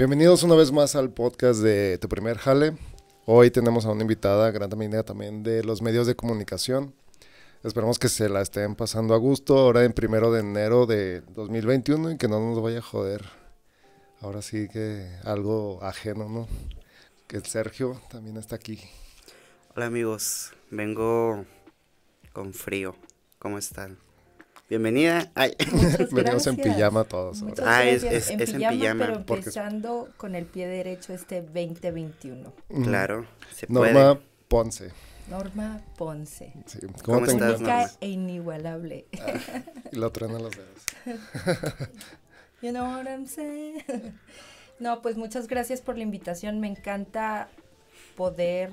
[0.00, 2.74] Bienvenidos una vez más al podcast de Tu Primer Jale.
[3.26, 6.94] Hoy tenemos a una invitada, gran amiga también de los medios de comunicación.
[7.62, 12.12] Esperamos que se la estén pasando a gusto ahora en primero de enero de 2021
[12.12, 13.26] y que no nos vaya a joder.
[14.22, 16.48] Ahora sí que algo ajeno, ¿no?
[17.26, 18.80] Que Sergio también está aquí.
[19.76, 21.44] Hola amigos, vengo
[22.32, 22.96] con frío.
[23.38, 23.98] ¿Cómo están?
[24.70, 25.30] Bienvenida.
[25.34, 25.54] Ay.
[26.12, 27.42] Venimos en pijama todos.
[27.62, 32.52] Ah, es- es- es en pijama, Pero porque- empezando con el pie derecho este 2021.
[32.68, 32.84] Mm.
[32.84, 34.26] Claro, se Norma puede.
[34.48, 34.90] Ponce.
[35.28, 36.52] Norma Ponce.
[36.66, 36.78] Sí.
[37.04, 37.90] ¿Cómo te estás, Norma?
[38.00, 39.06] e inigualable.
[39.92, 40.84] Y lo truenan los dedos.
[42.62, 43.82] You know what I'm saying?
[44.80, 46.60] No, pues muchas gracias por la invitación.
[46.60, 47.48] Me encanta
[48.16, 48.70] poder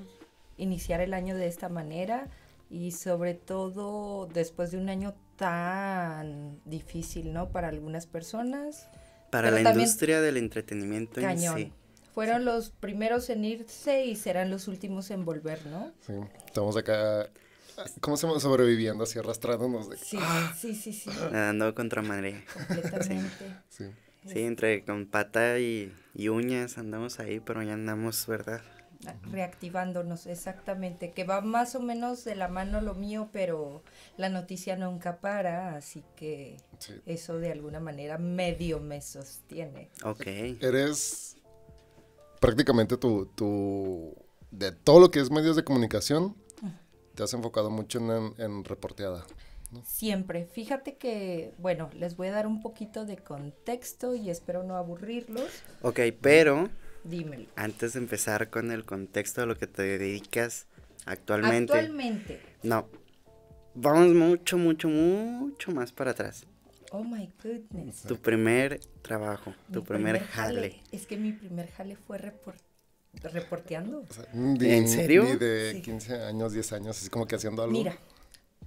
[0.57, 2.27] iniciar el año de esta manera
[2.70, 7.50] y sobre todo después de un año tan difícil, ¿no?
[7.50, 8.88] Para algunas personas.
[9.32, 11.58] Para la industria del entretenimiento en Cañón.
[11.58, 11.73] sí.
[12.13, 15.91] Fueron los primeros en irse y serán los últimos en volver, ¿no?
[16.05, 16.13] Sí.
[16.48, 17.29] Estamos acá.
[18.02, 18.40] ¿Cómo se llama?
[18.40, 19.88] Sobreviviendo, así arrastrándonos.
[19.88, 19.98] De...
[19.98, 20.18] Sí,
[20.57, 22.44] sí, sí, sí, Nadando contra madre.
[22.68, 23.55] completamente.
[23.70, 23.85] Sí.
[24.26, 28.62] Sí, entre con pata y, y uñas andamos ahí, pero ya andamos, ¿verdad?
[29.23, 31.12] Reactivándonos, exactamente.
[31.12, 33.84] Que va más o menos de la mano lo mío, pero
[34.17, 36.93] la noticia nunca para, así que sí.
[37.05, 39.89] eso de alguna manera medio me sostiene.
[40.04, 40.26] Ok.
[40.26, 41.37] Eres
[42.39, 44.15] prácticamente tu, tu.
[44.51, 46.35] De todo lo que es medios de comunicación,
[47.15, 49.26] te has enfocado mucho en, en reporteada.
[49.84, 50.45] Siempre.
[50.45, 55.49] Fíjate que, bueno, les voy a dar un poquito de contexto y espero no aburrirlos.
[55.82, 56.70] Ok, pero
[57.03, 57.45] Dímelo.
[57.55, 60.67] antes de empezar con el contexto de lo que te dedicas
[61.05, 61.73] actualmente.
[61.73, 62.87] Actualmente, No.
[63.79, 66.45] Vamos mucho, mucho, mucho más para atrás.
[66.91, 68.01] oh my goodness.
[68.03, 70.81] Tu primer trabajo, tu Mi primer, jale.
[70.91, 72.56] Es que mi primer jale fue repor-
[73.22, 74.00] reporteando.
[74.09, 75.23] O sea, ni- ¿En serio?
[75.25, 75.81] Ni de Sí.
[75.84, 77.73] 15 años, 10 años, así como que haciendo algo.
[77.78, 77.97] Mira,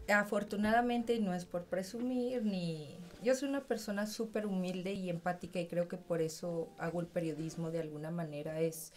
[0.09, 2.97] afortunadamente no es por presumir ni...
[3.23, 7.07] Yo soy una persona súper humilde y empática y creo que por eso hago el
[7.07, 8.61] periodismo de alguna manera.
[8.61, 8.93] Es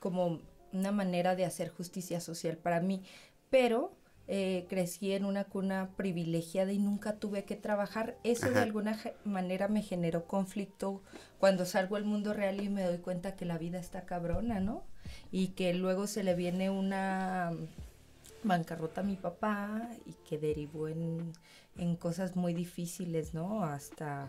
[0.00, 0.40] como
[0.72, 3.02] una manera de hacer justicia social para mí.
[3.50, 3.92] Pero
[4.28, 8.16] eh, crecí en una cuna privilegiada y nunca tuve que trabajar.
[8.24, 11.02] Eso de alguna manera me generó conflicto
[11.38, 14.84] cuando salgo al mundo real y me doy cuenta que la vida está cabrona, ¿no?
[15.30, 17.52] Y que luego se le viene una
[18.46, 21.32] bancarrota a mi papá y que derivó en,
[21.76, 23.64] en cosas muy difíciles, ¿no?
[23.64, 24.28] Hasta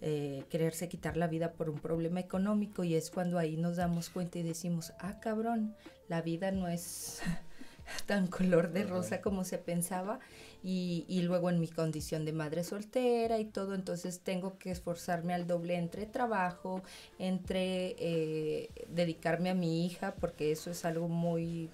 [0.00, 4.10] eh, quererse quitar la vida por un problema económico y es cuando ahí nos damos
[4.10, 5.74] cuenta y decimos, ah, cabrón,
[6.08, 7.20] la vida no es
[8.06, 10.20] tan color de rosa como se pensaba
[10.62, 15.34] y, y luego en mi condición de madre soltera y todo, entonces tengo que esforzarme
[15.34, 16.82] al doble entre trabajo,
[17.18, 21.70] entre eh, dedicarme a mi hija, porque eso es algo muy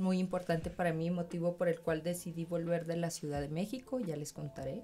[0.00, 4.00] muy importante para mí, motivo por el cual decidí volver de la Ciudad de México,
[4.00, 4.82] ya les contaré.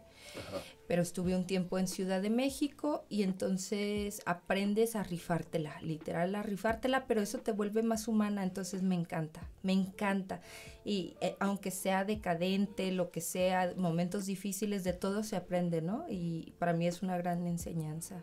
[0.87, 6.43] Pero estuve un tiempo en Ciudad de México y entonces aprendes a rifártela, literal a
[6.43, 10.41] rifártela, pero eso te vuelve más humana, entonces me encanta, me encanta.
[10.84, 16.05] Y eh, aunque sea decadente, lo que sea, momentos difíciles, de todo se aprende, ¿no?
[16.09, 18.22] Y para mí es una gran enseñanza.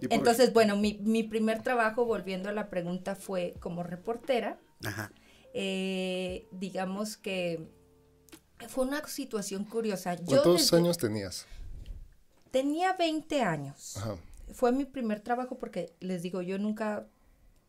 [0.00, 4.58] Y por- Entonces, bueno, mi, mi primer trabajo, volviendo a la pregunta, fue como reportera
[4.84, 5.10] Ajá.
[5.58, 7.66] Eh, digamos que
[8.68, 10.16] fue una situación curiosa.
[10.16, 11.46] ¿Cuántos años tenías?
[12.56, 13.98] tenía 20 años.
[13.98, 14.16] Ajá.
[14.52, 17.06] Fue mi primer trabajo porque les digo, yo nunca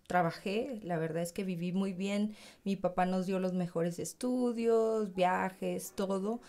[0.07, 5.13] trabajé, la verdad es que viví muy bien, mi papá nos dio los mejores estudios,
[5.13, 6.39] viajes, todo.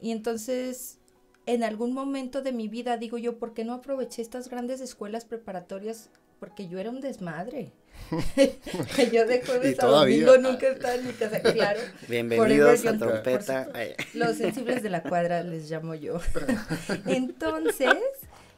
[0.00, 0.98] Y entonces,
[1.46, 5.24] en algún momento de mi vida, digo yo, ¿por qué no aproveché estas grandes escuelas
[5.24, 6.10] preparatorias?
[6.40, 7.70] Porque yo era un desmadre.
[9.12, 11.80] yo de jueves a domingo nunca estaba en mi casa, claro.
[12.08, 13.64] Bienvenidos a Trompeta.
[13.66, 14.04] supuesto.
[14.14, 16.20] Los sensibles de la cuadra les llamo yo.
[17.06, 17.94] Entonces,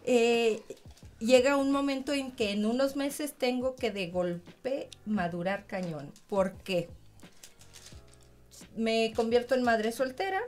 [0.04, 0.60] eh,
[1.18, 6.12] llega un momento en que en unos meses tengo que de golpe madurar cañón.
[6.28, 6.88] ¿Por qué?
[8.76, 10.40] Me convierto en madre soltera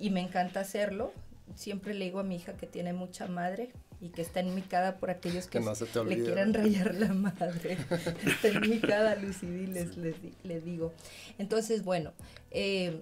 [0.00, 1.12] y me encanta hacerlo.
[1.54, 3.70] Siempre le digo a mi hija que tiene mucha madre
[4.06, 5.74] y que está enmicada por aquellos que, Que no
[6.04, 7.76] le quieran rayar la madre.
[8.26, 10.92] está enmicada, Lucy, les, les, di- le digo.
[11.38, 12.12] Entonces, bueno,
[12.50, 13.00] eh,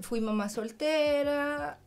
[0.00, 1.78] fui mamá soltera,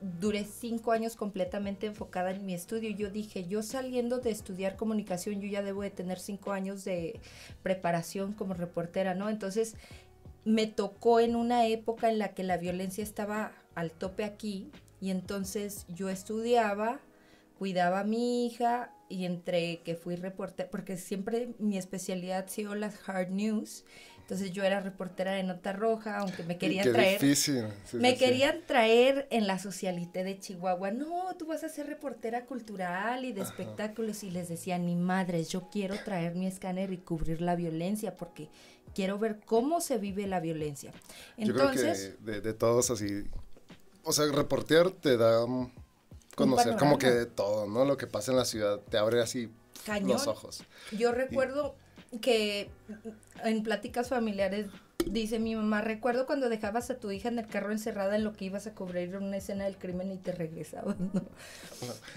[0.00, 2.90] duré cinco años completamente enfocada en mi estudio.
[2.90, 7.20] Yo dije, yo saliendo de estudiar comunicación, yo ya debo de tener cinco años de
[7.62, 9.28] preparación como reportera, ¿no?
[9.28, 9.74] Entonces,
[10.44, 15.10] me tocó en una época en la que la violencia estaba al tope aquí y
[15.10, 17.00] entonces yo estudiaba
[17.58, 22.74] cuidaba a mi hija y entre que fui reportera, porque siempre mi especialidad ha sido
[22.74, 23.84] las hard news.
[24.20, 27.18] Entonces yo era reportera de Nota Roja, aunque me querían Qué traer.
[27.18, 27.64] difícil.
[27.86, 30.90] sí, me sí, querían traer en la socialité de Chihuahua.
[30.90, 34.22] No, tú vas a ser reportera cultural y de espectáculos.
[34.24, 38.50] Y les decía, ni madres, yo quiero traer mi escáner y cubrir la violencia porque
[38.94, 40.92] quiero ver cómo se vive la violencia.
[41.38, 43.24] Yo creo Entonces, que de, de todos así.
[44.04, 45.46] O sea, reportear te da
[46.38, 47.84] conocer como que de todo, ¿no?
[47.84, 49.50] Lo que pasa en la ciudad te abre así
[49.84, 50.10] cañón.
[50.10, 50.62] los ojos.
[50.92, 51.74] Yo recuerdo
[52.22, 52.70] que
[53.44, 54.68] en pláticas familiares
[55.10, 58.32] dice mi mamá, recuerdo cuando dejabas a tu hija en el carro encerrada en lo
[58.32, 61.12] que ibas a cubrir una escena del crimen y te regresabas, ¿no?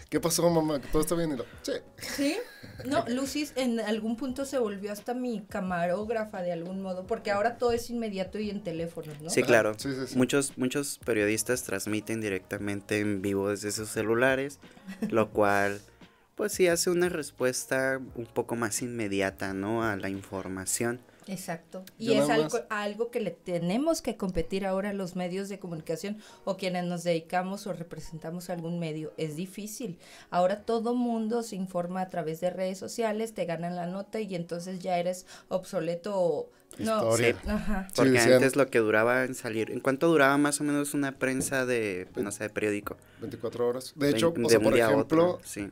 [0.09, 0.81] ¿Qué pasó, mamá?
[0.81, 1.31] ¿Que todo está bien?
[1.31, 1.73] Y lo, sí.
[1.97, 2.38] Sí,
[2.85, 7.57] no, Lucy en algún punto se volvió hasta mi camarógrafa de algún modo, porque ahora
[7.57, 9.29] todo es inmediato y en teléfonos, ¿no?
[9.29, 9.73] Sí, claro.
[9.77, 10.17] sí, sí, sí.
[10.17, 14.59] Muchos, muchos periodistas transmiten directamente en vivo desde sus celulares,
[15.09, 15.81] lo cual,
[16.35, 19.83] pues sí hace una respuesta un poco más inmediata, ¿no?
[19.83, 20.99] A la información.
[21.27, 21.83] Exacto.
[22.00, 25.59] Yo Y es algo, algo que le tenemos que competir ahora a los medios de
[25.59, 29.13] comunicación o quienes nos dedicamos o representamos algún medio.
[29.18, 29.97] Es difícil.
[30.29, 34.33] Ahora todo mundo se informa a través de redes sociales, te ganan la nota y
[34.35, 36.50] entonces ya eres obsoleto o...
[36.77, 37.18] No.
[37.18, 37.25] Sí.
[37.47, 37.89] Ajá.
[37.95, 41.65] Porque antes lo que duraba en salir, ¿en cuánto duraba más o menos una prensa
[41.65, 42.95] de, no sé, de periódico?
[43.19, 43.91] 24 horas.
[43.95, 45.01] De hecho, Vein- o sea, por ejemplo,
[45.31, 45.69] otro, sí.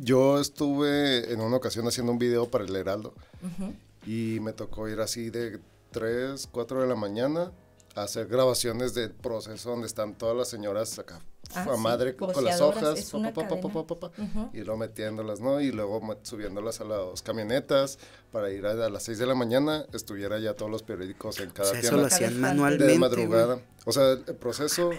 [0.00, 3.12] yo estuve en una ocasión haciendo un video para el Heraldo
[3.42, 3.74] Ujú.
[4.06, 5.60] Y me tocó ir así de
[5.90, 7.52] 3, 4 de la mañana
[7.94, 11.20] a hacer grabaciones del proceso donde están todas las señoras acá
[11.54, 14.10] Ah, a sí, madre con las hojas pa, pa, pa,
[14.54, 15.60] y luego metiéndolas, ¿no?
[15.60, 17.98] Y luego subiéndolas a las camionetas
[18.30, 21.50] para ir a, a las 6 de la mañana, estuviera ya todos los periódicos en
[21.50, 22.84] O cada sea, eso tienda lo hacían manualmente.
[22.84, 22.98] de güey.
[23.00, 23.58] madrugada.
[23.84, 24.92] O sea, el, el proceso,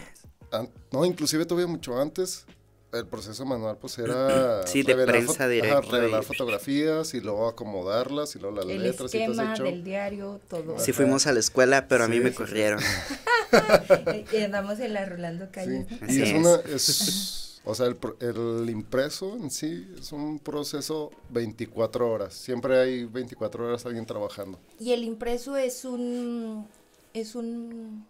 [0.52, 2.46] an- no, inclusive todavía mucho antes,
[2.94, 8.40] el proceso manual pues era Sí, de prensa revelar y- fotografías y luego acomodarlas y
[8.40, 9.66] luego las El letras y todo show.
[9.66, 10.80] del diario, todo.
[10.80, 12.24] Sí fuimos a la escuela, pero a mí Sí.
[12.24, 12.80] me corrieron.
[14.32, 15.48] y andamos en la Rolando.
[15.56, 16.34] Así Y es, es.
[16.36, 22.34] una, es, o sea, el, pro- el impreso en sí es un proceso 24 horas.
[22.34, 24.60] Siempre hay 24 horas alguien trabajando.
[24.80, 26.68] Y el impreso es un
[27.14, 28.06] es un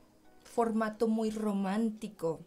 [0.54, 2.40] formato muy romántico,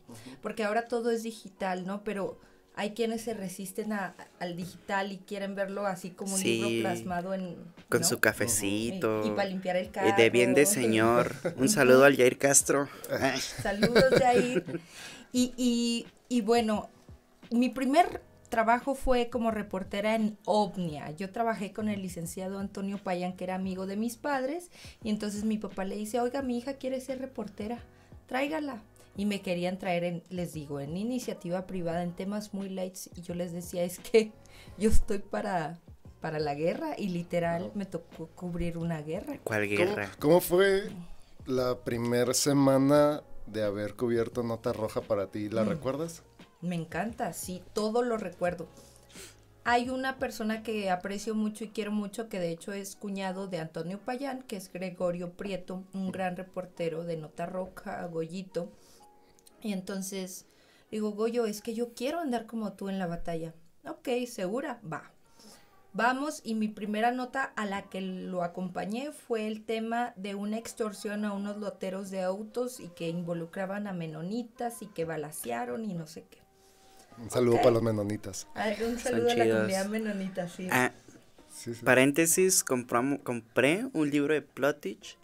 [0.42, 2.04] porque ahora todo es digital, ¿no?
[2.04, 2.38] Pero
[2.74, 6.82] hay quienes se resisten a- al digital y quieren verlo así como un Sí, libro
[6.82, 7.56] plasmado en
[7.88, 8.06] Con ¿no?
[8.06, 9.26] su cafecito.
[9.26, 10.14] Y, para limpiar el carro.
[10.16, 11.34] de bien de señor.
[11.56, 12.88] Un saludo al Jair Castro.
[13.62, 14.62] Saludos ahí.
[15.32, 16.88] Y, y, y bueno,
[17.50, 21.10] mi primer trabajo fue como reportera en OVNIA.
[21.12, 24.70] Yo trabajé con el licenciado Antonio Payán, que era amigo de mis padres,
[25.02, 27.78] y entonces mi papá le dice, oiga, mi hija quiere ser reportera,
[28.26, 28.82] tráigala.
[29.16, 33.22] Y me querían traer, en, les digo, en iniciativa privada, en temas muy lights, y
[33.22, 34.32] yo les decía, es que
[34.78, 35.80] yo estoy para,
[36.20, 39.38] para la guerra, y literal me tocó cubrir una guerra.
[39.42, 40.10] ¿Cuál ¿Cómo, guerra?
[40.18, 40.90] cómo fue
[41.46, 45.48] la primera semana de haber cubierto Nota Roja para ti?
[45.48, 45.68] ¿La Mm.
[45.68, 46.24] recuerdas?
[46.60, 48.68] Me encanta, sí, todo lo recuerdo.
[49.68, 53.58] Hay una persona que aprecio mucho y quiero mucho, que de hecho es cuñado de
[53.58, 58.70] Antonio Payán, que es Gregorio Prieto, un gran reportero de Nota Roja, Goyito.
[59.60, 60.46] Y entonces
[60.88, 63.54] digo, Goyo, es que yo quiero andar como tú en la batalla.
[63.84, 65.10] Ok, segura, va.
[65.92, 70.58] Vamos, y mi primera nota a la que lo acompañé fue el tema de una
[70.58, 75.92] extorsión a unos loteros de autos y que involucraban a menonitas y que balacearon y
[75.92, 76.45] no sé qué.
[77.22, 78.46] Un saludo para los menonitas.
[78.54, 79.56] Un Son saludo a la chidos.
[79.58, 80.68] comunidad menonita, sí.
[80.70, 80.92] Ah,
[81.54, 81.84] Sí, sí.
[81.84, 85.16] paréntesis, compramo- compré un libro de Plotich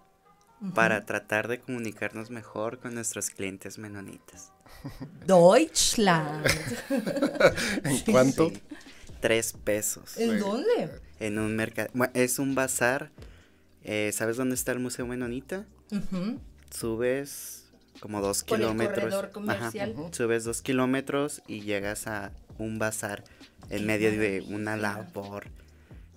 [0.74, 4.50] para tratar de comunicarnos mejor con nuestros clientes menonitas.
[5.26, 6.46] Deutschland.
[7.84, 8.48] ¿En cuánto?
[8.50, 8.62] Sí,
[9.20, 10.16] tres pesos.
[10.16, 10.90] ¿En dónde?
[11.20, 11.90] En un mercado.
[12.14, 13.10] Es un bazar.
[13.84, 15.66] eh, ¿Sabes dónde está el Museo Menonita?
[16.70, 17.61] Subes
[18.00, 19.14] como dos Por el kilómetros.
[19.48, 19.72] Ajá.
[20.12, 23.24] Subes dos kilómetros y llegas a un bazar
[23.70, 25.46] en medio de una labor.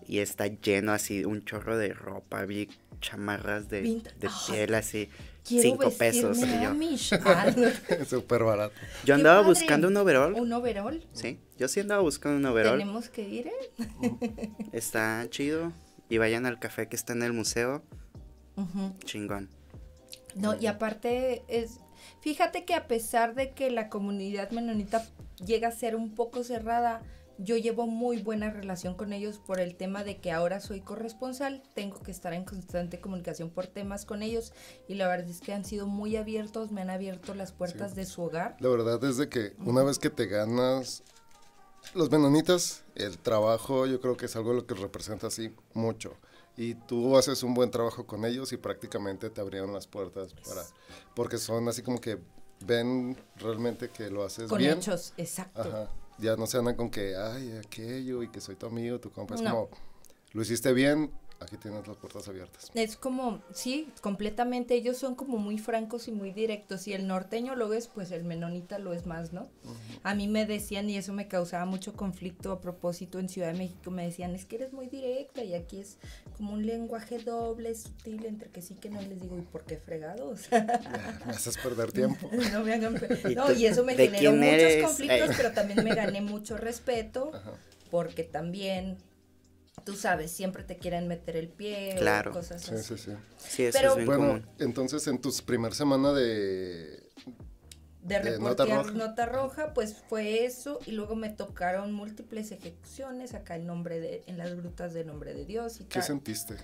[0.08, 2.70] Y está lleno así, un chorro de ropa, vi
[3.02, 4.02] chamarras de,
[4.48, 5.10] piel así,
[5.44, 6.38] Quiero cinco pesos.
[8.08, 8.74] Súper barato.
[9.04, 9.50] yo andaba padre.
[9.50, 10.34] buscando un overall.
[10.34, 11.06] ¿Un overall?
[11.14, 12.80] Sí, yo sí andaba buscando un overall.
[12.80, 14.52] Tenemos que ir, ¿eh?
[14.74, 15.72] Está chido.
[16.10, 17.84] Y vayan al café que está en el museo.
[19.06, 19.50] Chingón.
[20.36, 21.80] No, y aparte es,
[22.20, 25.06] fíjate que a pesar de que la comunidad menonita
[25.44, 27.02] llega a ser un poco cerrada,
[27.38, 31.64] yo llevo muy buena relación con ellos por el tema de que ahora soy corresponsal,
[31.74, 34.54] tengo que estar en constante comunicación por temas con ellos
[34.88, 38.06] y la verdad es que han sido muy abiertos, me han abierto las puertas de
[38.06, 38.56] su hogar.
[38.60, 41.04] La verdad es de que una vez que te ganas
[41.94, 46.18] los menonitas, el trabajo, yo creo que es algo lo que representa así mucho.
[46.58, 50.64] Y tú haces un buen trabajo con ellos y prácticamente te abrieron las puertas para,
[51.14, 52.18] porque son así como que
[52.62, 54.78] ven realmente que lo haces Con bien.
[54.78, 55.62] hechos, exacto.
[55.62, 55.90] Ajá.
[56.18, 59.36] Ya no se andan con que, ay, aquello y que soy tu amigo, tu compa.
[59.36, 59.70] Es como,
[60.32, 62.72] lo hiciste bien, aquí tienes las puertas abiertas.
[62.74, 67.56] Es como, sí, completamente, ellos son como muy francos y muy directos, y el norteño
[67.56, 69.50] lo es, pues el menonita lo es más, ¿no?
[70.04, 73.58] A mí me decían, y eso me causaba mucho conflicto a propósito en Ciudad de
[73.58, 75.98] México, me decían, es que eres muy directa, y aquí es
[76.38, 79.64] como un lenguaje doble, sutil, entre que sí que no, y les digo, ¿y por
[79.66, 80.42] qué fregados?
[81.26, 82.30] Me haces perder tiempo.
[82.52, 82.96] no me hagan...
[82.96, 84.84] pe- ¿Y No, y eso me ¿De generó muchos eres?
[84.86, 85.36] conflictos, Ay.
[85.38, 87.52] pero también me gané mucho respeto, Ajá.
[87.92, 88.98] porque también...
[89.86, 92.32] Tú sabes, siempre te quieren meter el pie Claro.
[92.32, 92.98] cosas Sí, así.
[92.98, 93.12] sí, sí.
[93.38, 94.48] Sí, eso Pero- es bien Bueno, común.
[94.60, 97.08] entonces en tu primer semana de...
[98.02, 98.92] de de nota roja.
[98.92, 104.24] nota roja, pues fue eso y luego me tocaron múltiples ejecuciones acá en nombre de
[104.28, 106.04] en las grutas de nombre de Dios y ¿Qué tal.
[106.04, 106.56] sentiste?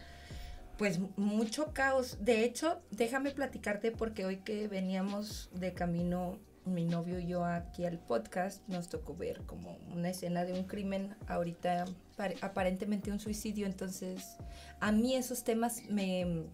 [0.77, 2.17] Pues mucho caos.
[2.21, 6.39] De hecho, déjame platicarte porque hoy que veníamos de camino
[6.73, 10.63] mi novio y yo aquí al podcast nos tocó ver como una escena de un
[10.63, 11.85] crimen ahorita
[12.17, 14.37] pare- aparentemente un suicidio, entonces
[14.79, 16.45] a mí esos temas me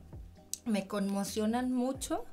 [0.66, 2.26] me conmocionan mucho.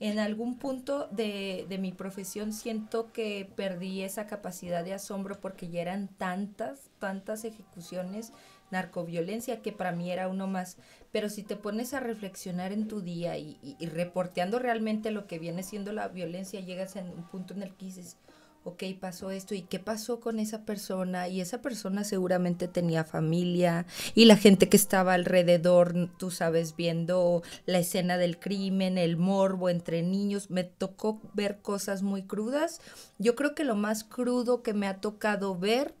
[0.00, 5.68] En algún punto de, de mi profesión siento que perdí esa capacidad de asombro porque
[5.68, 8.32] ya eran tantas, tantas ejecuciones,
[8.70, 10.76] narcoviolencia, que para mí era uno más.
[11.12, 15.62] Pero si te pones a reflexionar en tu día y, reporteando realmente lo que viene
[15.62, 18.16] siendo la violencia, llegas en un punto en el que dices,
[18.64, 21.28] ok, pasó esto, ¿y qué pasó con esa persona?
[21.28, 27.42] Y esa persona seguramente tenía familia y la gente que estaba alrededor, tú sabes, viendo
[27.64, 32.80] la escena del crimen, el morbo entre niños, me tocó ver cosas muy crudas.
[33.18, 35.94] Yo creo que lo más crudo que me ha tocado ver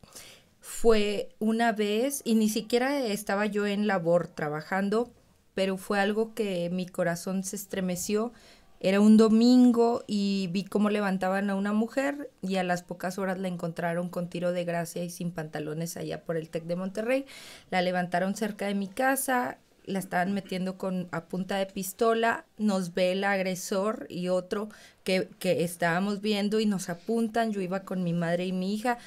[0.68, 5.10] fue una vez, y ni siquiera estaba yo en labor trabajando,
[5.54, 8.32] pero fue algo que mi corazón se estremeció.
[8.78, 13.38] Era un domingo y vi cómo levantaban a una mujer y a las pocas horas
[13.38, 17.24] la encontraron con tiro de gracia y sin pantalones allá por el TEC de Monterrey.
[17.70, 19.56] La levantaron cerca de mi casa,
[19.86, 24.68] la estaban metiendo con a punta de pistola, nos ve el agresor y otro
[25.02, 28.98] que, que estábamos viendo y nos apuntan, yo iba con mi madre y mi hija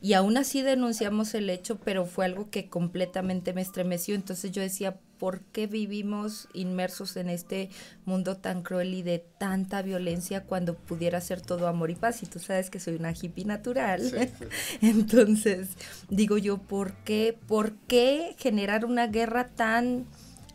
[0.00, 4.62] y aún así denunciamos el hecho, pero fue algo que completamente me estremeció, entonces yo
[4.62, 7.68] decía, ¿por qué vivimos inmersos en este
[8.06, 12.22] mundo tan cruel y de tanta violencia cuando pudiera ser todo amor y paz?
[12.22, 14.00] Y tú sabes que soy una hippie natural.
[14.00, 14.46] Sí, sí.
[14.80, 15.68] Entonces,
[16.08, 20.06] digo yo, ¿por qué, ¿por qué generar una guerra tan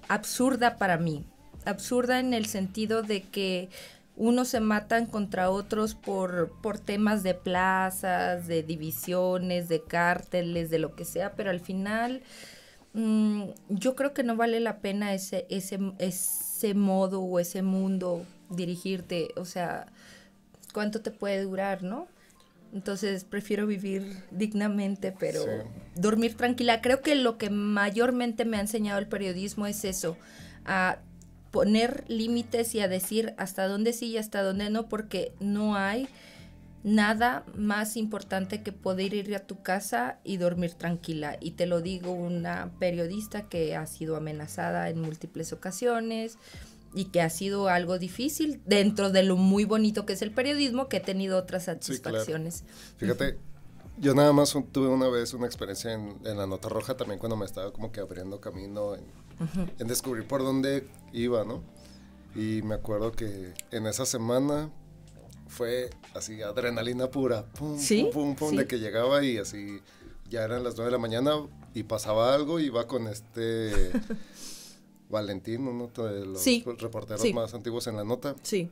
[0.07, 1.23] absurda para mí?
[1.65, 3.69] Absurda en el sentido de que
[4.17, 10.79] unos se matan contra otros por, por temas de plazas, de divisiones, de cárteles, de
[10.79, 12.21] lo que sea, pero al final
[12.93, 18.25] mm, yo creo que no vale la pena ese, ese, ese modo o ese mundo
[18.49, 19.87] dirigirte, o sea,
[20.73, 22.07] ¿cuánto te puede durar, no?
[22.73, 25.49] Entonces prefiero vivir dignamente, pero Sí.
[25.95, 26.81] dormir tranquila.
[26.81, 30.17] Creo que lo que mayormente me ha enseñado el periodismo es eso,
[30.65, 30.97] a
[31.55, 36.09] poner límites y a decir hasta dónde sí y hasta dónde no, porque no hay
[36.83, 41.37] nada más importante que poder ir a tu casa y dormir tranquila.
[41.39, 46.37] Y te lo digo una periodista que ha sido amenazada en múltiples ocasiones
[46.93, 50.89] y que ha sido algo difícil dentro de lo muy bonito que es el periodismo,
[50.89, 51.81] que he tenido otras claro.
[51.81, 52.65] satisfacciones.
[52.97, 53.37] Fíjate,
[53.97, 57.17] yo nada más un- tuve una vez una experiencia en, en la nota roja también
[57.17, 59.05] cuando me estaba como que abriendo camino en,
[59.79, 61.61] en descubrir por dónde iba, ¿no?
[62.35, 64.69] Y me acuerdo que en esa semana
[65.47, 68.57] fue así adrenalina pura, pum, Sí, pum, pum, pum, sí.
[68.57, 69.79] de que llegaba y así
[70.29, 71.31] ya eran las 9 de la mañana
[71.73, 73.71] y pasaba algo y iba con este
[75.09, 78.69] Valentín, uno de los Sí, reporteros más antiguos en la nota Sí.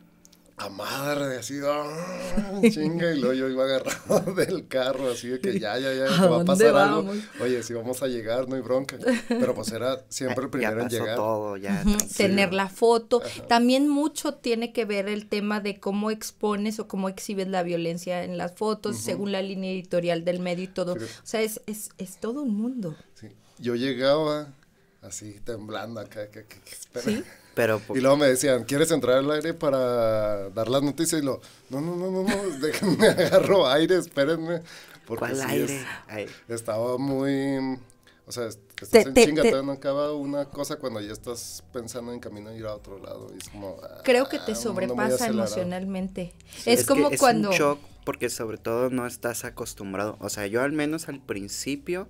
[0.55, 2.62] A madre, así, ¡ah!
[2.72, 6.27] chinga, y luego yo iba agarrado del carro, así de que ya, ya, ya, ¿A
[6.27, 7.12] va a pasar algo.
[7.41, 8.98] Oye, si vamos a llegar, no hay bronca.
[9.27, 11.15] Pero pues era siempre el ya primero en llegar.
[11.15, 11.83] todo, ya.
[12.15, 13.22] Tener la foto.
[13.48, 18.24] También mucho tiene que ver el tema de cómo expones o cómo exhibes la violencia
[18.24, 20.95] en las fotos, según la línea editorial del medio y todo.
[21.00, 21.05] Sí.
[21.05, 22.95] O sea, es, es, es todo un mundo.
[23.15, 23.27] Sí.
[23.57, 24.53] Yo llegaba
[25.01, 27.05] así temblando acá, que, que- que espera.
[27.05, 27.24] Sí.
[27.53, 31.22] Pero Y luego me decían, ¿quieres entrar al aire para dar las noticias?
[31.22, 34.62] Y lo, no, no, no, no, no, déjenme agarro aire, espérenme.
[35.05, 35.86] Porque ¿cuál sí es- aire?
[36.07, 37.77] Ay, estaba muy,
[38.25, 41.00] o sea, est- estás Te- en te- chinga, te- todavía no acaba una cosa cuando
[41.01, 43.29] ya estás pensando en camino a ir a otro lado.
[43.36, 46.33] Y es como, Creo que ah, te un sobrepasa emocionalmente.
[46.55, 47.51] Sí, es, es que como es un cuando...
[47.51, 52.10] shock porque sobre todo no estás acostumbrado, o sea, yo al menos al principio,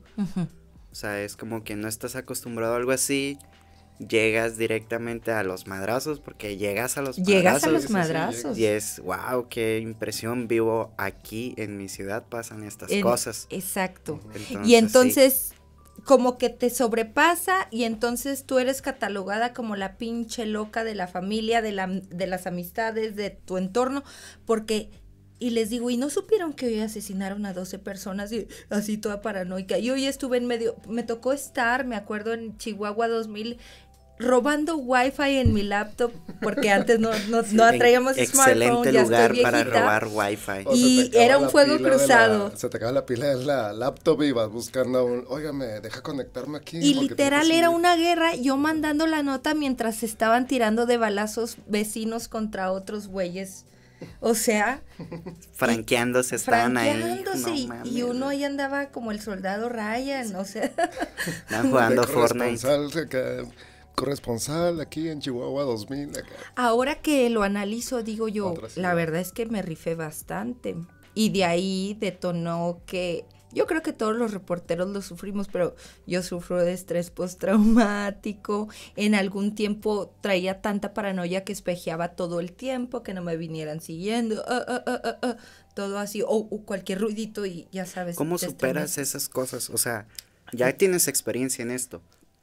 [0.91, 3.37] o sea, es como que no estás acostumbrado a algo así,
[3.99, 8.57] llegas directamente a los madrazos, porque llegas a los llegas a los madrazos.
[8.57, 13.47] Y es, wow, qué impresión, vivo aquí en mi ciudad, pasan estas cosas.
[13.49, 14.19] Exacto.
[14.65, 15.53] y entonces...
[16.05, 21.07] como que te sobrepasa y entonces tú eres catalogada como la pinche loca de la
[21.07, 24.03] familia, de, la, de las amistades, de tu entorno,
[24.45, 24.89] porque
[25.43, 29.21] y les digo, y no supieron que hoy asesinaron a 12 personas y así toda
[29.21, 29.77] paranoica.
[29.77, 33.57] Y hoy estuve en medio, me tocó estar, me acuerdo, en Chihuahua 2000
[34.19, 39.63] robando wifi en mi laptop porque antes no, no, no traíamos smartphone, ya lugar para
[39.65, 40.65] robar wifi.
[40.73, 42.55] y era un fuego cruzado.
[42.55, 46.59] se te acaba la pila de la laptop y vas buscando un, óigame, deja conectarme
[46.59, 46.77] aquí.
[46.77, 52.29] Y literal era una guerra, yo mandando la nota mientras estaban tirando de balazos vecinos
[52.29, 53.65] contra otros güeyes
[54.19, 54.81] o sea.
[55.53, 57.23] franqueándose estaban ahí.
[57.83, 60.71] y, uno ahí andaba como el soldado Ryan, o sea.
[61.63, 62.67] jugando Fortnite.
[63.95, 66.11] corresponsal aquí en Chihuahua 2000.
[66.55, 70.75] Ahora que lo analizo, digo yo, la verdad es que me rifé bastante.
[71.15, 75.75] Y de ahí detonó que yo creo que todos los reporteros lo sufrimos, pero
[76.07, 78.69] yo sufro de estrés postraumático.
[78.95, 83.81] En algún tiempo traía tanta paranoia que espejeaba todo el tiempo, que no me vinieran
[83.81, 85.37] siguiendo, ah, ah, ah,
[85.73, 88.15] todo así, o, cualquier ruidito y ya sabes.
[88.15, 89.69] ¿Cómo superas esas cosas?
[89.69, 90.07] O sea,
[90.51, 92.01] ya tienes experiencia en esto,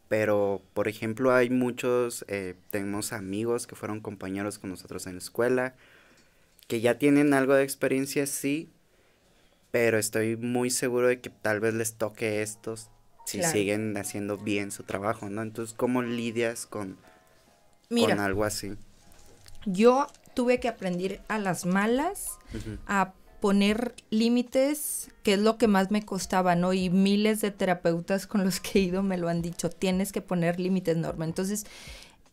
[0.08, 5.18] pero por ejemplo hay muchos, eh, tenemos amigos que fueron compañeros con nosotros en la
[5.18, 5.74] escuela,
[6.66, 8.70] que ya tienen algo de experiencia, sí,
[9.70, 12.90] pero estoy muy seguro de que tal vez les toque estos
[13.24, 15.42] si siguen haciendo bien su trabajo, ¿no?
[15.42, 16.96] Entonces, ¿cómo lidias con,
[17.88, 18.72] con algo así?
[19.66, 22.38] Yo tuve que aprender a las malas
[22.86, 26.72] a poner límites, que es lo que más me costaba, ¿no?
[26.72, 30.22] Y miles de terapeutas con los que he ido me lo han dicho, tienes que
[30.22, 31.24] poner límites, Norma.
[31.24, 31.66] Entonces,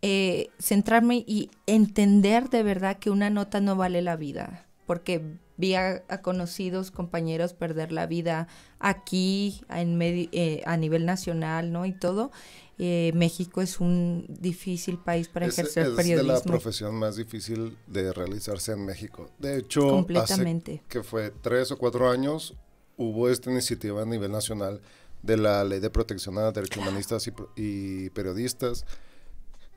[0.01, 5.21] eh, centrarme y entender de verdad que una nota no vale la vida, porque
[5.58, 8.47] vi a, conocidos compañeros perder la vida
[8.80, 11.86] aquí en eh, a nivel nacional, ¿no?
[11.86, 12.32] Y todo.
[12.80, 16.34] Eh, México es un difícil país para ejercer periodismo.
[16.34, 19.30] Es la profesión más difícil de realizarse en México.
[19.39, 20.82] De hecho, Completamente.
[20.88, 22.56] que fue tres o cuatro años,
[22.95, 24.80] hubo esta iniciativa a nivel nacional
[25.23, 28.86] de la Ley de Protección a Derechos Humanistas y Periodistas,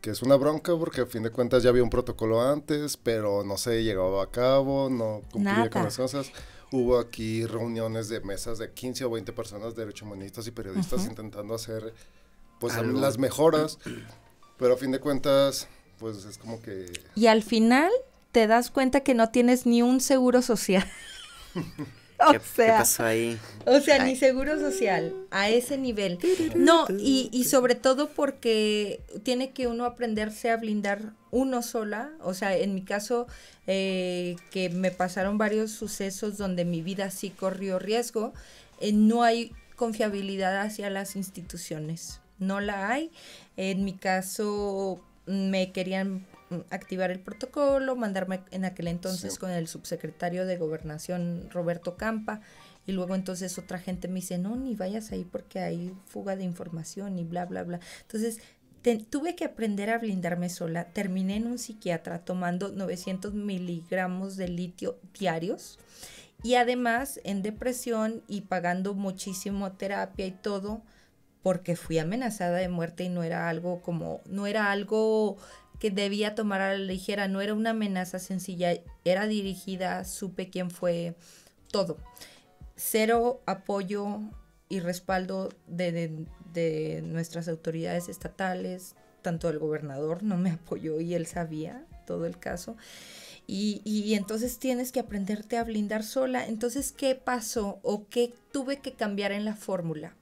[0.01, 3.45] que es una bronca porque a fin de cuentas ya había un protocolo antes, pero
[3.45, 6.33] no se llevaba a cabo, no cumplía con las cosas.
[6.73, 11.55] Hubo aquí reuniones de mesas de 15 o 20 personas, derechos humanistas y periodistas, intentando
[11.55, 11.93] hacer
[12.61, 13.79] pues las mejoras,
[14.59, 16.93] pero a fin de cuentas, pues es como que...
[17.15, 17.91] Y al final
[18.33, 20.87] te das cuenta que no tienes ni un seguro social.
[22.27, 23.39] o sea, pasó ahí?
[23.67, 26.19] O sea, ni seguro social, a ese nivel.
[26.55, 32.11] No, y, y sobre todo porque tiene que uno aprenderse a blindar uno sola.
[32.21, 33.27] O sea, en mi caso,
[33.67, 38.33] eh, que me pasaron varios sucesos donde mi vida sí corrió riesgo,
[38.81, 42.21] eh, no hay confiabilidad hacia las instituciones.
[42.39, 43.11] No la hay.
[43.57, 46.27] En mi caso, me querían
[46.71, 52.41] activar el protocolo, mandarme en aquel entonces con el subsecretario de gobernación Roberto Campa
[52.87, 56.45] y luego entonces otra gente me dice, no, ni vayas ahí porque hay fuga de
[56.45, 57.81] información y bla, bla, bla.
[58.03, 58.41] Entonces
[59.11, 60.85] tuve que aprender a blindarme sola.
[60.87, 65.79] Terminé en un psiquiatra tomando 900 miligramos de litio diarios
[66.43, 70.83] y además en depresión y pagando muchísimo terapia y todo
[71.43, 75.37] porque fui amenazada de muerte y no era algo como, no era algo
[75.81, 80.71] que debía tomar a la ligera, no era una amenaza sencilla, era dirigida, supe quién
[80.71, 81.17] fue,
[81.73, 81.97] todo.
[82.77, 84.21] Cero apoyo
[84.69, 86.27] y respaldo de,
[87.03, 92.77] nuestras autoridades estatales, tanto el gobernador no me apoyó y él sabía todo el caso.
[93.47, 96.47] Y, y, entonces tienes que aprenderte a blindar sola.
[96.47, 100.15] Entonces, ¿qué pasó o qué tuve que cambiar en la fórmula?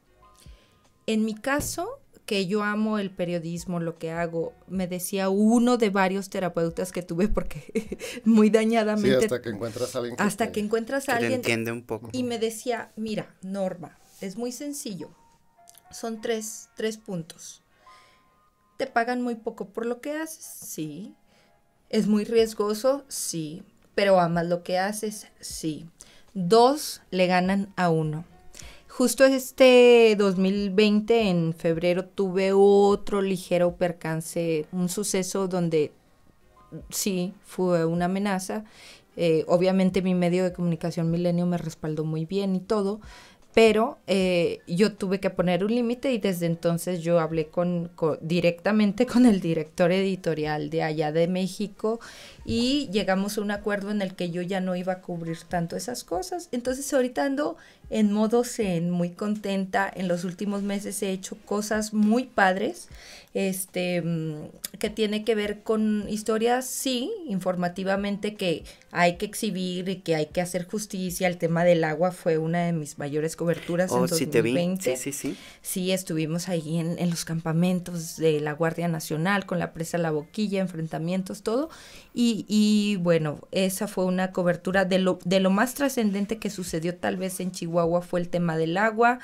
[1.06, 5.88] En mi caso, que yo amo el periodismo, lo que hago, me decía uno de
[5.88, 9.20] varios terapeutas que tuve porque muy dañadamente.
[9.20, 10.16] Sí, hasta que encuentras a alguien.
[10.16, 11.32] Que hasta que encuentras a alguien.
[11.32, 12.10] entiende un poco.
[12.12, 15.08] Y me decía, mira, Norma, es muy sencillo.
[15.90, 17.62] Son tres, tres puntos.
[18.76, 20.44] ¿Te pagan muy poco por lo que haces?
[20.44, 21.14] Sí.
[21.88, 23.06] ¿Es muy riesgoso?
[23.08, 23.62] Sí.
[23.94, 25.28] ¿Pero amas lo que haces?
[25.40, 25.88] Sí.
[26.34, 28.26] Dos le ganan a uno.
[28.98, 35.92] Justo este 2020, en febrero, tuve otro ligero percance, un suceso donde
[36.90, 38.64] sí fue una amenaza.
[39.16, 43.00] Eh, obviamente mi medio de comunicación Milenio me respaldó muy bien y todo,
[43.54, 49.06] pero eh, yo tuve que poner un límite y desde entonces yo hablé con, directamente
[49.12, 51.98] con el director editorial de allá de México
[52.44, 55.76] y llegamos a un acuerdo en el que yo ya no iba a cubrir tanto
[55.76, 56.48] esas cosas.
[56.52, 57.56] Entonces ahorita ando
[57.90, 59.90] en modo zen, muy contenta.
[59.94, 62.88] En los últimos meses he hecho cosas muy padres
[63.34, 69.96] este, mm, que tiene que ver con historias, sí, informativamente que hay que exhibir y
[69.96, 71.28] que hay que hacer justicia.
[71.28, 74.96] El tema del agua fue una de mis mayores coberturas en 2020.
[74.96, 75.36] Sí, sí, sí.
[75.60, 80.10] Sí, estuvimos ahí en, en, los campamentos de la Guardia Nacional con la presa La
[80.10, 81.68] Boquilla, enfrentamientos, todo.
[82.14, 86.96] Y, y bueno, esa fue una cobertura de lo, de lo más trascendente que sucedió
[86.96, 89.18] tal vez en Chihuahua fue el tema del agua.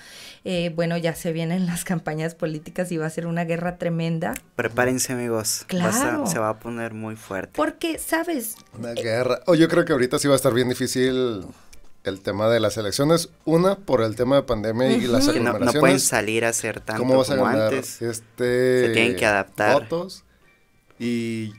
[0.44, 4.34] Eh, bueno, ya se vienen las campañas políticas y va a ser una guerra tremenda.
[4.56, 5.64] Prepárense amigos.
[5.66, 6.26] Claro.
[6.26, 7.52] se va a poner muy fuerte.
[7.54, 8.56] Porque, ¿sabes?
[8.78, 9.40] Una guerra.
[9.46, 11.44] Oh, yo creo que ahorita sí va a estar bien difícil
[12.04, 13.30] el tema de las elecciones.
[13.44, 15.74] Una, por el tema de pandemia y las aglomeraciones.
[15.74, 19.82] No, pueden salir a hacer tanto ¿Cómo vas a ganar Este, se tienen que adaptar.
[19.82, 20.24] Votos.
[20.98, 21.52] Y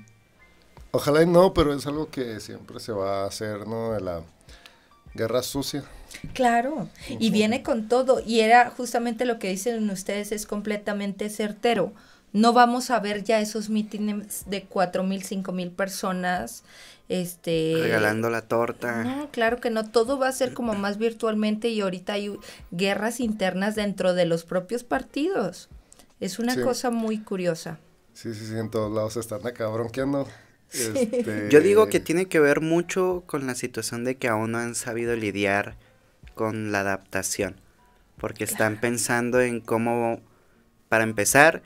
[0.92, 3.94] ojalá y no, pero es algo que siempre se va a hacer, ¿no?
[3.94, 4.22] De la
[5.14, 5.84] guerra sucia.
[6.34, 8.22] Claro, y viene con todo.
[8.26, 11.94] Y era justamente lo que dicen ustedes, es completamente certero.
[12.34, 16.64] No vamos a ver ya esos mítines de cuatro mil, cinco mil personas.
[17.08, 19.04] Este, regalando la torta.
[19.04, 22.36] No, claro que no, todo va a ser como más virtualmente y ahorita hay
[22.72, 25.70] guerras internas dentro de los propios partidos.
[26.20, 27.80] Es una cosa muy curiosa.
[28.14, 30.28] Sí, sí, sí, en todos lados se están acá bronqueando.
[30.72, 31.50] Este...
[31.52, 34.76] Yo digo que tiene que ver mucho con la situación de que aún no han
[34.76, 35.78] sabido lidiar
[36.36, 37.56] con la adaptación,
[38.18, 40.22] porque están pensando en cómo,
[40.90, 41.64] para empezar,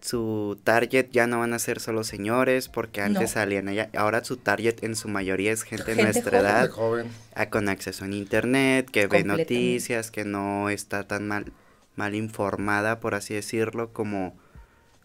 [0.00, 4.36] su target ya no van a ser solo señores, porque antes salían allá, ahora su
[4.36, 6.70] target en su mayoría es gente, de nuestra edad,
[7.34, 11.52] A, con acceso a internet, que ve noticias, que no está tan mal,
[11.94, 14.36] mal informada, por así decirlo, como,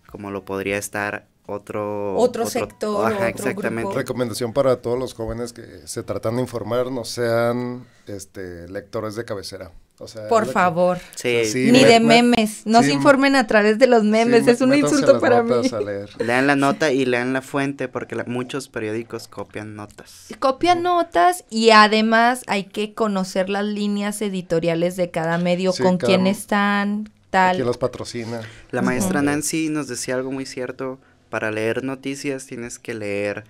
[0.07, 3.12] como lo podría estar otro, otro, sector.
[3.25, 3.95] exactamente.
[3.95, 9.23] Recomendación para todos los jóvenes que se tratan de informar, no sean este, lectores de
[9.23, 9.71] cabecera.
[9.99, 10.99] O sea, Por favor.
[11.23, 12.63] Ni de memes.
[12.65, 14.45] No se informen a través de los memes.
[14.47, 15.55] es un insulto para mí.
[16.19, 20.27] Lean la nota y lean la fuente porque muchos periódicos copian notas.
[20.38, 26.27] Copian notas y además hay que conocer las líneas editoriales de cada medio, con quién
[26.27, 27.55] están, tal.
[27.55, 28.41] Quién los patrocina.
[28.69, 30.99] La maestra Nancy nos decía algo muy cierto
[31.38, 33.43] para leer noticias tienes que leer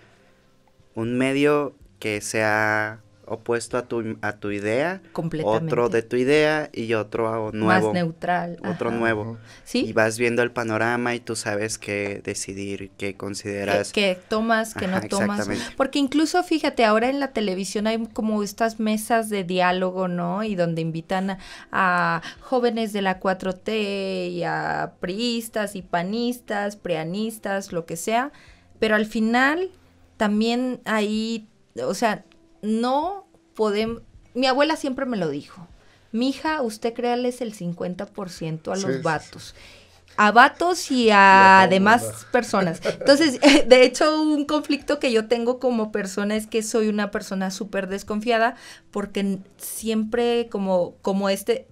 [0.94, 5.02] un medio que sea opuesto a tu, a tu idea,
[5.44, 7.88] otro de tu idea y otro nuevo.
[7.88, 8.58] Más neutral.
[8.66, 9.38] Otro nuevo.
[9.64, 9.86] ¿Sí?
[9.86, 13.92] Y vas viendo el panorama y tú sabes qué decidir, qué consideras.
[13.92, 15.48] Que, tomas, que no tomas.
[15.76, 20.44] Porque incluso, fíjate, ahora en la televisión hay como estas mesas de diálogo, ¿no?
[20.44, 21.38] Y donde invitan
[21.72, 28.32] a, jóvenes de la 4T y a priistas y panistas, preanistas, lo que sea.
[28.80, 29.72] Pero al final
[30.18, 31.48] también ahí,
[31.84, 32.24] o sea,
[32.62, 34.02] no podemos,
[34.34, 35.68] mi abuela siempre me lo dijo,
[36.12, 39.56] mi hija, usted créales el 50% a los vatos.
[40.20, 42.82] A vatos y a demás personas.
[42.84, 47.52] Entonces, de hecho, un conflicto que yo tengo como persona es que soy una persona
[47.52, 48.56] súper desconfiada
[48.90, 51.68] porque siempre como, como este,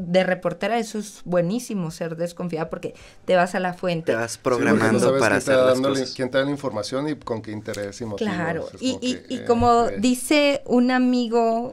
[0.00, 2.94] de reportera eso es buenísimo ser desconfiada porque
[3.26, 4.12] te vas a la fuente.
[4.12, 6.14] Te vas programando para hacer las cosas.
[6.14, 9.86] quién te da la información y con qué interés y Claro, y, y, y, como
[9.86, 11.72] eh, dice un amigo,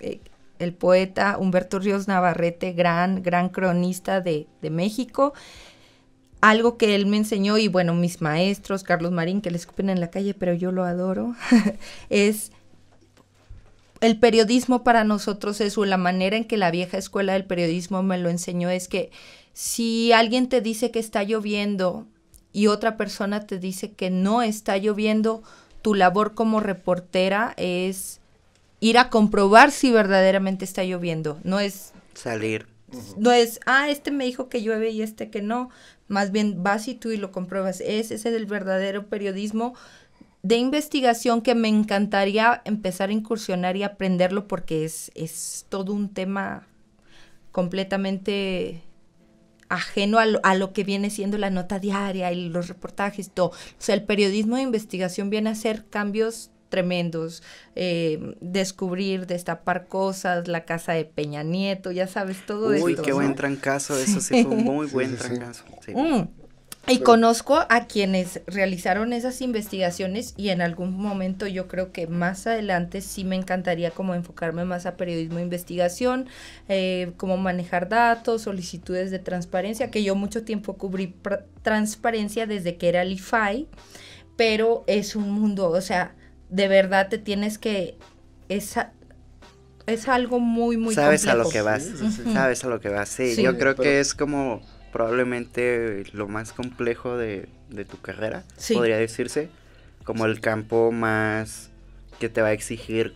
[0.00, 0.20] eh,
[0.58, 5.34] el poeta Humberto Ríos Navarrete, gran, gran cronista de, de México,
[6.40, 10.00] algo que él me enseñó y bueno, mis maestros, Carlos Marín, que le escupen en
[10.00, 11.34] la calle, pero yo lo adoro,
[12.10, 12.52] es
[14.00, 18.02] el periodismo para nosotros es, o la manera en que la vieja escuela del periodismo
[18.02, 19.10] me lo enseñó, es que
[19.52, 22.06] si alguien te dice que está lloviendo
[22.52, 25.42] y otra persona te dice que no está lloviendo,
[25.82, 28.20] tu labor como reportera es
[28.80, 31.38] ir a comprobar si verdaderamente está lloviendo.
[31.42, 32.66] No es salir.
[33.16, 35.70] No es, ah, este me dijo que llueve y este que no.
[36.08, 37.80] Más bien vas y tú y lo compruebas.
[37.80, 39.74] Ese es el verdadero periodismo
[40.46, 46.08] de investigación que me encantaría empezar a incursionar y aprenderlo porque es, es todo un
[46.08, 46.68] tema
[47.50, 48.84] completamente
[49.68, 53.48] ajeno a lo, a lo, que viene siendo la nota diaria y los reportajes, todo.
[53.48, 57.42] O sea, el periodismo de investigación viene a hacer cambios tremendos,
[57.74, 62.84] eh, descubrir, destapar cosas, la casa de Peña Nieto, ya sabes, todo eso.
[62.84, 65.64] Uy, qué buen trancazo, eso sí fue un muy buen trancazo.
[65.92, 66.45] Mm.
[66.88, 72.46] Y conozco a quienes realizaron esas investigaciones y en algún momento yo creo que más
[72.46, 76.28] adelante sí me encantaría como enfocarme más a periodismo de investigación,
[76.68, 81.14] eh, cómo manejar datos, solicitudes de transparencia, que yo mucho tiempo cubrí
[81.62, 83.66] transparencia desde que era el IFAI,
[84.36, 86.14] pero es un mundo, o sea,
[86.50, 87.96] de verdad te tienes que...
[88.48, 88.92] Esa,
[89.86, 91.88] es algo muy, muy Sabes a lo que vas,
[92.32, 94.60] sabes a lo que vas, sí, yo creo que es como
[94.96, 99.50] probablemente lo más complejo de, de tu carrera, podría decirse,
[100.04, 101.68] como el campo más
[102.18, 103.12] que te va a exigir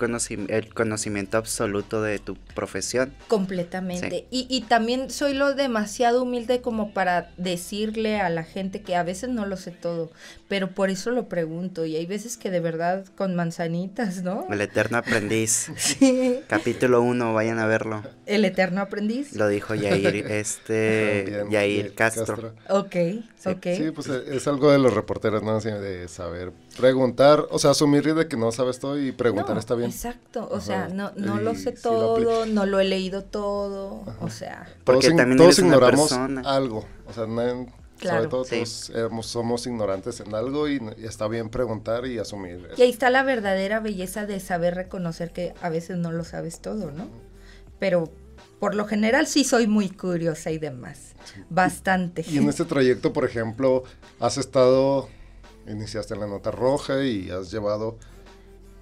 [0.49, 3.13] el conocimiento absoluto de tu profesión.
[3.29, 4.27] Completamente.
[4.31, 9.03] Y, y, también soy lo demasiado humilde como para decirle a la gente que a
[9.03, 10.11] veces no lo sé todo,
[10.49, 11.87] pero por eso lo pregunto.
[11.87, 14.47] Y hay veces que de verdad con manzanitas, ¿no?
[14.51, 15.71] El eterno aprendiz.
[15.77, 16.41] sí.
[16.49, 18.03] Capítulo 1, vayan a verlo.
[18.27, 19.35] El eterno aprendiz.
[19.35, 22.55] Lo dijo Yair, este, Yair Castro.
[22.69, 22.97] Ok,
[23.40, 23.40] ok.
[23.41, 25.59] Sí, pues es algo de los reporteros, ¿no?
[25.61, 29.91] De saber preguntar, o sea, asumir de que no sabes todo y preguntar está bien.
[29.91, 34.69] Exacto, o sea, no, no lo sé todo, no lo he leído todo, o sea.
[34.85, 37.27] Porque todos, también todos ignoramos algo, o sea,
[38.03, 38.93] sobre todo todos
[39.27, 42.69] somos ignorantes en algo y, está bien preguntar y asumir.
[42.77, 46.61] Y ahí está la verdadera belleza de saber reconocer que a veces no lo sabes
[46.61, 47.09] todo, ¿no?
[47.79, 48.11] Pero
[48.61, 51.15] por lo general sí soy muy curiosa y demás,
[51.49, 52.25] bastante.
[52.31, 53.83] Y en este trayecto, por ejemplo,
[54.21, 55.09] has estado
[55.67, 57.99] iniciaste en la nota roja y has llevado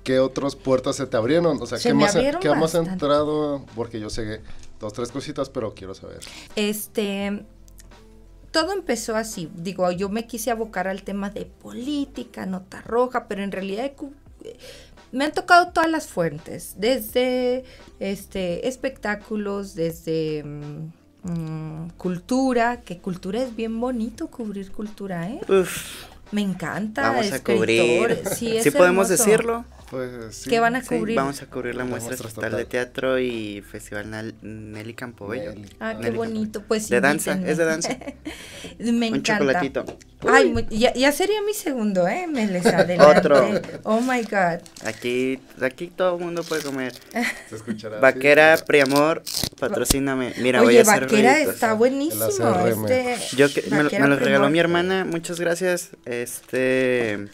[0.04, 1.60] ¿qué otras puertas se te abrieron?
[1.60, 3.64] O sea, ¿qué, más, ¿qué más ha entrado?
[3.74, 4.40] Porque yo sé
[4.80, 6.20] dos, tres cositas, pero quiero saber.
[6.56, 7.44] Este,
[8.50, 9.50] todo empezó así.
[9.54, 13.92] Digo, yo me quise abocar al tema de política, nota roja, pero en realidad
[15.12, 17.64] me han tocado todas las fuentes, desde
[17.98, 25.40] este espectáculos, desde mm, mm, cultura, que cultura es bien bonito cubrir cultura, ¿eh?
[26.30, 27.10] Me encanta.
[27.10, 28.22] Vamos a cubrir.
[28.34, 29.64] Sí, podemos decirlo.
[29.90, 30.50] Pues, sí.
[30.50, 31.16] ¿Qué van a cubrir?
[31.16, 35.54] vamos a cubrir la, muestra, estatal de teatro y Festival Nelly Campobello.
[35.80, 36.62] Ah, qué bonito.
[36.66, 37.96] Pues De danza, es de danza.
[38.78, 39.16] Me encanta.
[39.16, 39.84] Un chocolatito.
[40.28, 42.26] Ay, ya, sería mi segundo, ¿eh?
[42.26, 43.18] Me les adelanté.
[43.18, 43.60] Otro.
[43.84, 44.60] Oh my God.
[44.84, 46.92] Aquí, aquí todo el mundo puede comer.
[47.48, 47.98] Se escuchará.
[47.98, 49.22] Vaquera, Priamor,
[49.58, 50.34] patrocíname.
[50.38, 52.66] Mira, voy a hacer Vaquera está buenísimo.
[52.66, 55.06] Este, Yo que, me, me, lo regaló mi hermana.
[55.06, 55.90] Muchas gracias.
[56.04, 57.28] Este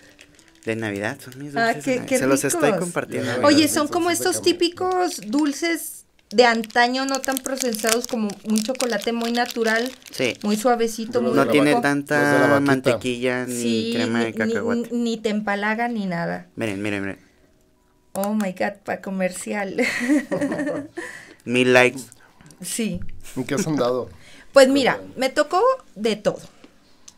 [0.65, 2.01] de Navidad, son mis ah, dulces.
[2.01, 3.31] Ah, qué, Se los estoy compartiendo.
[3.43, 9.33] Oye, son como estos típicos dulces de antaño, no tan procesados como un chocolate muy
[9.33, 9.93] natural.
[10.11, 10.37] Sí.
[10.43, 14.89] Muy suavecito, muy No tiene tanta mantequilla ni crema de cacahuate.
[14.91, 16.49] Ni, ni, te empalaga ni nada.
[16.57, 17.19] Miren, miren, miren.
[18.13, 19.77] Oh my god, para comercial.
[21.45, 22.03] Mil likes.
[22.63, 23.01] Sí.
[23.47, 24.09] ¿Qué has andado?
[24.53, 25.61] Pues mira, me tocó
[25.95, 26.41] de todo.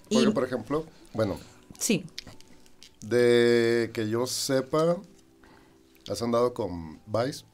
[0.09, 1.39] y, por ejemplo, bueno.
[1.79, 2.07] Sí.
[3.09, 4.97] De que yo sepa,
[6.11, 7.45] has andado con Vice.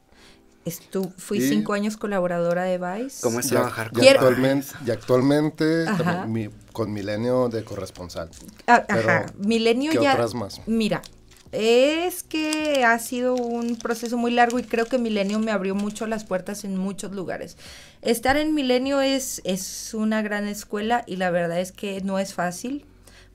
[0.65, 3.21] Estu fui cinco años colaboradora de Vice.
[3.21, 5.85] ¿Cómo es trabajar con y actualmente, y actualmente
[6.73, 8.31] con Milenio de corresponsal.
[8.67, 10.13] Ah, ajá, Milenio ya.
[10.13, 10.61] otras más?
[10.67, 11.03] Mira,
[11.51, 16.07] es que ha sido un proceso muy largo y creo que Milenio me abrió mucho
[16.07, 17.59] las puertas en muchos lugares.
[18.01, 22.33] Estar en Milenio es, es una gran escuela y la verdad es que no es
[22.33, 22.87] fácil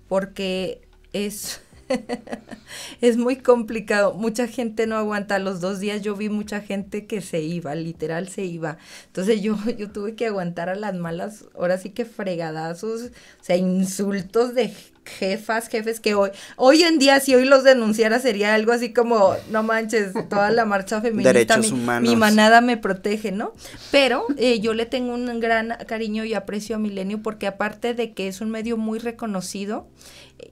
[0.08, 1.62] porque es
[3.02, 4.14] es muy complicado.
[4.14, 5.40] Mucha gente no aguanta.
[5.40, 8.78] Los dos días yo vi mucha gente que se iba, literal se iba.
[9.08, 13.56] Entonces yo, yo tuve que aguantar a las malas, ahora sí que fregadazos, o sea,
[13.58, 14.74] insultos de
[15.08, 19.36] jefas, jefes que hoy, hoy en día si hoy los denunciara sería algo así como,
[19.50, 21.72] no manches, toda la marcha feminista, mi,
[22.02, 23.54] mi, manada me protege, ¿no?
[23.92, 28.14] Pero eh, yo le tengo un gran cariño y aprecio a Milenio porque aparte de
[28.14, 29.88] que es un medio muy reconocido,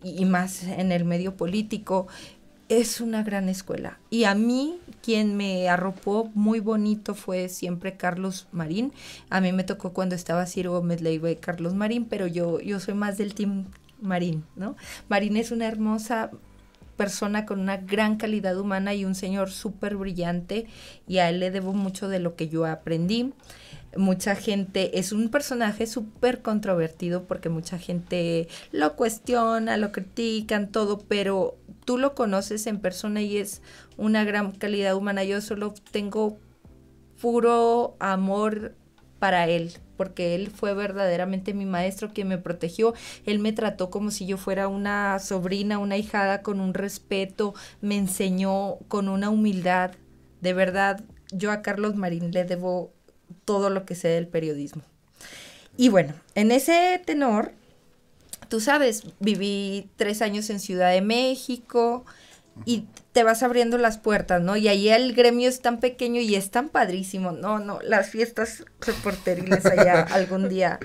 [0.03, 2.07] y más en el medio político,
[2.69, 3.99] es una gran escuela.
[4.09, 8.91] Y a mí, quien me arropó muy bonito fue siempre Carlos Marín.
[9.29, 12.79] A mí me tocó cuando estaba Ciro Gómez Leiva y Carlos Marín, pero yo, yo
[12.79, 13.65] soy más del team
[14.01, 14.75] Marín, ¿no?
[15.09, 16.31] Marín es una hermosa
[16.97, 20.65] persona con una gran calidad humana y un señor súper brillante
[21.07, 23.33] y a él le debo mucho de lo que yo aprendí
[23.97, 30.99] mucha gente, es un personaje súper controvertido porque mucha gente lo cuestiona, lo critican, todo,
[30.99, 33.61] pero tú lo conoces en persona y es
[33.97, 35.23] una gran calidad humana.
[35.23, 36.37] Yo solo tengo
[37.21, 38.75] puro amor
[39.19, 42.93] para él, porque él fue verdaderamente mi maestro quien me protegió.
[43.25, 47.97] Él me trató como si yo fuera una sobrina, una hijada, con un respeto, me
[47.97, 49.91] enseñó con una humildad.
[50.41, 52.94] De verdad, yo a Carlos Marín le debo
[53.45, 54.83] todo lo que sé del periodismo.
[55.77, 57.51] Y bueno, en ese tenor,
[58.49, 62.05] tú sabes, viví tres años en Ciudad de México
[62.63, 64.55] y te vas abriendo las puertas, ¿no?
[64.55, 67.31] Y ahí el gremio es tan pequeño y es tan padrísimo.
[67.31, 70.79] No, no, las fiestas reporteriles allá algún día.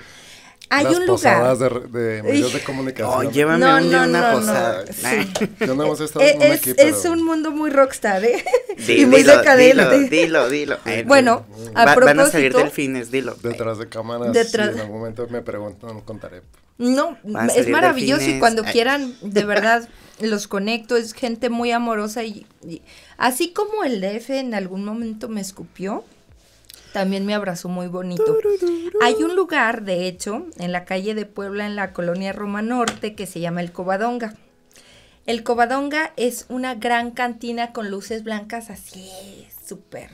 [0.69, 1.37] Hay Las un lugar.
[1.39, 3.27] posadas de, de medios de comunicación.
[3.27, 4.39] Oh, llévame No, un no, una no, no.
[4.39, 4.85] posada.
[4.87, 5.49] Sí.
[5.59, 8.43] Yo no hemos estado en Eh, Es, aquí, es pero- un mundo muy rockstar, ¿eh?
[8.77, 9.99] Di- y muy dilo, decadente.
[10.09, 10.77] Dilo, dilo, dilo.
[10.85, 13.35] Eh, Bueno, a va- van a salir delfines, dilo.
[13.43, 16.41] Detrás de cámaras, Detrás- si en algún momento me preguntan, contaré.
[16.77, 18.71] No, Van a es maravilloso y cuando Ay.
[18.71, 19.89] quieran, de verdad,
[20.21, 22.81] los conecto, es gente muy amorosa y, y
[23.17, 26.03] así como el DF en algún momento me escupió,
[26.93, 28.37] también me abrazó muy bonito.
[29.01, 33.15] Hay un lugar, de hecho, en la calle de Puebla, en la colonia Roma Norte,
[33.15, 34.35] que se llama El Covadonga.
[35.25, 39.09] El Covadonga es una gran cantina con luces blancas así,
[39.65, 40.09] súper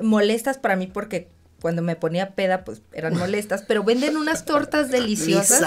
[0.00, 1.28] molestas para mí porque
[1.60, 5.62] cuando me ponía peda, pues eran molestas, pero venden unas tortas deliciosas.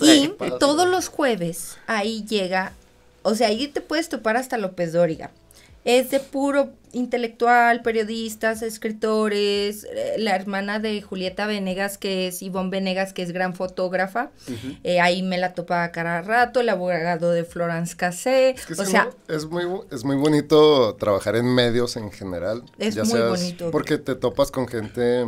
[0.00, 2.72] Y todos los jueves ahí llega,
[3.22, 5.30] o sea, ahí te puedes topar hasta López Dóriga.
[5.88, 12.68] Es de puro intelectual, periodistas, escritores, eh, la hermana de Julieta Venegas, que es Ivonne
[12.68, 14.30] Venegas, que es gran fotógrafa.
[14.84, 18.50] Eh, ahí me la topaba cada rato, el abogado de Florence Cassé.
[18.50, 22.64] Es que o sea, es muy, es muy bonito trabajar en medios en general.
[22.78, 23.70] Es muy bonito.
[23.70, 25.24] Porque te topas con gente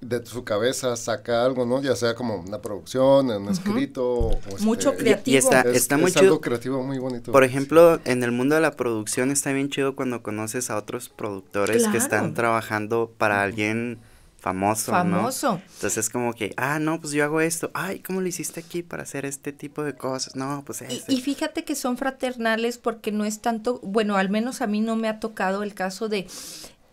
[0.00, 1.82] de su cabeza saca algo, ¿no?
[1.82, 4.06] Ya sea como una producción, un escrito.
[4.06, 5.34] o Mucho este, creativo.
[5.34, 6.40] Y está, Es, está es muy algo chido.
[6.40, 7.32] creativo muy bonito.
[7.32, 11.08] Por ejemplo, en el mundo de la producción está bien chido cuando conoces a otros
[11.08, 13.98] productores que están trabajando para alguien
[14.40, 14.98] famoso, ¿no?
[14.98, 15.60] famoso.
[15.74, 17.70] Entonces como que, ah, no, pues yo hago esto.
[17.74, 20.36] Ay, ¿cómo lo hiciste aquí para hacer este tipo de cosas?
[20.36, 21.12] No, pues Y, este.
[21.12, 24.94] y fíjate que son fraternales porque no es tanto, bueno, al menos a mí no
[24.94, 26.28] me ha tocado el caso de,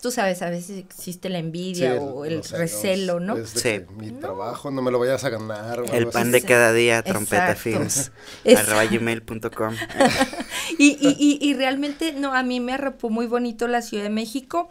[0.05, 3.37] tú sabes, a veces existe la Sí, envidia o el recelo, ¿no?
[3.37, 3.81] es Sí.
[3.97, 5.79] Mi trabajo no me lo vayas a ganar.
[5.79, 6.31] o el algo pan así.
[6.33, 8.11] de cada día, trompeta films,
[8.45, 9.75] gmail.com.
[10.77, 14.11] Y, y, y, y realmente, no, a mí me arropó muy bonito la Ciudad de
[14.11, 14.69] México.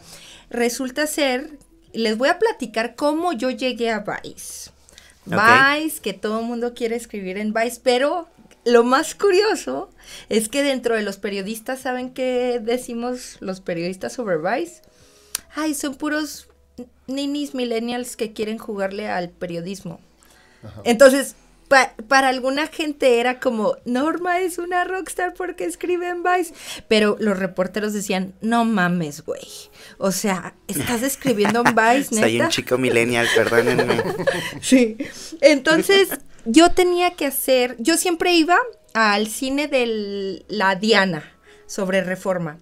[0.49, 1.59] Resulta ser,
[1.91, 4.71] les voy a platicar cómo yo llegué a Vice.
[5.25, 8.29] Vice, que todo el mundo quiere escribir en Vice, pero
[8.63, 9.89] lo más curioso
[10.29, 14.81] es que dentro de los periodistas, ¿saben qué decimos los periodistas sobre Vice?
[15.55, 16.47] Ay, son puros
[17.07, 19.99] ninis millennials que quieren jugarle al periodismo.
[20.83, 21.35] Entonces,
[21.67, 26.53] pa- para alguna gente era como, Norma es una rockstar porque escribe en Vice.
[26.87, 29.47] Pero los reporteros decían, no mames, güey.
[29.99, 32.49] O sea, estás escribiendo en Vice, Soy un neta.
[32.49, 34.01] chico millennial, perdónenme.
[34.61, 34.97] Sí.
[35.41, 36.09] Entonces,
[36.45, 38.57] yo tenía que hacer, yo siempre iba
[38.93, 41.31] al cine de la Diana
[41.67, 42.57] sobre reforma.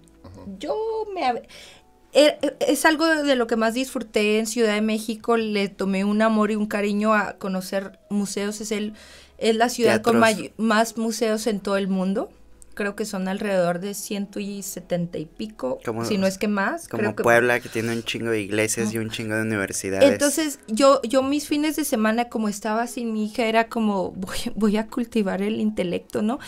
[0.58, 0.76] Yo
[1.14, 1.42] me...
[2.14, 5.36] hab- er- Es algo de lo que más disfruté en Ciudad de México.
[5.36, 8.60] Le tomé un amor y un cariño a conocer museos.
[8.60, 8.94] Es, el,
[9.38, 10.50] es la ciudad con Teatros.
[10.56, 12.30] más museos en todo el mundo.
[12.74, 16.48] Creo que son alrededor de ciento y setenta y pico, Como- si no es que
[16.48, 16.88] más.
[16.88, 20.10] Como creo que Puebla, que tiene un chingo de iglesias y un chingo de universidades.
[20.10, 24.38] entonces, yo, yo mis fines de semana, como estaba sin mi hija, era como, voy,
[24.56, 26.40] voy a cultivar el intelecto, ¿no?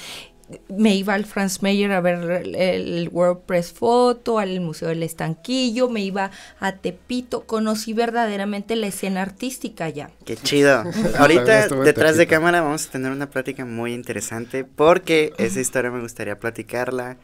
[0.69, 5.03] Me iba al Franz Mayer a ver el, el World Press Photo, al Museo del
[5.03, 6.31] Estanquillo, me iba
[6.61, 10.11] a Tepito, conocí verdaderamente la escena artística ya.
[10.25, 10.85] Qué chido.
[11.19, 16.01] Ahorita detrás de cámara vamos a tener una plática muy interesante porque esa historia me
[16.01, 17.17] gustaría platicarla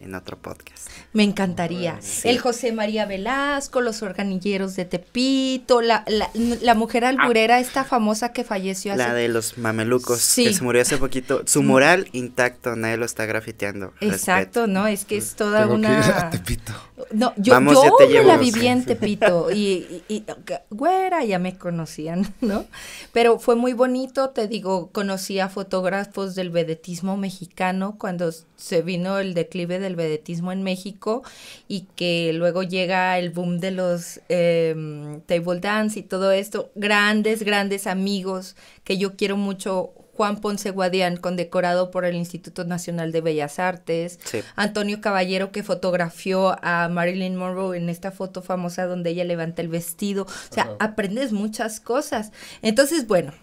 [0.00, 0.88] en otro podcast.
[1.12, 1.96] Me encantaría.
[2.00, 2.28] Sí.
[2.28, 8.32] El José María Velasco, los organilleros de Tepito, la, la, la mujer alburera, esta famosa
[8.32, 10.44] que falleció hace La de los mamelucos Sí.
[10.44, 11.42] que se murió hace poquito.
[11.46, 13.92] Su mural intacto, nadie lo está grafiteando.
[14.00, 14.86] Exacto, ¿no?
[14.86, 16.30] Es que es toda Tengo que ir a una...
[16.30, 16.72] Tepito.
[17.12, 18.26] No, yo, Vamos, yo te llevo.
[18.26, 20.24] la viví en Tepito y, y- y,
[20.70, 22.64] güera, ya me conocían, ¿no?
[23.12, 29.18] Pero fue muy bonito, te digo, conocí a fotógrafos del vedetismo mexicano cuando se vino
[29.18, 31.22] el declive del vedetismo en México
[31.68, 36.70] y que luego llega el boom de los em, table dance y todo esto.
[36.74, 39.92] Grandes, grandes amigos que yo quiero mucho.
[40.16, 44.18] Juan Ponce Guadián, condecorado por el Instituto Nacional de Bellas Artes.
[44.24, 44.40] Sí.
[44.54, 49.68] Antonio Caballero que fotografió a Marilyn Monroe en esta foto famosa donde ella levanta el
[49.68, 50.22] vestido.
[50.24, 52.32] O sea, aprendes muchas cosas.
[52.62, 53.34] Entonces, bueno,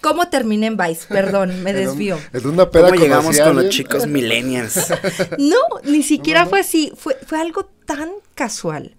[0.00, 1.06] ¿cómo terminé en Vice?
[1.08, 2.18] Perdón, me desvío.
[2.32, 3.70] En una peda ¿Cómo llegamos con los alguien.
[3.70, 4.86] chicos millennials?
[5.38, 6.50] No, ni siquiera no.
[6.50, 8.94] fue así, fue, fue algo tan casual.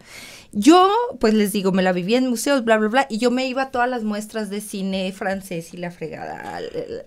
[0.54, 0.90] Yo,
[1.20, 3.64] pues les digo, me la vivía en museos, bla, bla, bla, y yo me iba
[3.64, 6.62] a todas las muestras de cine francés y la fregada.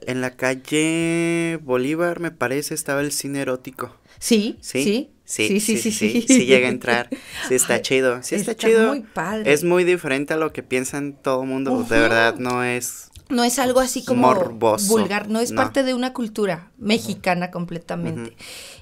[0.06, 3.96] En la calle Bolívar, me parece, estaba el cine erótico.
[4.18, 4.82] Sí, ¿Sí?
[4.84, 7.08] sí, Sí, sí, sí, sí, sí llega a entrar.
[7.48, 8.88] Sí está Ay, chido, sí está, está chido.
[8.88, 9.52] muy padre.
[9.52, 13.58] Es muy diferente a lo que piensan todo mundo, de verdad no es no es
[13.58, 15.56] algo así como Morboso, vulgar, no es no.
[15.56, 18.36] parte de una cultura mexicana completamente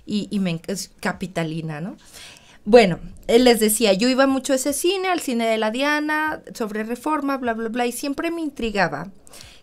[0.07, 1.97] y, y me es capitalina, ¿no?
[2.65, 6.43] Bueno, él les decía, yo iba mucho a ese cine, al cine de la Diana,
[6.55, 9.11] sobre reforma, bla, bla, bla, y siempre me intrigaba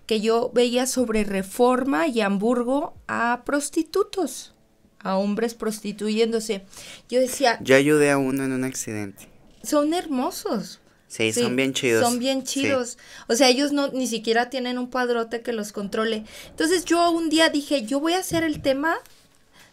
[0.07, 4.53] que yo veía sobre reforma y Hamburgo a prostitutos,
[4.99, 6.63] a hombres prostituyéndose.
[7.09, 9.27] Yo decía, Yo ayudé a uno en un accidente.
[9.63, 10.79] son hermosos.
[11.15, 12.03] Sí, Sí, son bien chidos.
[12.03, 12.61] Son bien Sí.
[12.61, 12.97] chidos.
[13.27, 16.25] O sea, ellos no ni siquiera tienen un padrote que los controle.
[16.49, 18.97] Entonces yo un día dije, yo voy a hacer el tema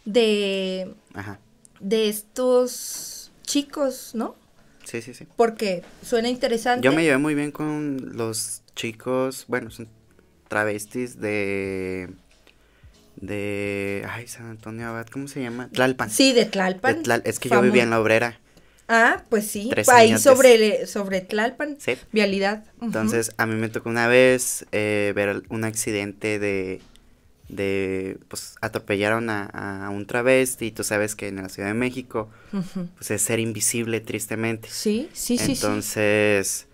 [0.05, 1.41] de, Ajá.
[1.81, 4.37] de estos chicos, ¿no?
[4.85, 5.27] Sí, sí, sí.
[5.37, 6.85] Porque suena interesante.
[6.85, 9.89] Yo me llevé muy bien con los chicos, bueno, son
[10.49, 12.09] travestis de
[13.17, 15.69] de ay, San Antonio Abad, ¿cómo se llama?
[15.73, 16.11] Tlalpan.
[16.11, 17.03] Sí, de De Tlalpan.
[17.03, 18.39] Tlal- es que yo vivía en la obrera.
[18.89, 19.69] Ah, pues sí.
[19.71, 21.77] Tres Ahí sobre, sobre Tlalpan.
[21.79, 21.97] Sí.
[22.13, 22.65] Vialidad.
[22.81, 26.81] Entonces, a mí me tocó una vez eh, ver un accidente de,
[27.49, 31.75] de, pues, atropellaron a, a un travesti, y tú sabes que en la Ciudad de
[31.75, 32.29] México,
[32.97, 34.69] pues, es ser invisible, tristemente.
[34.71, 35.53] Sí, sí, sí, sí.
[35.53, 36.67] Entonces,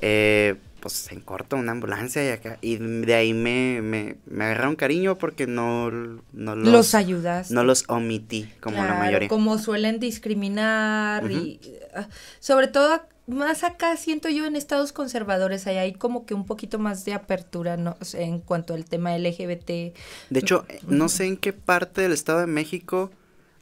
[0.00, 4.76] eh, pues, en corto, una ambulancia y acá, y de ahí me, me, me agarraron
[4.76, 7.50] cariño porque no, no los, Los ayudas.
[7.50, 9.28] no los omití, como la Claro, mayoría.
[9.28, 11.60] Como suelen discriminar y
[11.94, 12.08] ah,
[12.40, 16.78] sobre todo más acá siento yo en estados conservadores ahí hay como que un poquito
[16.78, 19.68] más de apertura no O sea, en cuanto al tema LGBT.
[19.68, 19.94] De
[20.40, 23.10] hecho, no sé en qué parte del Estado de México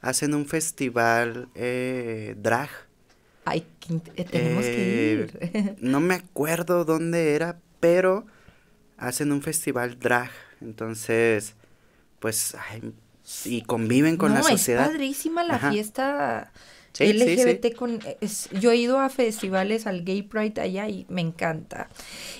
[0.01, 2.69] hacen un festival eh, drag.
[3.49, 3.65] Ay,
[4.15, 5.75] eh, tenemos Eh, que ir.
[5.81, 8.25] No me acuerdo dónde era, pero
[8.97, 10.29] hacen un festival drag.
[10.61, 11.53] Entonces,
[12.19, 12.93] pues, ay,
[13.45, 14.85] y conviven con no, la sociedad.
[14.85, 15.71] es padrísima la Ajá.
[15.71, 16.51] fiesta
[16.93, 17.39] Sí, sí, sí.
[17.41, 21.89] LGBT con es- yo he ido a festivales al Gay Pride allá y me encanta.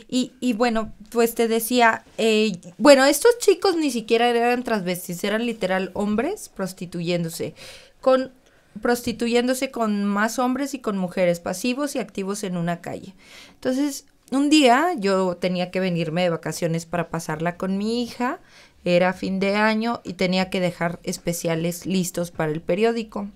[0.08, 5.46] Y, y bueno, pues te decía, eh, bueno, estos chicos ni siquiera eran transvestis, eran
[5.46, 7.54] literal hombres prostituyéndose,
[8.02, 8.32] con
[8.80, 13.16] prostituyéndose con más hombres y con mujeres, pasivos y activos en una calle.
[13.54, 18.40] Entonces, un día yo tenía que venirme de vacaciones para pasarla con mi hija,
[18.84, 23.30] era fin de año y tenía que dejar especiales listos para el periódico.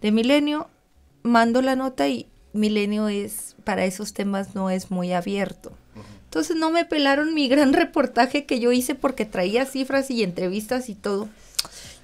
[0.00, 0.68] De Milenio,
[1.22, 5.72] mando la nota y Milenio es, para esos temas no es muy abierto.
[6.24, 10.88] Entonces no me pelaron mi gran reportaje que yo hice porque traía cifras y entrevistas
[10.88, 11.28] y todo.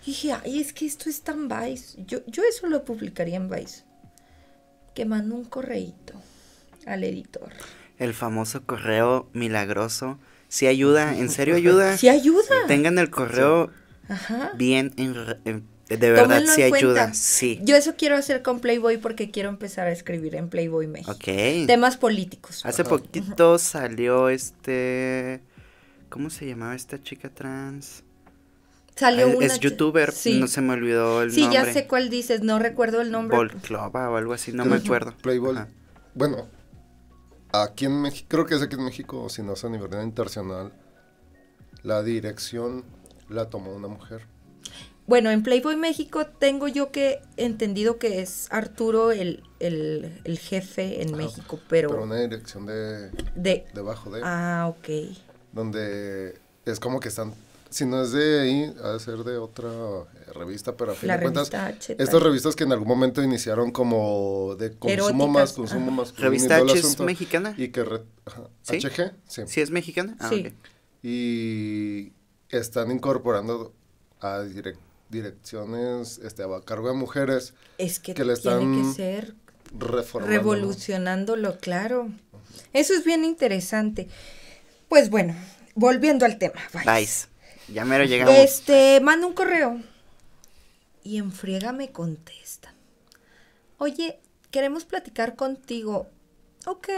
[0.09, 2.03] Y dije, ay, es que esto es tan Vice.
[2.07, 3.83] Yo, yo eso lo publicaría en Vice.
[4.95, 6.15] Que mando un correíto
[6.87, 7.51] al editor.
[7.99, 10.19] El famoso correo milagroso.
[10.49, 11.99] Si ayuda, en serio ayuda.
[11.99, 12.67] Sí ayuda.
[12.69, 13.71] Tengan el correo
[14.09, 14.53] Ajá.
[14.57, 15.13] bien, en
[15.89, 16.95] de verdad, Tómenlo si en ayuda.
[17.03, 17.15] cuenta.
[17.15, 17.61] Sí.
[17.63, 21.11] Yo eso quiero hacer con Playboy porque quiero empezar a escribir en Playboy México.
[21.13, 21.67] Ok.
[21.67, 22.65] Temas políticos.
[22.65, 25.43] Hace poquito salió este.
[26.09, 28.05] ¿Cómo se llamaba esta chica trans?
[28.99, 30.41] Salió Ah, una es youtuber, Sí.
[30.41, 31.59] no se me olvidó el Sí, nombre.
[31.59, 33.37] ya sé cuál dices, no recuerdo el nombre.
[33.37, 35.15] Volclova o algo así, no me acuerdo.
[35.23, 35.57] Playboy.
[35.57, 35.69] Ajá.
[36.15, 36.49] Bueno,
[37.53, 39.91] aquí en México, creo que es aquí en México, o si no es a nivel
[40.03, 40.73] internacional,
[41.83, 42.85] la dirección
[43.29, 44.27] la tomó una mujer.
[45.07, 51.01] Bueno, en Playboy México tengo yo que entendido que es Arturo el, el, el jefe
[51.03, 51.17] en Ajá.
[51.17, 53.65] México, pero, Pero una dirección de de...
[53.75, 55.17] debajo de, Ah, ok.
[55.53, 57.33] donde es como que están,
[57.71, 61.09] si no es de ahí, ha de ser de otra eh, revista, pero a fin
[61.09, 61.97] La de cuentas, revista H.
[61.99, 65.91] estas revistas que en algún momento iniciaron como de consumo Eróticas, más, consumo ajá.
[65.91, 66.17] más.
[66.17, 67.55] ¿Revista H es mexicana?
[67.57, 68.79] Y que, re- ajá, ¿Sí?
[68.79, 69.43] HG, sí.
[69.47, 70.17] ¿Sí es mexicana?
[70.21, 70.47] Ah, Sí.
[70.49, 70.53] ok.
[71.03, 72.13] y
[72.51, 73.73] están incorporando
[74.21, 74.79] a direc-
[75.11, 79.35] direcciones este, a cargo de mujeres, Es que, que le tiene que están ser
[80.27, 82.09] revolucionándolo, claro.
[82.73, 84.09] Eso es bien interesante.
[84.89, 85.35] Pues bueno,
[85.75, 86.61] volviendo al tema.
[86.73, 86.91] Vice.
[87.01, 87.27] Vice.
[87.73, 88.35] Ya mero llegamos.
[88.35, 89.81] Este, manda un correo.
[91.05, 92.75] Y en friega me contestan.
[93.79, 94.19] Oye,
[94.51, 96.09] queremos platicar contigo.
[96.67, 96.89] Ok.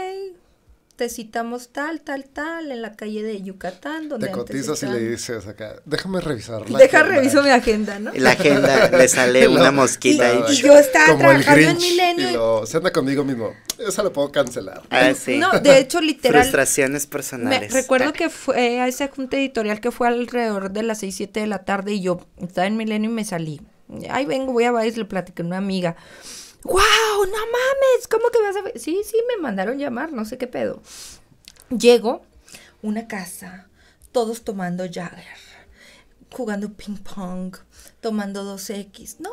[1.01, 4.85] Te citamos tal, tal, tal, en la calle de Yucatán, donde Te antes cotizas y
[4.85, 7.15] le dices acá, déjame revisar la Deja agenda".
[7.15, 8.11] reviso mi agenda, ¿no?
[8.13, 10.43] La agenda le sale Lo- una mosquita Y- ahí.
[10.51, 13.49] y yo estaba Como trabajando en Milenio Y y- lo, se anda conmigo mismo.
[13.79, 14.83] Esa la puedo cancelar.
[14.91, 15.39] Ah, sí.
[15.39, 16.43] No, de hecho, literal.
[16.43, 17.73] Frustraciones Me personales.
[17.73, 21.47] recuerdo que fue a esa junta editorial que fue alrededor de las 6, 7 de
[21.47, 23.59] la tarde y yo estaba en Milenio y me salí.
[24.11, 25.95] Ay, vengo, voy a Vice, le platiqué a una amiga.
[26.63, 27.25] ¡Wow!
[27.25, 28.07] ¡No mames!
[28.09, 28.79] ¿Cómo que vas a ver?
[28.79, 30.81] Sí, sí, me mandaron llamar, no sé qué pedo.
[31.69, 32.23] Llego,
[32.81, 33.67] una casa,
[34.11, 35.25] todos tomando Jagger,
[36.31, 37.55] jugando ping pong,
[38.01, 39.17] tomando 2X.
[39.19, 39.29] No,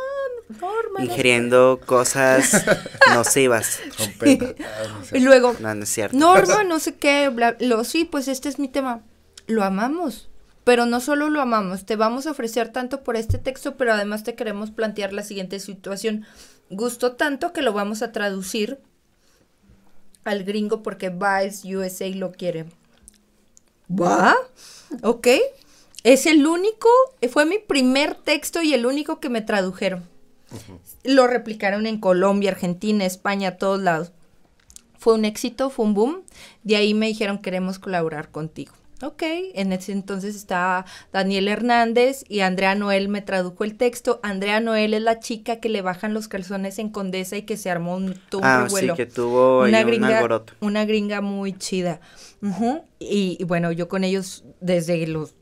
[0.48, 1.04] normal.
[1.04, 2.64] Ingiriendo cosas
[3.14, 3.80] nocivas.
[4.20, 5.02] Ah.
[5.12, 6.16] Y luego, No, no es cierto.
[6.16, 9.02] Norma, no sé qué, bla, lo, sí, pues este es mi tema.
[9.46, 10.28] lo amamos.
[10.64, 14.22] Pero no solo lo amamos, te vamos a ofrecer tanto por este texto, pero además
[14.22, 16.26] te queremos plantear la siguiente situación.
[16.70, 18.78] Gustó tanto que lo vamos a traducir
[20.24, 22.66] al gringo porque Vice USA lo quiere.
[23.90, 24.36] ¿Va?
[25.02, 25.28] Ok.
[26.04, 26.88] Es el único,
[27.30, 30.04] fue mi primer texto y el único que me tradujeron.
[31.04, 34.12] Lo replicaron en Colombia, Argentina, España, todos lados.
[34.98, 36.22] Fue un éxito, fue un boom.
[36.62, 38.72] De ahí me dijeron, queremos colaborar contigo.
[39.00, 39.22] Ok,
[39.54, 44.18] en ese entonces estaba Daniel Hernández y Andrea Noel me tradujo el texto.
[44.24, 47.70] Andrea Noel es la chica que le bajan los calzones en Condesa y que se
[47.70, 52.00] armó un, tuvo ah, sí, que tuvo una gringa, una gringa muy chida.
[52.98, 55.37] y, y, bueno, yo con ellos desde los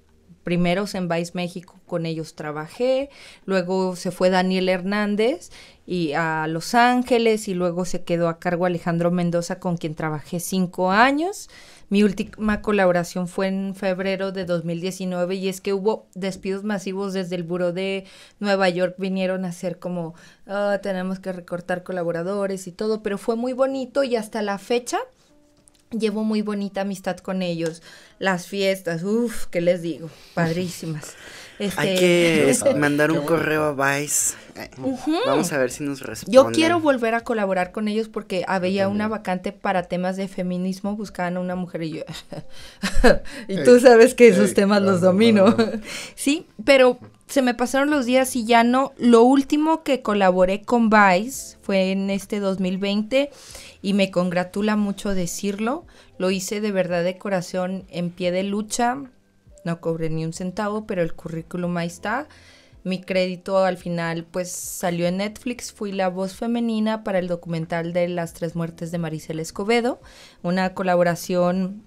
[0.46, 3.10] primeros en Vice México con ellos trabajé.
[3.46, 5.50] Luego se fue Daniel Hernández
[5.88, 10.38] y a Los Ángeles y luego se quedó a cargo Alejandro Mendoza con quien trabajé
[10.38, 11.50] cinco años.
[11.88, 17.34] Mi última colaboración fue en febrero de 2019 y es que hubo despidos masivos desde
[17.34, 18.04] el Buró de
[18.38, 18.94] Nueva York.
[18.98, 20.14] Vinieron a ser como,
[20.46, 24.98] ah, tenemos que recortar colaboradores y todo, pero fue muy bonito y hasta la fecha
[25.90, 27.82] llevo muy bonita amistad con ellos.
[28.18, 30.10] Las fiestas, uff, ¿qué les digo?
[30.34, 31.14] Padrísimas.
[31.76, 34.34] Hay que este, mandar un correo a Vice.
[35.26, 36.32] Vamos a ver si nos responden.
[36.32, 40.96] Yo quiero volver a colaborar con ellos porque había una vacante para temas de feminismo,
[40.96, 42.02] buscaban a una mujer y yo.
[43.48, 45.54] y tú sabes que esos temas los domino.
[46.14, 48.92] sí, pero se me pasaron los días y ya no.
[48.98, 53.30] Lo último que colaboré con Vice fue en este 2020
[53.86, 55.86] y me congratula mucho decirlo.
[56.18, 59.04] Lo hice de verdad de corazón en pie de lucha
[59.66, 62.28] no cobré ni un centavo, pero el currículum ahí está.
[62.84, 67.92] Mi crédito al final pues salió en Netflix, fui la voz femenina para el documental
[67.92, 70.00] de las tres muertes de Maricel Escobedo,
[70.44, 71.82] una colaboración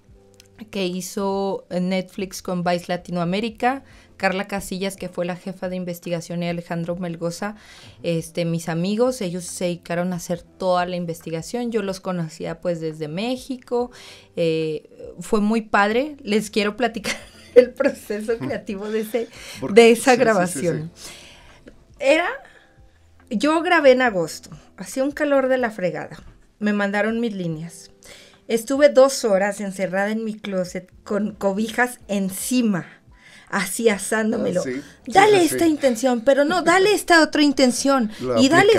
[0.70, 3.82] que hizo Netflix con Vice Latinoamérica,
[4.20, 7.56] Carla Casillas, que fue la jefa de investigación, y Alejandro Melgoza,
[8.02, 11.72] este, mis amigos, ellos se dedicaron a hacer toda la investigación.
[11.72, 13.90] Yo los conocía pues desde México.
[14.36, 16.18] Eh, fue muy padre.
[16.22, 17.16] Les quiero platicar
[17.54, 19.28] el proceso creativo de, ese,
[19.72, 20.92] de esa grabación.
[21.98, 22.28] Era,
[23.30, 26.22] yo grabé en agosto, hacía un calor de la fregada,
[26.58, 27.90] me mandaron mis líneas.
[28.48, 32.99] Estuve dos horas encerrada en mi closet con cobijas encima,
[33.50, 34.62] así asándomelo.
[34.66, 38.10] Ah, dale esta intención, pero no, dale esta otra intención.
[38.38, 38.72] y dale...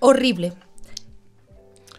[0.00, 0.52] Horrible.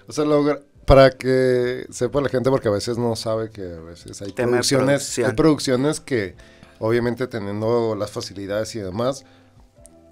[0.07, 3.81] O sea, lo, para que sepa la gente, porque a veces no sabe que a
[3.81, 6.35] veces hay producciones, hay producciones que
[6.79, 9.25] obviamente teniendo las facilidades y demás,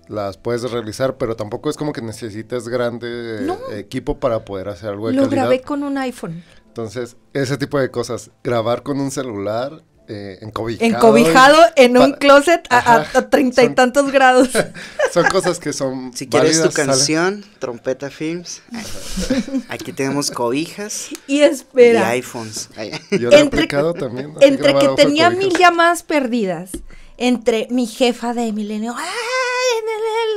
[0.07, 5.07] las puedes realizar, pero tampoco es como que necesites grande equipo para poder hacer algo
[5.07, 6.43] de Lo grabé con un iPhone.
[6.68, 10.86] Entonces, ese tipo de cosas, grabar con un celular eh, encobijado.
[10.86, 14.49] Encobijado en un closet a treinta y tantos grados.
[15.14, 16.14] son cosas que son.
[16.16, 18.62] Si quieres tu canción, Trompeta Films.
[19.68, 21.10] Aquí tenemos cobijas.
[21.28, 22.16] Y espera.
[22.16, 22.70] Y iPhones.
[23.12, 24.34] Yo lo he aplicado también.
[24.39, 26.72] Entre que tenía mil llamadas perdidas.
[27.18, 28.95] Entre mi jefa de milenio.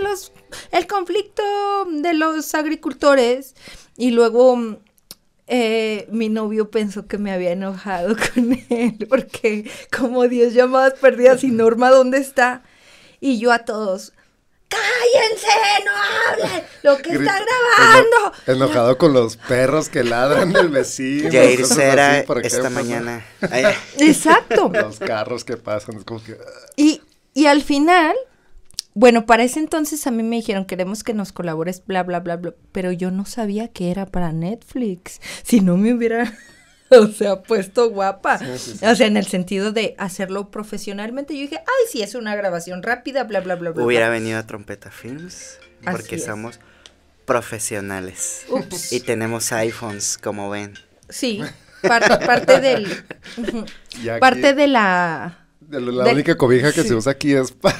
[0.02, 0.32] los,
[0.72, 1.42] el conflicto
[1.90, 3.54] de los agricultores.
[3.96, 4.80] Y luego
[5.52, 11.42] eh, mi novio pensó que me había enojado con él, porque como 10 llamadas perdidas
[11.42, 12.62] y Norma, ¿dónde está?
[13.18, 14.12] Y yo a todos,
[14.68, 15.48] cállense,
[15.84, 15.90] no
[16.28, 18.32] hablen, lo que está grabando.
[18.46, 21.28] enojado con los perros que ladran del vecino.
[21.32, 23.26] Jair Cera esta mañana.
[23.98, 24.70] Exacto.
[24.72, 26.38] Los carros que pasan, como que...
[26.76, 27.02] Y,
[27.34, 28.14] y al final
[28.94, 32.36] bueno, para ese entonces a mí me dijeron, queremos que nos colabores, bla, bla, bla,
[32.36, 35.20] bla, pero yo no sabía que era para Netflix.
[35.44, 36.32] Si no me hubiera,
[36.90, 38.40] o sea, puesto guapa.
[38.82, 42.82] O sea, en el sentido de hacerlo profesionalmente, yo dije, ay, sí, es una grabación
[42.82, 43.84] rápida, bla, bla, bla, bla.
[43.84, 46.60] Hubiera venido a Trompeta Films, porque somos
[47.24, 48.44] profesionales.
[48.48, 48.92] Ups.
[48.92, 50.74] Y tenemos iPhones, como ven.
[51.08, 51.40] Sí,
[51.80, 53.04] parte del...
[54.20, 55.46] parte de la...
[55.60, 57.78] De la, única cobija que se usa aquí es para...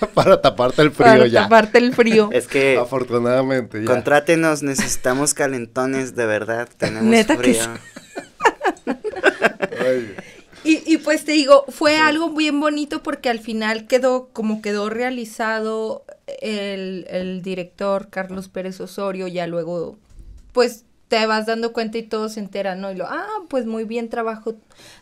[0.14, 1.48] para taparte el frío ya.
[1.48, 2.30] Para taparte el frío.
[2.32, 2.78] Es que.
[2.78, 3.80] Afortunadamente.
[3.80, 3.86] Ya.
[3.86, 6.68] Contrátenos, necesitamos calentones, de verdad.
[6.76, 7.62] Tenemos frío.
[10.64, 14.90] y, y, pues te digo, fue algo bien bonito porque al final quedó, como quedó
[14.90, 16.04] realizado
[16.40, 19.98] el, el director Carlos Pérez Osorio, ya luego,
[20.52, 22.92] pues te vas dando cuenta y todos se enteran, ¿no?
[22.92, 24.54] Y lo, ah, pues muy bien trabajo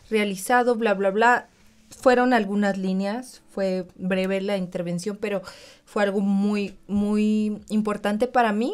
[0.09, 1.47] realizado, bla, bla, bla
[1.89, 5.41] fueron algunas líneas, fue breve la intervención, pero
[5.85, 8.73] fue algo muy, muy importante para mí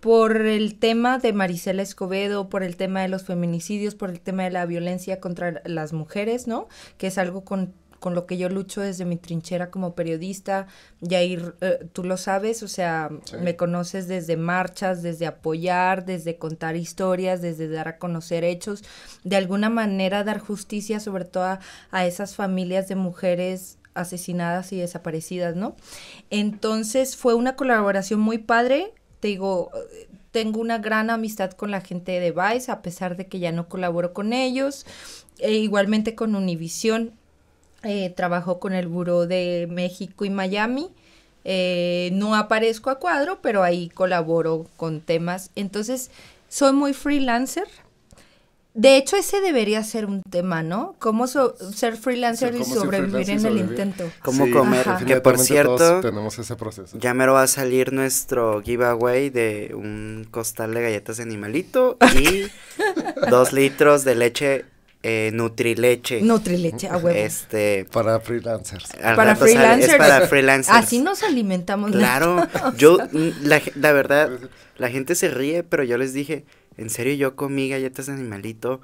[0.00, 4.44] por el tema de Marisela Escobedo, por el tema de los feminicidios, por el tema
[4.44, 6.68] de la violencia contra las mujeres, ¿no?
[6.98, 7.74] Que es algo con,
[8.06, 10.68] con lo que yo lucho desde mi trinchera como periodista.
[11.00, 13.34] Yair, eh, tú lo sabes, o sea, Sí.
[13.42, 18.84] me conoces desde marchas, desde apoyar, desde contar historias, desde dar a conocer hechos,
[19.24, 21.58] de alguna manera dar justicia sobre todo a,
[21.90, 25.74] a esas familias de mujeres asesinadas y desaparecidas, ¿no?
[26.30, 29.72] Entonces fue una colaboración muy padre, te digo,
[30.30, 33.68] tengo una gran amistad con la gente de Vice, a pesar de que ya no
[33.68, 34.86] colaboro con ellos,
[35.38, 37.12] e igualmente con Univision,
[37.82, 40.90] eh, trabajo con el Buró de México y Miami,
[41.44, 46.10] eh, no aparezco a cuadro, pero ahí colaboro con temas, entonces
[46.48, 47.66] soy muy freelancer.
[48.74, 50.96] De hecho, ese debería ser un tema, ¿no?
[50.98, 54.04] Cómo so- ser freelancer Sí, y sobrevivir freelancer en el intento.
[54.22, 54.86] ¿Cómo Sí, comer?
[55.06, 56.98] Que por cierto, todos tenemos ese proceso.
[56.98, 62.48] ya mero va a salir nuestro giveaway de un costal de galletas de animalito y
[63.30, 64.64] dos litros de leche
[65.08, 66.20] eh, Nutrileche.
[66.20, 67.16] Nutrileche, a huevo.
[67.16, 68.88] Este, Para freelancers.
[69.00, 69.92] Para freelancers.
[69.92, 70.76] Es para freelancers.
[70.76, 71.92] Así nos alimentamos.
[71.92, 72.44] Claro,
[72.76, 72.98] yo,
[73.42, 74.30] la, la verdad,
[74.78, 76.44] la gente se ríe, pero yo les dije,
[76.76, 78.80] en serio, yo comí galletas de animalito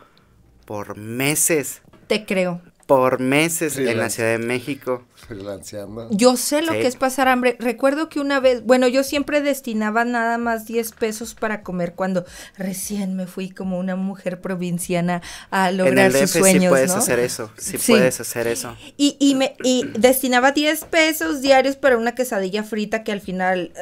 [0.64, 2.60] por meses, Te creo.
[2.86, 4.10] Por meses en la.
[4.10, 5.02] Ciudad de México.
[5.14, 6.08] Freelanceando.
[6.10, 6.80] Yo sé lo Sí.
[6.80, 7.56] que es pasar hambre.
[7.60, 12.24] Recuerdo que una vez, bueno, yo siempre destinaba nada más 10 pesos para comer cuando
[12.58, 16.68] recién me fui como una mujer provinciana a en lograr el sus DF sueños, sí
[16.68, 16.96] puedes ¿no?
[16.98, 17.92] hacer eso, sí, Sí.
[17.92, 18.76] puedes hacer eso.
[18.96, 23.72] Y, y me y destinaba 10 pesos diarios para una quesadilla frita que al final,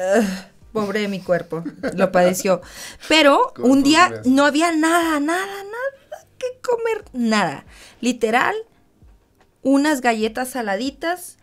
[0.71, 1.63] pobre de mi cuerpo,
[1.95, 2.61] lo padeció.
[3.09, 7.65] Pero ¿Cómo un día no había nada, nada, nada que comer, nada.
[7.99, 8.55] Literal,
[9.63, 11.37] unas galletas saladitas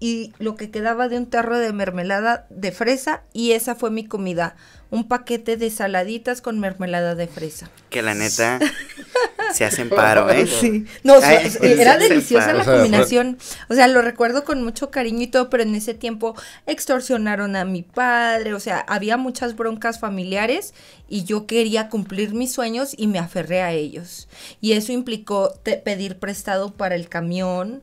[0.00, 4.04] y lo que quedaba de un tarro de mermelada de fresa y esa fue mi
[4.04, 4.56] comida,
[4.94, 7.68] un paquete de saladitas con mermelada de fresa.
[7.90, 8.58] Que la neta
[9.52, 10.46] se hacen paro, ¿eh?
[10.46, 13.38] Sí, no, Ay, es- era deliciosa la combinación.
[13.68, 16.34] O sea, lo recuerdo con mucho cariño y todo, pero en ese tiempo
[16.66, 20.74] extorsionaron a mi padre, o sea, había muchas broncas familiares
[21.08, 24.28] y yo quería cumplir mis sueños y me aferré a ellos.
[24.60, 27.82] Y eso implicó te- pedir prestado para el camión,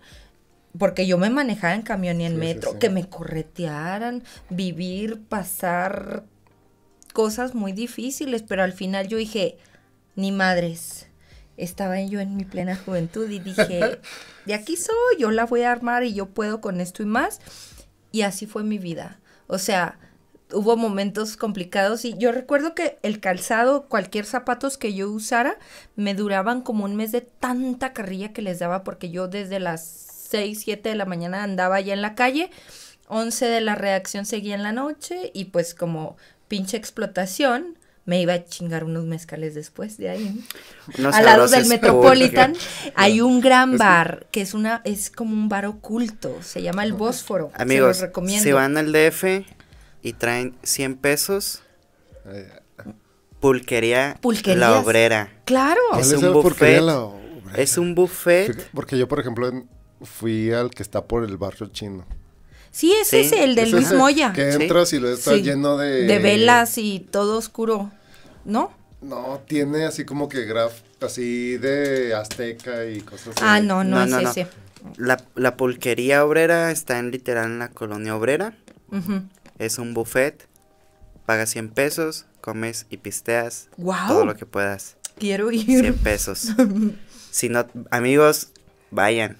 [0.77, 2.77] porque yo me manejaba en camión y en Sí, sí, metro, sí.
[2.79, 6.23] que me corretearan, vivir, pasar
[7.11, 9.57] cosas muy difíciles, pero al final yo dije,
[10.15, 11.07] ni madres.
[11.57, 13.99] Estaba yo en mi plena juventud y dije,
[14.45, 17.39] de aquí soy, yo la voy a armar y yo puedo con esto y más.
[18.11, 19.19] Y así fue mi vida.
[19.47, 19.99] O sea,
[20.53, 25.57] hubo momentos complicados y yo recuerdo que el calzado, cualquier zapatos que yo usara,
[25.95, 29.85] me duraban como un mes de tanta carrilla que les daba porque yo desde las
[30.29, 32.49] 6, 7 de la mañana andaba ya en la calle,
[33.07, 36.15] 11 de la redacción seguía en la noche y pues como
[36.51, 40.45] pinche explotación, me iba a chingar unos mezcales después de ahí.
[41.01, 42.53] Al lado del Metropolitan
[42.95, 46.91] hay un gran bar que es una es como un bar oculto, se llama el
[46.91, 47.51] Bósforo.
[47.53, 48.43] Amigos, se los recomiendo.
[48.43, 49.45] si van al DF
[50.01, 51.63] y traen 100 pesos,
[53.39, 54.59] pulquería, Pulquerías.
[54.59, 55.31] la obrera.
[55.45, 55.79] Claro.
[55.97, 56.83] Es ¿cuál un buffet.
[57.55, 58.69] Es un buffet.
[58.73, 59.49] Porque yo, por ejemplo,
[60.01, 62.05] fui al que está por el barrio chino.
[62.71, 64.31] Sí, es Sí, ese, el de Es Luis ese Moya.
[64.33, 64.61] Que Sí.
[64.63, 65.41] entras y lo está Sí.
[65.43, 66.03] lleno de...
[66.03, 67.91] De velas y todo oscuro,
[68.45, 68.71] ¿no?
[69.01, 73.39] No, tiene así como que graf, así de azteca y cosas así.
[73.41, 74.29] Ah, no, no, No, es no, no.
[74.29, 74.47] ese.
[74.97, 78.55] La, la pulquería obrera está en literal en la colonia obrera.
[79.59, 80.47] Es un buffet.
[81.25, 84.07] Pagas 100 pesos, comes y pisteas Guau.
[84.07, 84.97] todo lo que puedas.
[85.19, 85.93] Quiero 100 ir.
[85.95, 86.49] pesos.
[87.31, 88.49] si no, amigos,
[88.89, 89.37] vayan.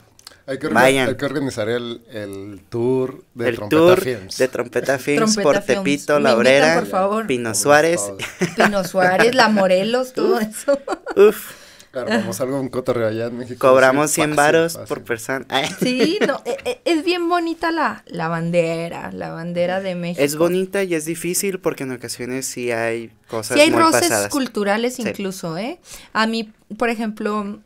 [0.51, 1.07] Hay que, Vayan.
[1.09, 4.37] hay que organizar el, el tour de el Trompeta tour Films.
[4.37, 5.83] de Trompeta Films Trompeta por Films.
[5.83, 7.27] Tepito, La invitan, Obrera, por favor.
[7.27, 8.01] Pino Suárez.
[8.57, 10.77] Pino Suárez, La Morelos, todo eso.
[11.15, 11.51] Uf,
[11.93, 13.67] Armamos algo en cotorreo allá en México.
[13.67, 15.45] cobramos sí, 100 fácil, varos por persona.
[15.49, 20.21] Ay, Sí, no, e- e- es bien bonita la, la bandera, la bandera de México.
[20.23, 24.01] Es bonita y es difícil porque en ocasiones sí hay cosas Sí hay muy roces
[24.03, 24.29] pasadas.
[24.31, 25.03] culturales Sí.
[25.05, 25.79] incluso, ¿eh?
[26.13, 27.59] A mí, por ejemplo,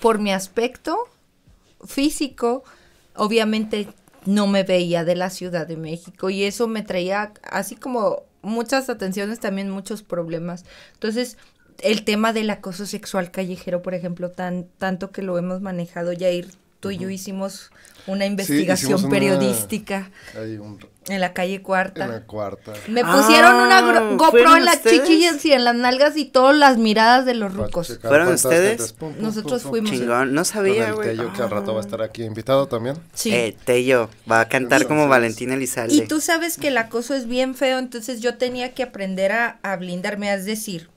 [0.00, 0.98] por mi aspecto
[1.84, 2.64] físico,
[3.14, 3.88] obviamente
[4.26, 8.88] no me veía de la Ciudad de México y eso me traía así como muchas
[8.88, 10.64] atenciones, también muchos problemas.
[10.94, 11.38] Entonces,
[11.82, 16.12] el tema del acoso sexual callejero, por ejemplo, tan tanto que lo hemos manejado
[16.80, 17.70] tú y yo hicimos
[18.06, 20.78] una investigación hicimos una- periodística Hay un,
[21.08, 22.04] en la calle Cuarta.
[22.06, 22.72] en la cuarta.
[22.88, 25.02] Me pusieron una Ah, GoPro ¿fueron en las ustedes?
[25.02, 27.98] chichillas y en las nalgas y todas las miradas de los rucos.
[28.00, 28.68] ¿Fueron ustedes?
[28.78, 29.80] gentes, pum, pum, Nosotros pum, pum.
[29.80, 29.90] fuimos.
[29.90, 31.08] Chingón, no sabía, el güey.
[31.10, 32.96] Tello, que al rato va a estar aquí invitado también.
[33.12, 33.32] Sí.
[33.34, 35.94] Eh, Tello, va a cantar como Valentín Elizalde.
[35.94, 39.58] Y tú sabes que el acoso es bien feo, entonces yo tenía que aprender a,
[39.62, 40.88] a blindarme, es decir,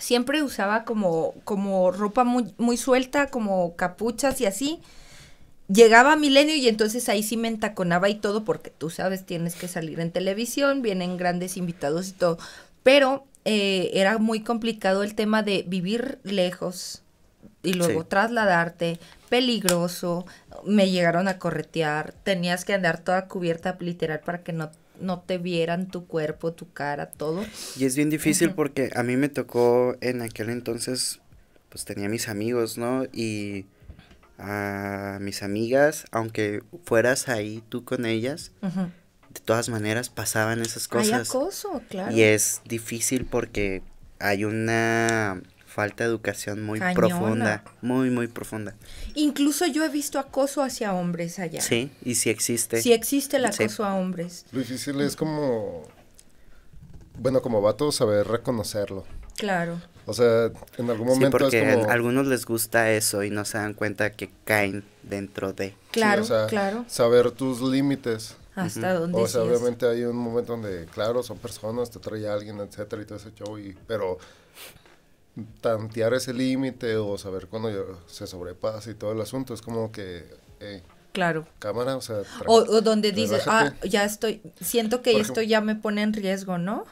[0.00, 4.80] siempre usaba como, como ropa muy, muy suelta, como capuchas y así.
[5.68, 9.68] Llegaba Milenio y entonces ahí sí me entaconaba y todo, porque tú sabes, tienes que
[9.68, 12.38] salir en televisión, vienen grandes invitados y todo.
[12.82, 17.02] Pero eh, era muy complicado el tema de vivir lejos
[17.62, 18.08] y luego Sí.
[18.08, 20.24] trasladarte, peligroso,
[20.64, 24.70] me llegaron a corretear, tenías que andar toda cubierta literal para que no,
[25.00, 27.44] no te vieran tu cuerpo, tu cara, todo.
[27.76, 31.20] Y es bien difícil porque a mí me tocó en aquel entonces,
[31.68, 33.04] pues tenía mis amigos, ¿no?
[33.12, 33.66] Y
[34.38, 40.98] a mis amigas, aunque fueras ahí tú con ellas, de todas maneras pasaban esas Hay
[40.98, 41.30] cosas.
[41.30, 42.14] acoso, claro.
[42.14, 43.82] Y es difícil porque
[44.20, 45.42] hay una
[45.78, 46.94] falta de educación muy Cañona.
[46.96, 48.74] profunda, muy, muy profunda.
[49.14, 51.60] Incluso yo he visto acoso hacia hombres allá.
[51.60, 52.82] Sí, y sí existe.
[52.82, 53.62] Sí existe el Sí.
[53.62, 54.44] acoso a hombres.
[54.50, 55.84] Lo difícil es como,
[57.16, 59.04] bueno, como vato saber reconocerlo.
[59.36, 59.80] Claro.
[60.04, 61.88] O sea, en algún Sí, momento porque es como...
[61.88, 65.68] a algunos les gusta eso y no se dan cuenta que caen dentro de.
[65.68, 66.84] sí, Claro, o sea, claro.
[66.88, 68.34] Saber tus límites.
[68.56, 69.52] Hasta donde O sea, sí es.
[69.56, 73.32] obviamente hay un momento donde, claro, son personas, te trae alguien, etcétera, y todo ese
[73.32, 74.18] show, y, pero
[75.60, 79.92] tantear ese límite o saber cuando ya se sobrepasa y todo el asunto es como
[79.92, 80.24] que,
[81.12, 81.46] Claro.
[81.58, 85.74] cámara, o sea, O, donde dices, ah, ya estoy, siento que Por esto ya me
[85.74, 86.84] pone en riesgo, ¿no?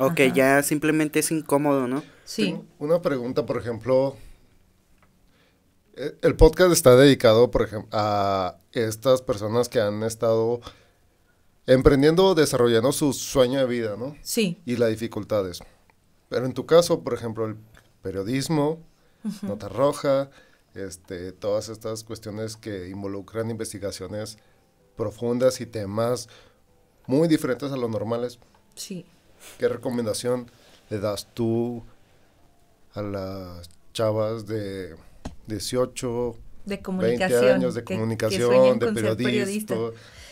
[0.00, 0.34] O que Ajá.
[0.34, 2.02] ya simplemente es incómodo, ¿no?
[2.24, 2.46] Sí.
[2.46, 4.16] Tengo Una pregunta, por ejemplo,
[5.96, 10.60] eh, el podcast está dedicado, por ejemplo, a estas personas que han estado
[11.66, 14.16] emprendiendo o desarrollando su sueño de vida, ¿no?
[14.22, 14.60] Sí.
[14.66, 15.60] y las dificultades.
[16.28, 17.56] Pero en tu caso, por ejemplo, el
[18.04, 18.78] periodismo,
[19.42, 20.30] nota roja,
[20.74, 24.36] este, todas estas cuestiones que involucran investigaciones
[24.96, 26.28] profundas y temas
[27.06, 28.38] muy diferentes a los normales.
[28.74, 29.06] Sí.
[29.58, 30.50] ¿Qué recomendación
[30.90, 31.82] le das tú
[32.92, 34.94] a las chavas de
[35.46, 36.36] 18,
[36.66, 37.44] De 20 comunicación.
[37.46, 39.74] años de que- que comunicación, de periodista,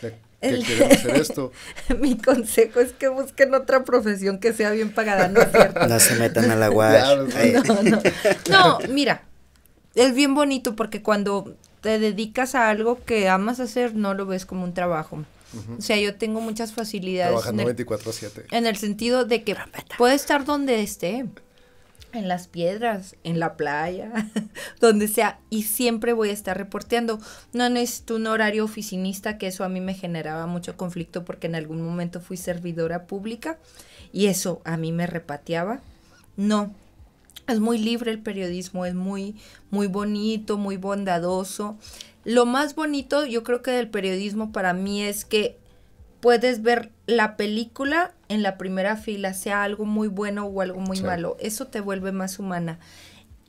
[0.01, 0.13] de
[0.49, 1.51] que El- quieren hacer esto?
[1.99, 5.87] Mi consejo es que busquen otra profesión que sea bien pagada, ¿no es cierto?
[5.87, 6.93] No se metan a la guash.
[6.93, 7.27] Claro,
[7.65, 8.01] No, no.
[8.49, 9.23] No, mira,
[9.95, 14.45] es bien bonito porque cuando te dedicas a algo que amas hacer, no lo ves
[14.45, 15.23] como un trabajo.
[15.77, 18.45] O sea, yo tengo muchas facilidades en Trabajando el, 24/7.
[18.49, 19.55] en el sentido de que
[19.99, 21.25] puede estar donde esté,
[22.13, 24.11] en las piedras, en la playa,
[24.79, 27.19] donde sea, y siempre voy a estar reporteando.
[27.51, 31.55] No necesito un horario oficinista, que eso a mí me generaba mucho conflicto porque en
[31.55, 33.57] algún momento fui servidora pública
[34.11, 35.81] y eso a mí me repateaba.
[36.37, 36.73] No,
[37.47, 39.35] es muy libre el periodismo, es muy,
[39.71, 41.77] muy bonito, muy bondadoso.
[42.23, 45.57] Lo más bonito, yo creo que del periodismo para mí es que
[46.23, 50.95] puedes ver la película en la primera fila, sea algo muy bueno o algo muy
[50.95, 51.03] Sí.
[51.03, 51.35] malo.
[51.41, 52.79] Eso te vuelve más humana.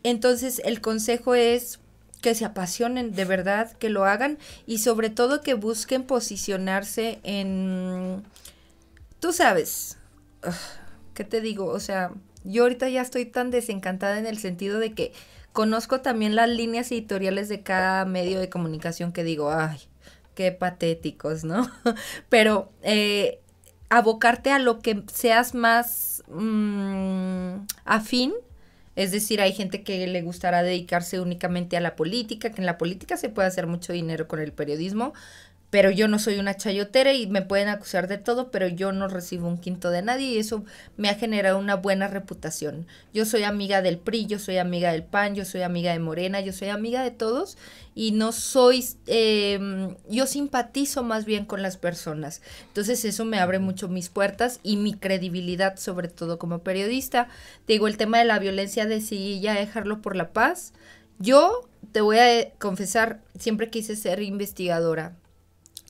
[0.02, 1.78] Entonces, el consejo es
[2.20, 8.24] que se apasionen, de verdad, que lo hagan y sobre todo que busquen posicionarse en,
[9.20, 9.98] tú sabes,
[10.44, 10.52] ugh,
[11.14, 11.66] ¿qué te digo?
[11.66, 12.10] O sea,
[12.42, 15.12] yo ahorita ya estoy tan desencantada en el sentido de que
[15.52, 19.78] conozco también las líneas editoriales de cada medio de comunicación que digo, ay,
[20.34, 21.70] qué patéticos, ¿no?
[22.28, 23.40] Pero eh,
[23.88, 28.32] abocarte a lo que seas más mm, afín.
[28.96, 32.78] Es decir, hay gente que le gustará dedicarse únicamente a la política, que en la
[32.78, 35.14] política se puede hacer mucho dinero con el periodismo,
[35.74, 39.08] pero yo no soy una chayotera y me pueden acusar de todo, pero yo no
[39.08, 40.64] recibo un quinto de nadie y eso
[40.96, 42.86] me ha generado una buena reputación.
[43.12, 46.40] Yo soy amiga del PRI, yo soy amiga del PAN, yo soy amiga de Morena,
[46.40, 47.58] yo soy amiga de todos
[47.92, 49.58] y no soy, eh,
[50.08, 52.40] yo simpatizo más bien con las personas.
[52.68, 57.26] Entonces eso me abre mucho mis puertas y mi credibilidad, sobre todo como periodista.
[57.66, 60.72] Digo, el tema de la violencia, decidí ya dejarlo por la paz.
[61.18, 65.16] Yo te voy a eh, confesar, siempre quise ser investigadora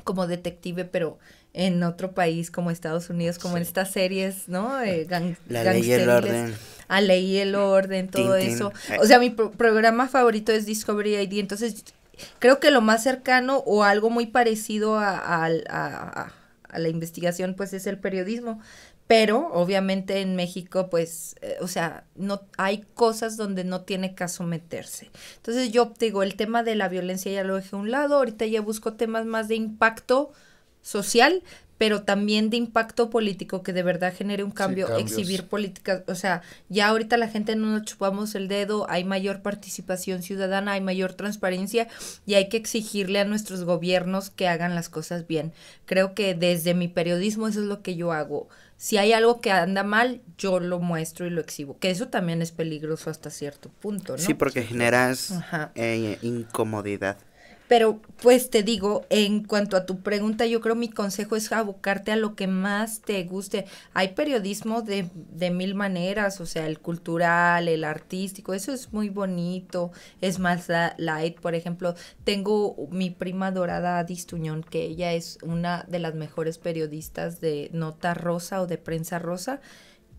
[0.05, 1.19] como detective, pero
[1.53, 4.81] en otro país como Estados Unidos, como en estas series, ¿no?
[4.83, 6.55] Eh, gang- La ley y el orden.
[6.89, 8.73] A ley y el orden, todo eso.
[8.91, 8.99] Eh.
[9.01, 11.85] O sea, mi pro- programa favorito es Discovery ID, entonces
[12.39, 16.33] creo que lo más cercano o algo muy parecido a, a- a- a-
[16.69, 18.61] a la investigación, pues es el periodismo.
[19.07, 24.45] Pero obviamente en México pues eh, o sea no hay cosas donde no tiene caso
[24.45, 28.17] meterse entonces yo digo el tema de la violencia ya lo dejé a un lado
[28.17, 30.33] ahorita ya busco temas más de impacto
[30.83, 31.43] social
[31.79, 36.43] pero también de impacto político que de verdad genere un cambio, exhibir políticas, o sea,
[36.69, 41.15] ya ahorita la gente no nos chupamos el dedo, hay mayor participación ciudadana, hay mayor
[41.15, 41.89] transparencia
[42.27, 45.53] y hay que exigirle a nuestros gobiernos que hagan las cosas bien.
[45.85, 48.49] Creo que desde mi periodismo eso es lo que yo hago.
[48.77, 52.43] Si hay algo que anda mal, yo lo muestro y lo exhibo, que eso también
[52.43, 54.19] es peligroso hasta cierto punto, ¿no?
[54.19, 55.33] Sí, porque generas
[55.75, 57.17] eh, incomodidad.
[57.67, 62.13] Pero pues te digo, en cuanto a tu pregunta, yo creo mi consejo es abocarte
[62.13, 63.65] a lo que más te guste.
[63.95, 69.09] Hay periodismo de, de mil maneras, o sea, el cultural, el artístico, eso es muy
[69.09, 71.41] bonito, es más light.
[71.41, 71.95] Por ejemplo,
[72.25, 77.71] tengo mi prima dorada Adis Tuñón, que ella es una de las mejores periodistas de
[77.73, 79.61] nota rosa o de prensa rosa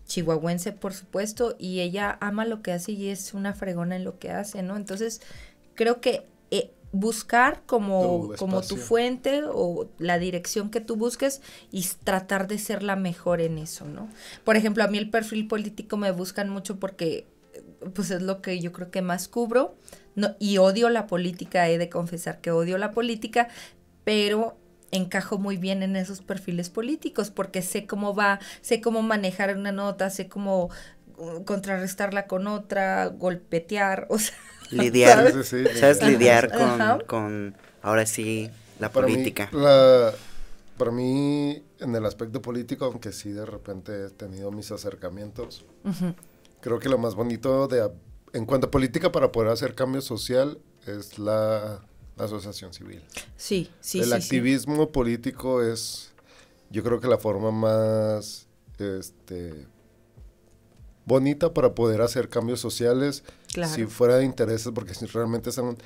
[0.06, 4.18] chihuahuense, por supuesto, y ella ama lo que hace y es una fregona en lo
[4.18, 4.76] que hace, ¿no?
[4.76, 5.20] Entonces,
[5.74, 11.42] creo que eh, buscar como, Tu como tu fuente o la dirección que tú busques
[11.70, 14.08] y tratar de ser la mejor en eso, ¿no?
[14.44, 17.62] Por ejemplo, a mí el perfil político me buscan mucho porque eh,
[17.94, 19.76] pues es lo que yo creo que más cubro
[20.14, 23.48] no, y odio la política, he de confesar que odio la política,
[24.04, 24.56] pero
[24.90, 29.72] encajo muy bien en esos perfiles políticos porque sé cómo va, sé cómo manejar una
[29.72, 30.70] nota, sé cómo
[31.18, 34.36] uh, contrarrestarla con otra, golpetear, o sea,
[34.70, 35.46] Lidiar, ¿sabes?
[35.46, 35.78] Sí, sí, sí.
[35.80, 36.02] ¿sabes?
[36.02, 38.50] Lidiar con, con, ahora sí,
[38.80, 39.48] la Para mí, política.
[39.52, 40.14] la-
[40.78, 45.64] para mí, en el aspecto político, aunque sí de repente he tenido mis acercamientos,
[46.60, 47.90] creo que lo más bonito de,
[48.32, 51.80] en cuanto a política para poder hacer cambio social es la
[52.18, 53.02] asociación civil.
[53.36, 54.22] Sí, sí, el sí, sí.
[54.22, 56.12] activismo político es,
[56.70, 58.46] yo creo que la forma más,
[58.78, 59.66] este,
[61.04, 63.24] bonita para poder hacer cambios sociales.
[63.56, 63.74] Claro.
[63.74, 65.76] Si fuera de intereses, porque si realmente están...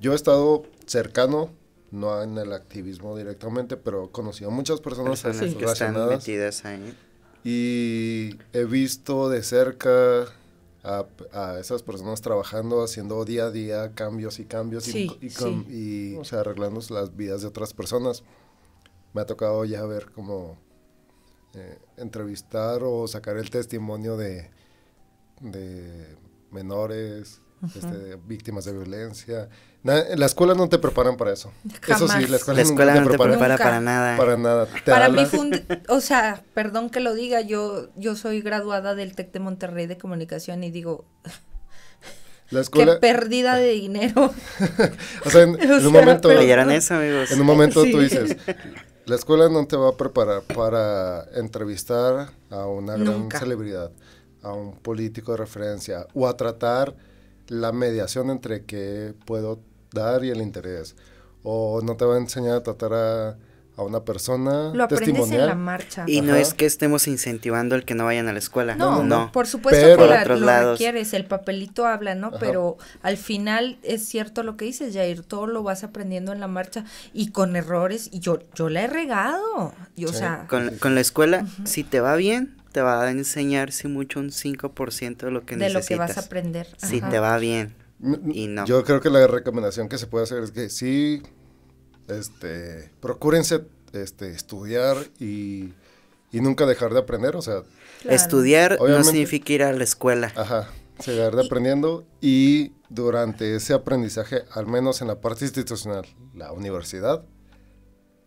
[0.00, 1.50] Yo he estado cercano,
[1.90, 5.56] no en el activismo directamente, pero he conocido muchas personas Personas Sí.
[5.56, 6.96] que están metidas ahí.
[7.44, 10.24] y he visto de cerca
[10.82, 15.28] a, a esas personas trabajando, haciendo día a día cambios y cambios y- Sí, y,
[15.30, 18.22] com- y, o sea, arreglando las vidas de otras personas.
[19.12, 20.56] Me ha tocado ya ver como
[21.54, 24.50] eh, entrevistar o sacar el testimonio de,
[25.40, 26.16] de
[26.54, 27.40] menores,
[27.76, 29.48] este, víctimas de violencia.
[29.82, 31.52] Na- en la escuela no te preparan para eso.
[31.86, 34.16] Eso sí, la escuela, La nunca escuela no te prepara prepara para nada.
[34.16, 34.66] para nada.
[34.66, 35.52] Te Para mí fue un,
[35.88, 39.98] o sea, perdón que lo diga, yo, yo soy graduada del TEC de Monterrey de
[39.98, 41.04] Comunicación y digo,
[42.50, 44.32] la qué pérdida de dinero.
[45.24, 47.30] o sea, en, o en un sea, momento, pero- ¿Leyeron eso, amigos?
[47.30, 47.92] en un momento Sí.
[47.92, 48.36] tú dices,
[49.06, 53.38] la escuela no te va a preparar para entrevistar a una gran Nunca.
[53.38, 53.90] celebridad,
[54.44, 56.94] a un político de referencia, o a tratar
[57.48, 59.58] la mediación entre qué puedo
[59.92, 60.94] dar y el interés.
[61.42, 63.28] O no te va a enseñar a tratar a,
[63.76, 66.04] a una persona Lo aprendes en la marcha.
[66.06, 68.76] Y no es que estemos incentivando el que no vayan a la escuela.
[68.76, 69.30] No, no.
[69.32, 70.78] por supuesto Pero- que Por la- otros lo lados.
[70.78, 72.28] requieres, el papelito habla, ¿no?
[72.28, 72.38] Ajá.
[72.40, 76.48] Pero al final es cierto lo que dices, Jair, todo lo vas aprendiendo en la
[76.48, 80.18] marcha y con errores, y yo, yo la he regado, y, o Sí.
[80.18, 84.18] sea, Con, con la escuela, si te va bien, te va a enseñar si mucho
[84.18, 85.86] un 5% de lo que de lo necesitas.
[85.86, 86.66] que vas a aprender.
[86.76, 87.74] Si te va bien.
[88.02, 88.64] M- Y no.
[88.66, 91.22] Yo creo que la recomendación que se puede hacer es que sí,
[92.08, 93.62] este, procúrense
[93.92, 95.72] este, estudiar y,
[96.32, 97.62] y nunca dejar de aprender, o sea,
[98.02, 98.16] Claro.
[98.16, 100.30] Estudiar no significa ir a la escuela.
[100.36, 100.68] ajá,
[100.98, 106.04] seguir aprendiendo y durante ese aprendizaje, al menos en la parte institucional,
[106.34, 107.24] la universidad,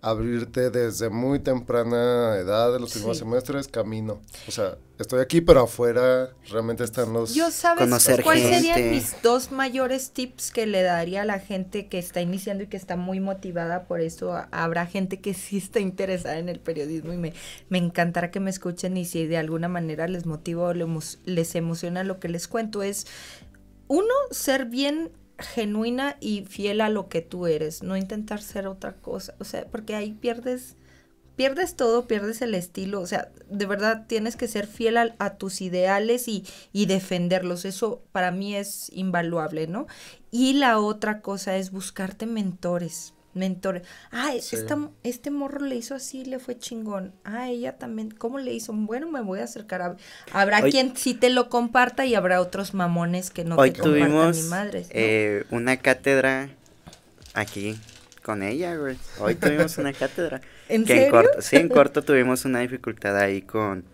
[0.02, 3.24] abrirte desde muy temprana edad, de los primeros Sí.
[3.24, 4.22] semestres, camino.
[4.48, 7.34] O sea, estoy aquí, pero afuera realmente están los...
[7.34, 7.90] Yo sabes
[8.24, 12.64] cuáles serían mis dos mayores tips que le daría a la gente que está iniciando
[12.64, 14.34] y que está muy motivada por eso.
[14.52, 17.34] Habrá gente que sí está interesada en el periodismo y me,
[17.70, 22.04] me encantará que me escuchen y si de alguna manera les motiva o les emociona
[22.04, 23.08] lo que les cuento es
[23.88, 28.94] uno ser bien genuina y fiel a lo que tú eres, no intentar ser otra
[28.94, 30.76] cosa, o sea, porque ahí pierdes
[31.38, 35.62] pierdes todo, pierdes el estilo, o sea, de verdad tienes que ser fiel a, tus
[35.62, 39.86] ideales y, y defenderlos, eso para mí es invaluable, ¿no?
[40.32, 43.84] Y la otra cosa es buscarte mentores, mentores.
[44.12, 44.56] Ah, Sí.
[44.58, 47.14] esta- este morro le hizo así, le fue chingón.
[47.24, 48.74] Ah, ella también, ¿cómo le hizo?
[48.74, 49.96] Bueno, me voy a acercar a...
[50.34, 53.80] Habrá Hoy- quien sí te lo comparta y habrá otros mamones que no Hoy te
[53.80, 54.94] compartan tuvimos ni madres, ¿no?
[54.96, 56.50] eh, una cátedra
[57.34, 57.78] aquí
[58.24, 58.98] con ella, güey.
[59.20, 60.42] Hoy tuvimos una cátedra.
[60.70, 61.06] ¿En que serio?
[61.06, 63.86] En corto, sí, en corto tuvimos una dificultad ahí con,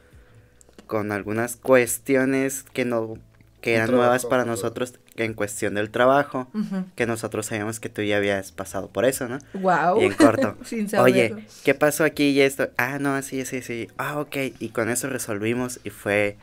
[0.87, 3.15] con algunas cuestiones que no
[3.63, 4.51] que eran trabajo, nuevas para ¿no?
[4.51, 6.47] nosotros en cuestión del trabajo,
[6.95, 9.39] que nosotros sabíamos que tú ya habías pasado por eso, ¿no?
[9.53, 10.01] Wow.
[10.01, 10.57] Y en corto.
[10.65, 11.37] Sin saberlo.
[11.37, 12.69] Oye, ¿qué pasó aquí y esto?
[12.77, 13.87] Ah, no, sí, sí, sí.
[13.97, 14.35] Ah, ok.
[14.59, 16.37] Y con eso resolvimos y fue,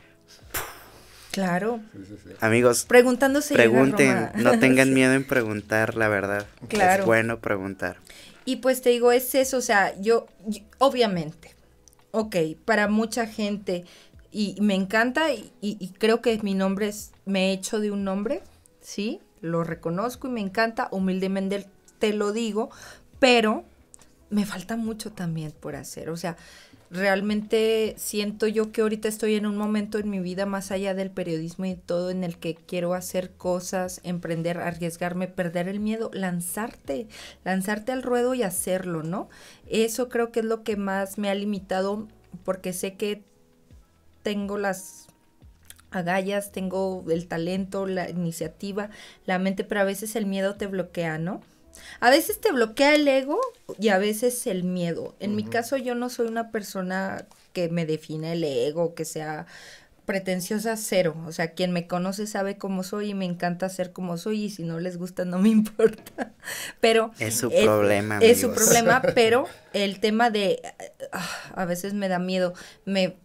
[1.31, 1.79] Claro.
[1.93, 2.29] Sí, sí, sí.
[2.41, 4.93] amigos, Preguntándose pregunten, no tengan Sí.
[4.95, 6.45] miedo en preguntar, la verdad.
[6.67, 7.03] Claro.
[7.03, 7.97] Es bueno preguntar.
[8.43, 11.53] Y pues te digo, es eso, o sea, yo, yo- obviamente,
[12.11, 13.85] ok, para mucha gente,
[14.31, 17.91] y me encanta, y, y- y creo que mi nombre es, me he hecho de
[17.91, 18.41] un nombre,
[18.81, 19.21] ¿sí?
[19.41, 21.67] Lo reconozco y me encanta, humildemente
[21.99, 22.69] te lo digo,
[23.19, 23.63] pero
[24.29, 26.37] me falta mucho también por hacer, o sea,
[26.91, 31.09] realmente siento yo que ahorita estoy en un momento en mi vida más allá del
[31.09, 37.07] periodismo y todo en el que quiero hacer cosas, emprender, arriesgarme, perder el miedo, lanzarte,
[37.45, 39.29] lanzarte al ruedo y hacerlo, ¿no?
[39.69, 42.07] Eso creo que es lo que más me ha limitado
[42.43, 43.23] porque sé que
[44.21, 45.07] tengo las
[45.91, 48.89] agallas, tengo el talento, la iniciativa,
[49.25, 51.41] la mente, pero a veces el miedo te bloquea, ¿no?
[51.99, 53.39] A veces te bloquea el ego
[53.79, 55.15] y a veces el miedo.
[55.19, 59.45] En mi caso yo no soy una persona que me define el ego, que sea
[60.05, 61.15] pretenciosa cero.
[61.27, 64.49] O sea, quien me conoce sabe cómo soy y me encanta ser como soy y
[64.49, 66.33] si no les gusta no me importa.
[66.79, 70.61] Pero Es su el- problema, Es su problema, pero el tema de
[71.11, 72.53] ah, a veces me da miedo,
[72.85, 73.17] me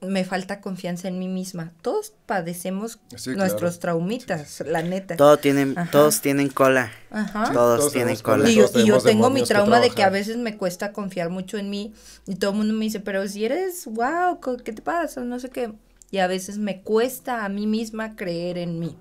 [0.00, 1.72] me falta confianza en mí misma.
[1.82, 3.80] Todos padecemos Sí, nuestros claro.
[3.80, 5.16] traumitas, la neta.
[5.16, 5.90] Todo tienen, Ajá.
[5.90, 6.92] todos tienen cola.
[7.10, 7.52] Ajá.
[7.52, 8.48] todos, todos tienen cola.
[8.48, 11.58] Y yo, y tengo mi que trauma de que a veces me cuesta confiar mucho
[11.58, 11.92] en mí
[12.26, 15.22] y todo el mundo me dice, pero si eres, wow, ¿qué te pasa?
[15.22, 15.72] No sé qué.
[16.10, 18.96] Y a veces me cuesta a mí misma creer en mí.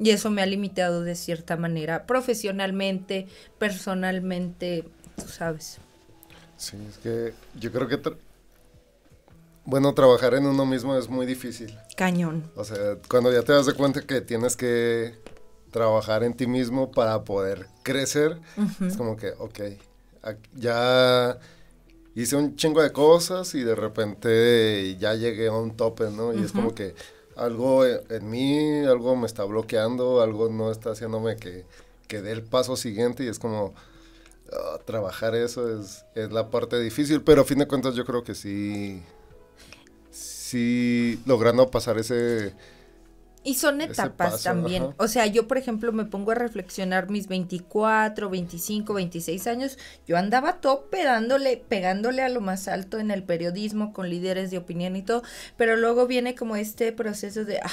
[0.00, 3.28] Y eso me ha limitado de cierta manera, profesionalmente,
[3.58, 4.84] personalmente,
[5.16, 5.78] tú sabes.
[6.56, 7.98] Sí, es que yo creo que,
[9.64, 11.78] bueno, trabajar en uno mismo es muy difícil.
[11.96, 12.50] Cañón.
[12.56, 15.14] O sea, cuando ya te das de cuenta que tienes que
[15.70, 18.40] trabajar en ti mismo para poder crecer,
[18.86, 19.60] es como que, ok,
[20.54, 21.38] ya
[22.14, 26.34] hice un chingo de cosas y de repente ya llegué a un tope, ¿no?
[26.34, 26.94] Y es como que
[27.36, 31.64] algo en mí, algo me está bloqueando, algo no está haciéndome que,
[32.06, 33.72] que dé el paso siguiente y es como...
[34.52, 38.22] ah, trabajar eso es, es la parte difícil, pero a fin de cuentas yo creo
[38.22, 39.02] que sí,
[40.52, 42.54] sí logrando pasar ese,
[43.44, 44.84] Y son etapas paso, también.
[44.84, 44.94] ajá.
[44.98, 49.78] O sea, yo, por ejemplo, me pongo a reflexionar mis 24, 25, 26 años.
[50.06, 54.58] Yo andaba tope dándole, pegándole a lo más alto en el periodismo con líderes de
[54.58, 55.24] opinión y todo.
[55.56, 57.70] Pero luego viene como este proceso de, ah,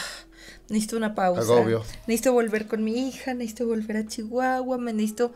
[0.69, 1.41] necesito una pausa.
[1.41, 1.83] Agobio.
[2.07, 5.33] Necesito volver con mi hija, necesito volver a Chihuahua, me necesito...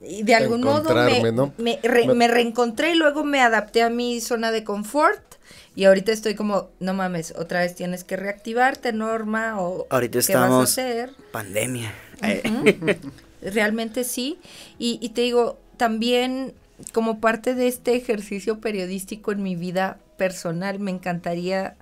[0.00, 1.54] Y de algún modo me, ¿no?
[1.58, 5.35] me, re- Me- me reencontré y luego me adapté a mi zona de confort.
[5.76, 10.18] Y ahorita estoy como, no mames, otra vez tienes que reactivarte, Norma, o Ahorita ¿qué
[10.18, 11.10] vas a estamos- hacer?
[11.30, 11.92] Pandemia.
[13.42, 14.38] Realmente sí.
[14.78, 16.54] Y, y te digo, también
[16.92, 21.76] como parte de este ejercicio periodístico en mi vida personal, me encantaría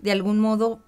[0.00, 0.80] de algún modo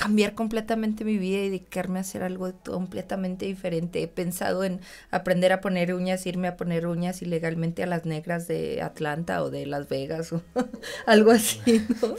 [0.00, 4.02] cambiar completamente mi vida y dedicarme a hacer algo completamente diferente.
[4.02, 4.80] He pensado en
[5.10, 9.50] aprender a poner uñas, irme a poner uñas ilegalmente a las negras de Atlanta o
[9.50, 10.40] de Las Vegas o
[11.06, 12.14] algo así, ¿no?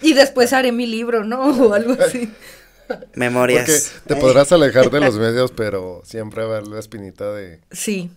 [0.00, 1.40] Y después haré mi libro, ¿no?
[1.66, 2.32] O algo así.
[3.16, 3.94] Memorias.
[4.04, 7.60] Porque te podrás alejar de los medios, pero siempre va a haber la espinita de...
[7.72, 8.12] Sí.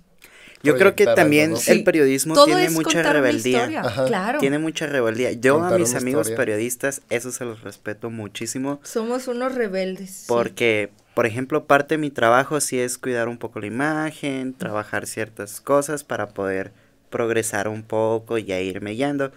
[0.64, 1.72] Yo creo que también algo, ¿no?
[1.72, 1.84] el Sí.
[1.84, 3.68] periodismo Todo tiene es mucha rebeldía.
[4.08, 4.40] Claro.
[4.40, 5.32] Tiene mucha rebeldía.
[5.32, 6.38] Yo a mis amigos historia.
[6.38, 8.80] periodistas, eso se los respeto muchísimo.
[8.84, 10.10] Somos unos rebeldes.
[10.12, 10.26] sí.
[10.28, 15.08] Porque, por ejemplo, parte de mi trabajo sí es cuidar un poco la imagen, trabajar
[15.08, 16.72] ciertas cosas para poder
[17.10, 19.32] progresar un poco y a irme guiando.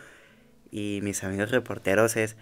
[0.71, 2.37] Y mis amigos reporteros es,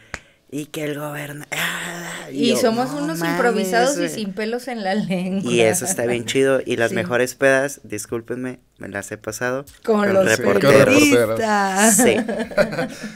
[0.52, 1.44] y que el gobierno...
[1.50, 4.08] ah", Y yo, somos "No unos mames, improvisados y güey".
[4.10, 5.50] sin pelos en la lengua.
[5.50, 6.60] Y eso está bien chido.
[6.64, 6.94] Y las Sí.
[6.94, 9.64] mejores pedas, discúlpenme, me las he pasado.
[9.84, 10.84] Con con los reporteros.
[10.84, 11.96] periodistas.
[11.96, 12.16] Sí.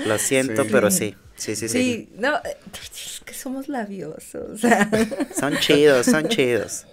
[0.06, 0.68] Lo siento, Sí.
[0.72, 1.14] pero sí.
[1.36, 1.78] Sí, sí, sí.
[1.78, 4.60] Sí, no, es que somos labiosos.
[5.38, 6.86] Son chidos, son chidos.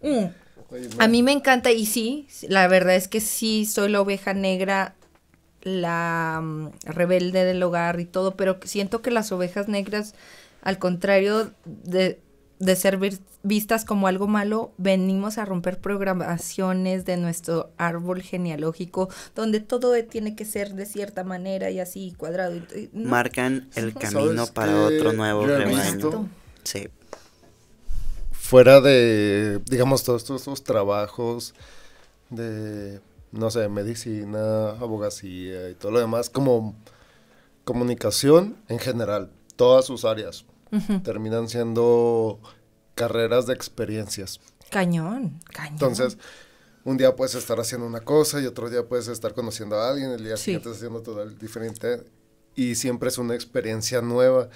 [0.00, 0.26] Mm.
[0.98, 4.94] A mí me encanta y sí, la verdad es que sí, soy la oveja negra,
[5.62, 10.14] la mm, rebelde del hogar y todo, pero siento que las ovejas negras,
[10.62, 12.18] al contrario de,
[12.58, 19.08] de ser vis- vistas como algo malo, venimos a romper programaciones de nuestro árbol genealógico,
[19.34, 22.54] donde todo tiene que ser de cierta manera y así cuadrado.
[22.56, 23.08] y- y- no.
[23.10, 24.78] Marcan el ¿Sabes camino para qué?
[24.78, 26.28] otro nuevo rebaño.
[26.64, 26.88] Sí.
[28.30, 31.54] Fuera de, digamos, todos estos, estos trabajos
[32.30, 33.00] de,
[33.32, 36.74] no sé, medicina, abogacía y todo lo demás, como
[37.64, 39.30] comunicación en general.
[39.56, 40.44] todas sus áreas.
[41.04, 42.40] Terminan siendo
[42.94, 44.40] carreras de experiencias.
[44.70, 45.74] Cañón, cañón.
[45.74, 46.16] Entonces,
[46.84, 50.10] un día puedes estar haciendo una cosa y otro día puedes estar conociendo a alguien,
[50.10, 52.02] el día siguiente estás haciendo todo diferente
[52.54, 54.48] y siempre es una experiencia nueva.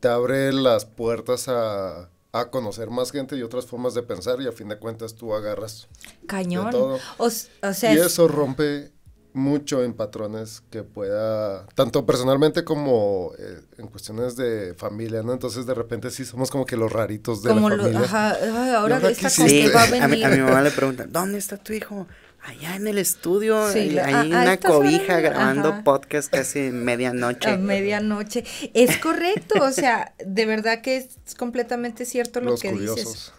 [0.00, 4.46] Te abre las puertas a, a conocer más gente y otras formas de pensar y
[4.46, 5.88] a fin de cuentas tú agarras
[6.26, 6.70] cañón.
[6.70, 6.98] todo.
[7.18, 8.90] O, sea, y eso rompe
[9.34, 15.32] mucho en patrones que pueda, tanto personalmente como eh, en cuestiones de familia, ¿no?
[15.32, 18.00] Entonces de repente sí somos como que los raritos de la familia.
[18.00, 20.24] ajá, ahora, esta sí, va a venir.
[20.24, 22.06] A mi, mamá le preguntan, ¿dónde está tu hijo?
[22.44, 27.50] Allá en el estudio, sí, hay una cobija grabando podcast casi medianoche.
[27.50, 28.44] A medianoche.
[28.74, 33.32] Es correcto, o sea, de verdad que es completamente cierto lo que dices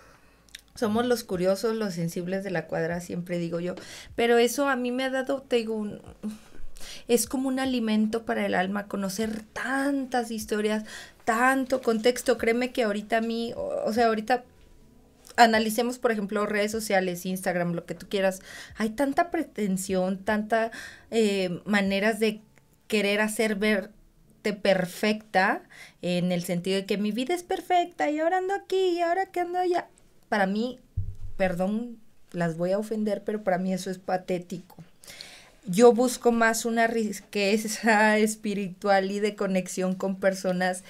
[0.76, 3.76] somos los curiosos, los sensibles de la cuadra, siempre digo yo.
[4.16, 6.02] Pero eso a mí me ha dado, te digo, un,
[7.08, 10.84] es como un alimento para el alma, conocer tantas historias,
[11.26, 12.38] tanto contexto.
[12.38, 14.44] Créeme que ahorita a mí, o, sea, ahorita
[15.38, 18.42] analicemos, por ejemplo, redes sociales, Instagram, lo que tú quieras.
[18.78, 20.72] Hay tanta pretensión, tanta
[21.12, 22.42] eh, maneras de
[22.88, 25.64] querer hacer verte perfecta
[26.02, 29.28] en el sentido de que mi vida es perfecta y ahora ando aquí y ahora
[29.28, 29.88] que ando allá
[30.34, 30.80] para mí,
[31.38, 32.00] perdón,
[32.32, 34.78] las voy a ofender, pero para mí eso es patético.
[35.68, 40.84] Yo busco más una riqueza espiritual y de conexión con personas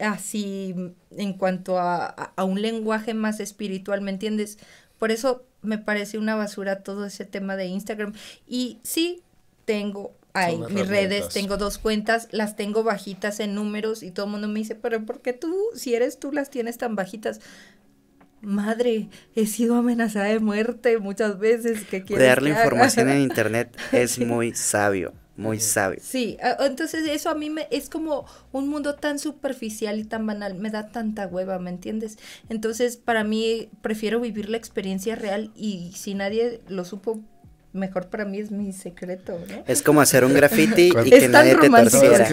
[0.00, 0.74] así
[1.16, 4.58] en cuanto a, a, un lenguaje más espiritual, ¿me entiendes?
[4.98, 8.14] Por eso me parece una basura todo ese tema de Instagram.
[8.46, 9.22] Y sí,
[9.64, 14.32] tengo hay mis redes, tengo dos cuentas, las tengo bajitas en números y todo el
[14.32, 17.40] mundo me dice, pero ¿por qué tú, si eres tú, las tienes tan bajitas?
[18.42, 21.84] madre, he sido amenazada de muerte muchas veces.
[21.84, 26.00] que Dar la información en internet es muy sabio, muy sabio.
[26.02, 30.54] Sí, entonces eso a mí me es como un mundo tan superficial y tan banal,
[30.54, 32.18] me da tanta hueva, ¿me entiendes?
[32.48, 37.20] Entonces, para mí prefiero vivir la experiencia real y si nadie lo supo
[37.72, 39.62] mejor para mí es mi secreto, ¿no?
[39.66, 42.26] Es como hacer un graffiti y que nadie te torciera.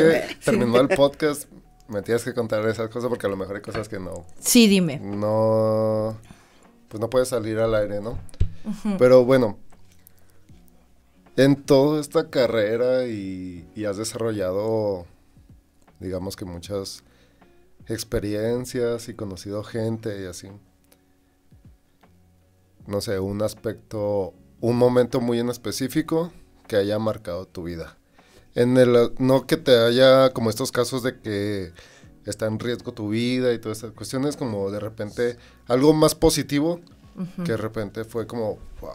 [0.43, 1.49] terminó el podcast,
[1.87, 4.25] me tienes que contar esas cosas porque a lo mejor hay cosas que no.
[4.39, 4.99] Sí, dime.
[4.99, 6.17] No.
[6.87, 8.17] Pues no puedes salir al aire, ¿no?
[8.97, 9.59] Pero bueno.
[11.35, 15.05] En toda esta carrera y, y has desarrollado,
[15.99, 17.03] digamos que muchas
[17.87, 20.49] experiencias y conocido gente y así.
[22.85, 26.31] No sé, un aspecto, un momento muy en específico
[26.67, 27.97] que haya marcado tu vida
[28.55, 31.71] en el, no que te haya como estos casos de que
[32.25, 36.79] está en riesgo tu vida y todas estas cuestiones, como de repente algo más positivo,
[37.43, 38.93] que de repente fue como, wow.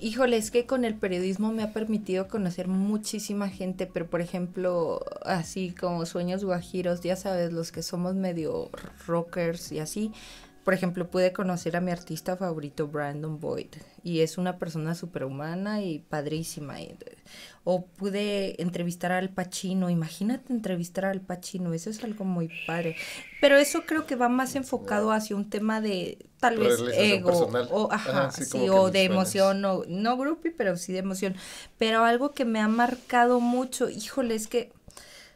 [0.00, 5.04] Híjole, es que con el periodismo me ha permitido conocer muchísima gente, pero por ejemplo,
[5.24, 8.70] así como sueños guajiros, ya sabes, los que somos medio
[9.06, 10.12] rockers y así,
[10.64, 13.68] por ejemplo, pude conocer a mi artista favorito, Brandon Boyd,
[14.02, 16.76] y es una persona superhumana y padrísima.
[17.64, 22.96] O pude entrevistar al Pacino, imagínate entrevistar al Pacino, eso es algo muy padre.
[23.40, 27.90] Pero eso creo que va más enfocado hacia un tema de tal vez ego, o,
[27.90, 31.36] ajá, sí, o de emoción, o, no groupie, pero sí de emoción.
[31.78, 34.72] Pero algo que me ha marcado mucho, híjole, es que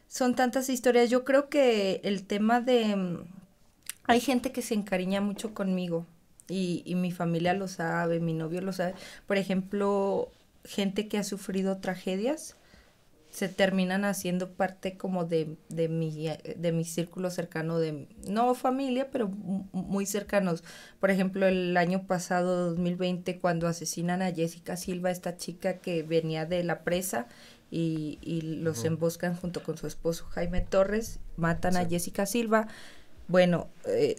[0.06, 1.08] son tantas historias.
[1.08, 3.24] Yo creo que el tema de
[4.06, 6.06] hay gente que se encariña mucho conmigo
[6.48, 8.94] y, y, mi familia lo sabe, mi novio lo sabe.
[9.26, 10.30] Por ejemplo,
[10.64, 12.56] gente que ha sufrido tragedias
[13.34, 19.10] se terminan haciendo parte como de, de, mi, de mi círculo cercano, de no familia,
[19.10, 20.62] pero muy cercanos.
[21.00, 26.46] Por ejemplo, el año pasado, 2020, cuando asesinan a Jessica Silva, esta chica que venía
[26.46, 27.26] de la presa
[27.72, 32.68] y, y los emboscan junto con su esposo Jaime Torres, matan a Jessica Silva
[33.28, 34.16] bueno, eh,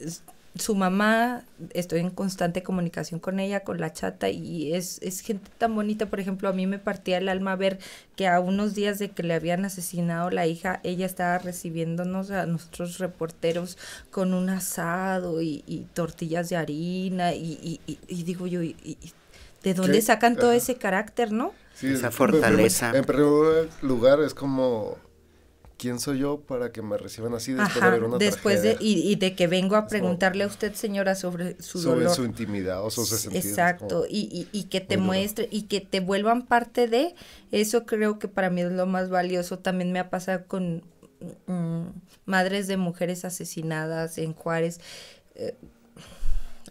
[0.58, 1.44] su mamá,
[1.74, 6.06] estoy en constante comunicación con ella, con la chata, y es, es gente tan bonita.
[6.06, 7.80] Por ejemplo, a mí me partía el alma ver
[8.16, 12.46] que a unos días de que le habían asesinado la hija, ella estaba recibiéndonos a
[12.46, 13.78] nosotros reporteros
[14.12, 18.98] con un asado y, tortillas de harina, y, y, digo yo, y,
[19.62, 21.54] ¿de dónde sacan todo ese carácter, no?
[21.74, 22.96] Sí, Esa fortaleza.
[22.96, 24.98] En primer lugar, es como
[25.78, 29.16] ¿quién soy yo para que me reciban así después de ver una después de y,
[29.16, 33.10] de que vengo a preguntarle a usted señora sobre su sobre su intimidad o sus
[33.10, 37.16] sentidos exacto y, y, que te muestre y que te vuelvan parte de
[37.52, 39.60] eso creo que para mí es lo más valioso.
[39.60, 40.84] También me ha pasado con
[41.48, 41.86] mm,
[42.26, 44.80] madres de mujeres asesinadas en Juárez.
[45.36, 45.56] Eh,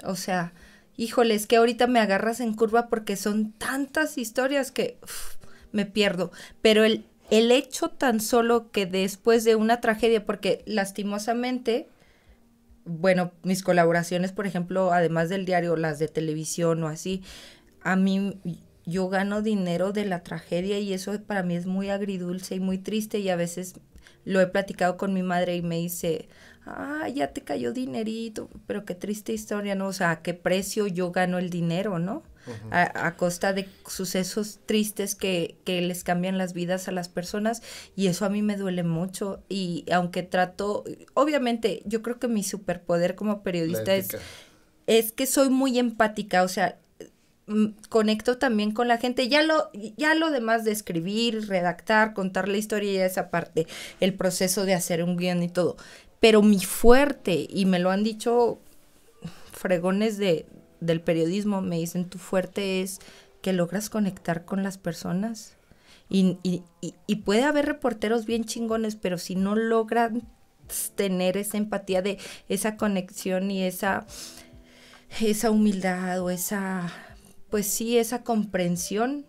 [0.05, 0.53] o sea
[0.97, 4.99] híjole es que ahorita me agarras en curva porque son tantas historias que
[5.73, 6.31] me pierdo.
[6.63, 11.89] Pero el el hecho tan solo que después de una tragedia, porque lastimosamente,
[12.85, 17.23] bueno, mis colaboraciones, por ejemplo, además del diario, las de televisión o así,
[17.83, 18.39] a mí
[18.87, 22.79] yo gano dinero de la tragedia y eso para mí es muy agridulce y muy
[22.79, 23.75] triste y a veces
[24.25, 26.29] lo he platicado con mi madre y me dice,
[26.67, 29.89] ah, ya te cayó dinerito, pero qué triste historia, ¿no?
[29.89, 32.23] O sea, a qué precio yo gano el dinero, ¿no?
[32.71, 37.63] A, costa de sucesos tristes que, que, les cambian las vidas a las personas
[37.97, 39.43] y eso a mí me duele mucho.
[39.49, 40.85] Y aunque trato,
[41.15, 44.17] obviamente yo creo que mi superpoder como periodista es,
[44.87, 46.79] es que soy muy empática, o sea,
[47.47, 49.29] mm, conecto también con la gente.
[49.29, 53.67] Ya lo, ya lo demás de escribir, redactar, contar la historia, ya esa parte,
[54.01, 55.77] el proceso de hacer un guion y todo.
[56.21, 58.59] Pero mi fuerte, y me lo han dicho
[59.53, 60.47] fregones de,
[60.85, 63.01] del periodismo, me dicen, tu fuerte es
[63.43, 65.57] que logras conectar con las personas.
[66.09, 66.63] Y, y,
[67.07, 70.23] y, puede haber reporteros bien chingones, pero si no logran
[70.95, 74.07] tener esa empatía de esa conexión y esa,
[75.21, 76.93] esa humildad o esa,
[77.51, 79.27] pues sí, esa comprensión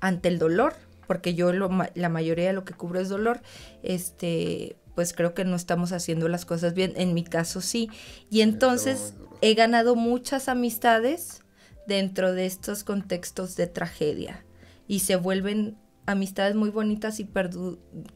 [0.00, 0.74] ante el dolor,
[1.06, 3.40] porque yo lo, la mayoría de lo que cubro es dolor,
[3.82, 6.92] este, pues creo que no estamos haciendo las cosas bien.
[6.96, 7.88] En mi caso sí.
[8.30, 11.42] Y entonces he ganado muchas amistades
[11.86, 14.44] dentro de estos contextos de tragedia
[14.86, 17.28] y se vuelven amistades muy bonitas y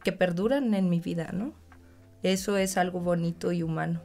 [0.02, 1.54] que perduran en mi vida, ¿no?
[2.22, 4.02] Eso es algo bonito y humano.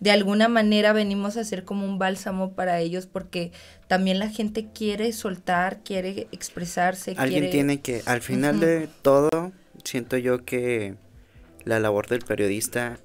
[0.00, 3.52] De alguna manera venimos a ser como un bálsamo para ellos porque
[3.86, 7.14] también la gente quiere soltar, quiere expresarse.
[7.16, 9.52] Alguien tiene que, al final de todo,
[9.82, 10.96] siento yo que
[11.64, 12.98] la labor del periodista,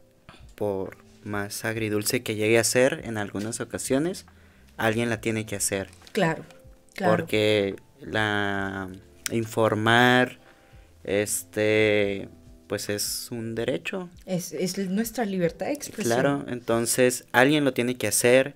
[0.56, 4.26] por más agridulce que llegue a ser en algunas ocasiones,
[4.78, 5.90] alguien la tiene que hacer.
[6.12, 6.44] Claro,
[6.94, 7.16] claro.
[7.16, 8.90] Porque la
[9.32, 10.40] informar,
[11.04, 12.30] este,
[12.68, 14.10] pues es un derecho.
[14.26, 16.20] Es, es nuestra libertad de expresión.
[16.20, 18.56] Claro, entonces alguien lo tiene que hacer.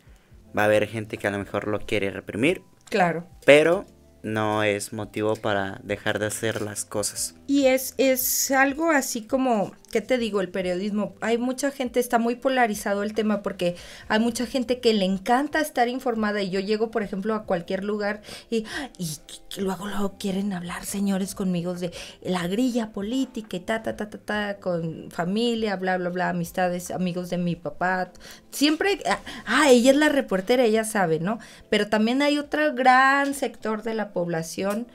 [0.58, 2.62] Va a haber gente que a lo mejor lo quiere reprimir.
[2.90, 3.28] Claro.
[3.46, 3.86] Pero
[4.22, 7.36] no es motivo para dejar de hacer las cosas.
[7.46, 10.40] Y es, es algo así como, ¿qué te digo?
[10.40, 13.76] El periodismo, hay mucha gente, está muy polarizado el tema porque
[14.08, 17.84] hay mucha gente que le encanta estar informada y yo llego, por ejemplo, a cualquier
[17.84, 18.66] lugar y,
[18.98, 19.18] y,
[19.58, 21.92] luego, luego quieren hablar, señores, conmigo de
[22.22, 26.92] la grilla política y ta, ta, ta, ta, ta, con familia, bla, bla, bla, amistades,
[26.92, 28.14] amigos de mi papá.
[28.52, 31.40] Siempre, ah, ah ella es la reportera, ella sabe, ¿no?
[31.70, 34.88] Pero también hay otro gran sector de la población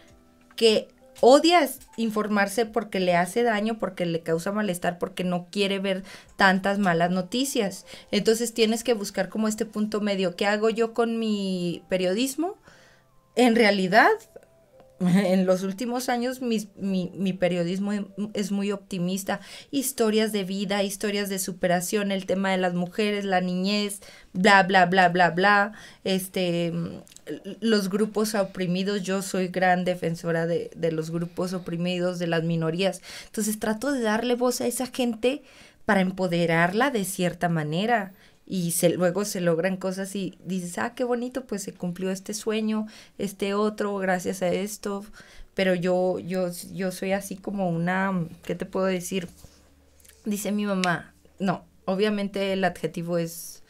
[0.57, 0.89] que
[1.21, 6.05] odia informarse porque le hace daño, porque le causa malestar, porque no quiere ver
[6.37, 7.87] tantas malas noticias.
[8.11, 10.37] Entonces tienes que buscar como este punto medio.
[10.37, 12.57] ¿Qué hago yo con mi periodismo?
[13.35, 14.11] En realidad,
[15.01, 17.93] en los últimos años mi, mi, periodismo
[18.35, 19.41] es muy optimista.
[19.71, 24.01] Historias de vida, historias de superación, el tema de las mujeres, la niñez,
[24.33, 25.73] bla, bla, bla, bla, bla.
[26.03, 26.73] Este,
[27.61, 33.01] los grupos oprimidos, yo soy gran defensora de, de los grupos oprimidos, de las minorías.
[33.27, 35.43] Entonces trato de darle voz a esa gente
[35.85, 38.13] para empoderarla de cierta manera
[38.51, 42.33] y se, luego se logran cosas y dices, ah, qué bonito, pues se cumplió este
[42.33, 42.87] sueño,
[43.19, 45.05] este otro, gracias a esto,
[45.55, 49.29] pero yo, yo, yo soy así como una, ¿qué te puedo decir?
[50.25, 53.63] Dice mi mamá, no, obviamente el adjetivo es,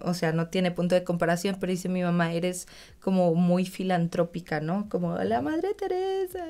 [0.00, 2.68] o sea, no tiene punto de comparación, pero dice mi mamá, eres
[3.00, 4.88] como muy filantrópica, ¿no?
[4.88, 6.44] Como la Madre Teresa.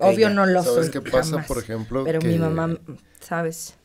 [0.00, 2.02] Obvio no lo ¿Sabes qué pasa, por ejemplo?
[2.02, 2.76] Pero mi mamá,
[3.20, 3.76] ¿sabes?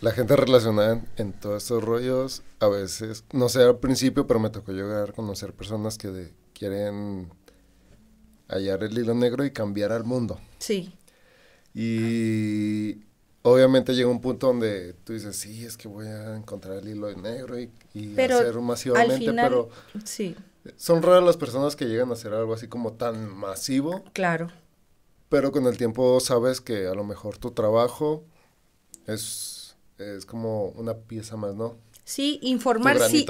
[0.00, 4.48] La gente relacionada en, todos estos rollos, a veces, no sé al principio, pero me
[4.48, 7.30] tocó llegar a conocer personas que quieren
[8.48, 10.40] hallar el hilo negro y cambiar al mundo.
[10.58, 10.94] Sí.
[11.74, 13.02] Y
[13.42, 17.14] obviamente llega un punto donde tú dices, sí, es que voy a encontrar el hilo
[17.14, 19.68] negro y, y hacer masivamente, pero
[20.04, 20.34] sí.
[20.76, 24.02] son raras las personas que llegan a hacer algo así como tan masivo.
[24.14, 24.48] Claro.
[25.28, 28.24] Pero con el tiempo sabes que a lo mejor tu trabajo
[29.06, 29.49] es
[30.00, 31.76] es como una pieza más, ¿no?
[32.04, 33.24] Sí, informar sí,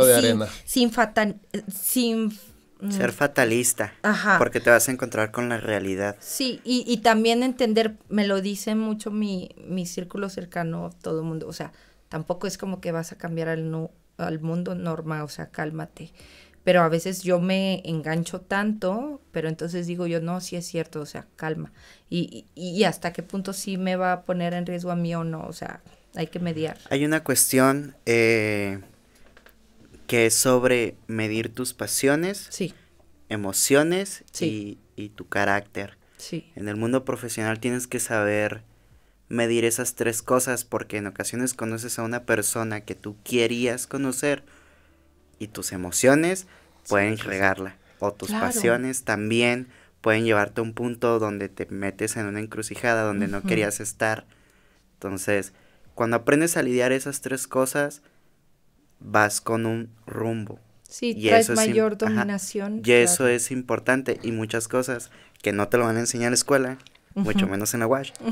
[0.65, 1.39] sin, fatal,
[1.71, 2.33] sin
[2.81, 2.91] mm.
[2.91, 3.93] ser fatalista.
[4.03, 4.39] Ajá.
[4.39, 6.17] Porque te vas a encontrar con la realidad.
[6.21, 11.27] Sí, y, y también entender, me lo dice mucho mi, mi círculo cercano, todo el
[11.27, 11.47] mundo.
[11.47, 11.73] O sea,
[12.09, 16.13] tampoco es como que vas a cambiar al, no, al mundo normal, o sea, cálmate.
[16.65, 21.01] Pero a veces yo me engancho tanto, pero entonces digo yo, no, sí es cierto,
[21.01, 21.73] o sea, calma.
[22.09, 25.15] Y, y, y hasta qué punto sí me va a poner en riesgo a mí
[25.15, 25.83] o no, o sea,
[26.15, 26.79] hay que mediar.
[26.91, 28.81] Hay una cuestión eh,
[30.07, 32.75] que es sobre medir tus pasiones, sí.
[33.29, 34.79] emociones Y,
[35.15, 35.97] tu carácter.
[36.19, 36.51] Sí.
[36.57, 38.63] En el mundo profesional tienes que saber
[39.31, 44.43] medir esas tres cosas porque en ocasiones conoces a una persona que tú querías conocer
[45.39, 46.47] y tus emociones
[46.89, 48.47] pueden regarla o tus Claro.
[48.47, 49.69] pasiones también
[50.03, 54.27] pueden llevarte a un punto donde te metes en una encrucijada donde no querías estar.
[54.95, 55.53] Entonces,
[56.01, 58.01] cuando aprendes a lidiar esas tres cosas,
[59.01, 60.59] vas con un rumbo.
[60.89, 62.07] Sí, Y traes eso es mayor ajá.
[62.07, 62.81] dominación.
[62.83, 65.11] Y eso es importante y muchas cosas
[65.43, 66.79] que no te lo van a enseñar en la escuela,
[67.15, 68.13] mucho menos en la UASH.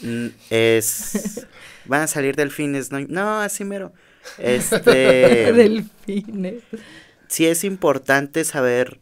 [0.00, 1.46] Mm, es
[1.84, 3.92] van a salir delfines, no, no así mero.
[4.38, 6.64] Este Delfines.
[7.28, 8.98] sí es importante saber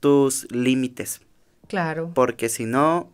[0.00, 1.22] tus límites,
[1.68, 2.12] Claro.
[2.14, 3.10] porque si no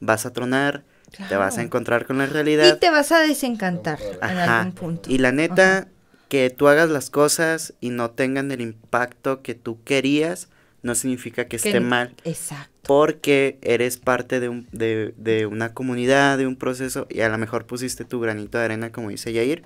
[0.00, 0.84] vas a tronar,
[1.28, 2.78] te vas a encontrar con la Y realidad.
[2.78, 5.10] te vas a desencantar en algún punto.
[5.10, 5.88] Y la neta, Ajá.
[6.28, 10.48] que tú hagas las cosas y no tengan el impacto que tú querías,
[10.82, 12.14] no significa que Que esté mal.
[12.24, 12.70] Exacto.
[12.86, 17.36] porque eres parte de, un, de, de una comunidad, de un proceso, y a lo
[17.38, 19.62] mejor pusiste tu granito de arena, como dice Yair,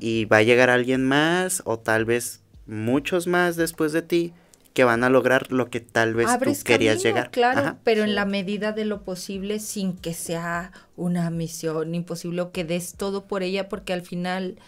[0.00, 4.32] y va a llegar alguien más, o tal vez muchos más después de ti,
[4.72, 7.30] que van a lograr lo que tal vez Abres tú querías camino, llegar.
[7.30, 7.76] Claro, Ajá.
[7.82, 12.64] pero en la medida de lo posible, sin que sea una misión imposible o que
[12.64, 14.58] des todo por ella, porque al final,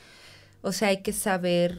[0.60, 1.78] o sea, hay que saber,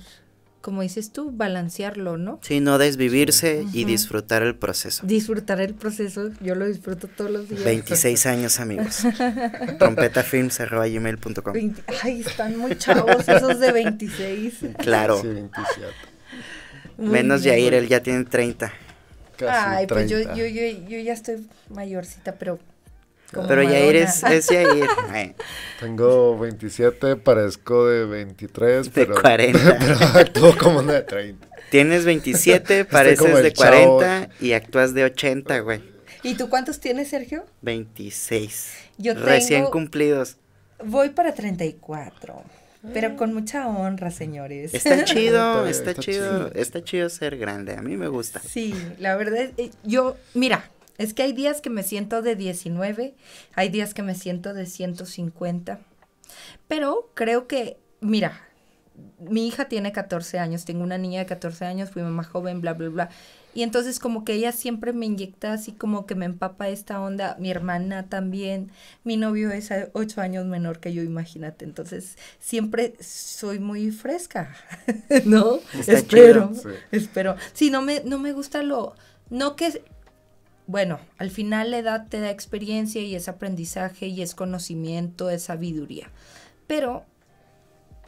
[0.62, 2.40] como dices tú, balancearlo, ¿no?
[2.42, 5.06] Sí, no desvivirse y disfrutar el proceso.
[5.06, 7.66] Disfrutar el proceso, yo lo disfruto todos los días.
[7.66, 9.00] 26 años, amigos.
[9.80, 11.54] Trompetafilms.com.
[11.54, 14.60] 20 Ay, están muy chavos esos de 26.
[14.80, 15.22] Claro.
[15.22, 16.13] Sí, 27.
[16.98, 17.56] Menos bien.
[17.58, 18.72] Yair, él ya tiene 30.
[19.38, 20.36] Casi Ay, pues yo, 30.
[20.36, 22.60] yo, yo, yo ya estoy mayorcita, pero...
[23.34, 24.34] como Pero Yair Madonna.
[24.36, 24.88] es, es Yair.
[25.10, 25.36] Ay,
[25.80, 29.78] Tengo 27, parezco de 23, De pero, 40.
[29.80, 31.48] pero actúo como una de 30.
[31.72, 33.98] Tienes 27, como pareces de chavo.
[33.98, 35.82] 40 y actúas de 80, güey.
[36.22, 37.44] ¿Y tú cuántos tienes, Sergio?
[37.64, 38.74] 26.
[39.00, 40.38] Yo Recién tengo- cumplidos.
[40.86, 42.44] Voy para 34,
[42.92, 44.74] pero con mucha honra, señores.
[44.74, 46.52] Está chido, Está- chido, chido.
[46.56, 47.76] está chido ser grande.
[47.76, 48.40] A mí me gusta.
[48.40, 53.16] Sí, la verdad, eh, yo, mira, es que hay días que me siento de 19,
[53.56, 55.80] hay días que me siento de 150,
[56.68, 58.42] pero creo que, mira,
[59.20, 62.74] mi hija tiene 14 años, tengo una niña de 14 años, fui mamá joven, bla,
[62.74, 63.10] bla, bla.
[63.56, 67.38] Y entonces como que ella siempre me inyecta así como que me empapa esta onda,
[67.40, 68.72] mi hermana también,
[69.04, 74.56] mi novio es ocho años menor que yo, imagínate, entonces siempre soy muy fresca,
[75.26, 75.60] ¿no?
[75.78, 76.74] Está Espero, chido.
[76.74, 76.80] Sí.
[76.92, 77.36] espero.
[77.54, 78.96] Sí, no me, no me gusta lo,
[79.30, 79.84] no que,
[80.66, 85.44] bueno, al final la edad te da experiencia y es aprendizaje y es conocimiento, es
[85.44, 86.10] sabiduría,
[86.66, 87.06] pero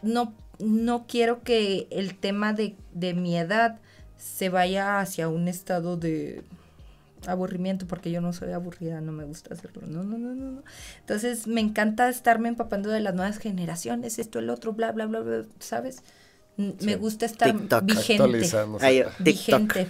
[0.02, 3.80] no, no quiero que el tema de, de mi edad
[4.18, 6.44] se vaya hacia un estado de
[7.28, 10.64] aburrimiento, porque yo no soy aburrida, no me gusta hacerlo, no, no, no, no, no.
[11.00, 15.22] Entonces me encanta estarme empapando de las nuevas generaciones, esto, el otro, bla, bla, bla,
[15.22, 16.04] bla, ¿sabes?
[16.58, 17.84] N- Me gusta estar TikTok.
[17.84, 18.50] vigente.
[18.80, 19.20] Ay, TikTok.
[19.20, 19.88] Vigente.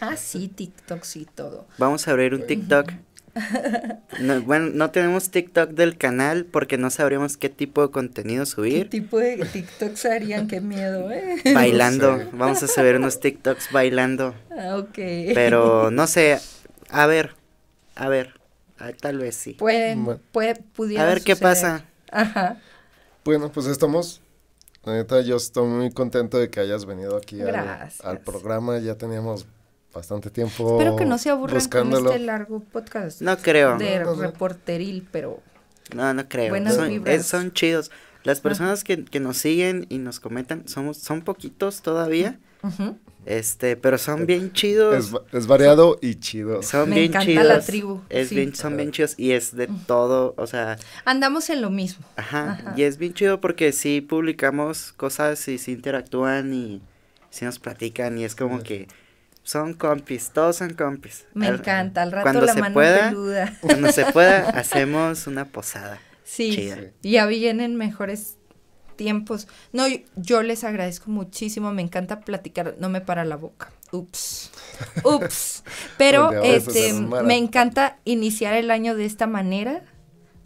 [0.00, 1.66] Ah, sí, TikTok, sí, todo.
[1.78, 2.90] Vamos a abrir un TikTok.
[4.20, 8.50] No, bueno, no tenemos TikTok del canal porque no sabríamos qué tipo de contenido ¿Qué
[8.50, 8.90] subir.
[8.90, 10.46] tipo de TikToks harían?
[10.48, 11.36] Qué miedo, ¿eh?
[11.54, 12.12] Bailando.
[12.16, 12.28] No sé.
[12.32, 14.34] Vamos a subir unos TikToks bailando.
[14.56, 14.94] Ah, ok.
[15.34, 16.38] Pero no sé.
[16.90, 17.34] A ver.
[17.96, 18.34] A ver.
[18.78, 19.54] ah, tal vez sí.
[19.54, 20.20] Pueden, Bueno.
[20.32, 21.54] puede, pudiera A ver qué suceder.
[21.54, 21.84] pasa.
[22.12, 22.58] Ajá.
[23.24, 24.20] Bueno, pues estamos.
[24.84, 28.78] La neta, yo estoy muy contento de que hayas venido aquí al, al programa.
[28.80, 29.46] Ya teníamos
[29.94, 32.06] bastante tiempo Espero que no se aburran buscándolo.
[32.06, 33.78] con este largo podcast No creo.
[33.78, 34.22] de No, no, no.
[34.22, 35.40] reporteril, pero
[35.94, 36.50] No, no creo.
[36.50, 37.14] Buenas son, vibras.
[37.14, 37.90] es- son chidos.
[38.24, 42.38] Las personas que, que nos siguen y nos comentan, somos, son poquitos todavía.
[42.62, 42.96] ujú,
[43.26, 44.94] Este, pero son bien chidos.
[44.96, 46.62] Es, va- es variado y chido.
[46.62, 47.46] Son Me bien encanta chidos.
[47.46, 48.34] la tribu, Es sí.
[48.36, 52.04] bien, son bien chidos y es de todo, o sea, andamos en lo mismo.
[52.16, 52.74] ajá, Ajá.
[52.76, 56.80] Y es bien chido porque sí publicamos cosas y sí interactúan y
[57.30, 58.88] sí nos platican y es como que
[59.44, 61.26] son compis, todos son compis.
[61.34, 63.56] Me Al- encanta, al rato cuando la se mano pueda, peluda.
[63.60, 66.00] Cuando se pueda, hacemos una posada.
[66.24, 66.78] Sí, Chida.
[67.02, 68.38] ya vienen mejores
[68.96, 69.46] tiempos.
[69.72, 73.70] No, yo, yo les agradezco muchísimo, me encanta platicar, no me para la boca.
[73.92, 74.50] Ups.
[75.04, 75.62] Ups.
[75.98, 79.82] Pero este me encanta iniciar el año de esta manera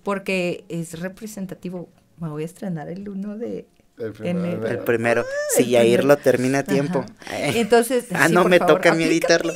[0.03, 1.89] porque es representativo.
[2.19, 3.69] Me voy a estrenar el 1 de
[3.99, 4.67] El primero.
[4.67, 5.25] El primero,
[5.57, 6.09] si el Yair primero.
[6.09, 7.05] lo termina a tiempo.
[7.21, 7.37] Ajá.
[7.49, 9.53] Entonces, ah, sí, no, me favor, toca a mí editarlo.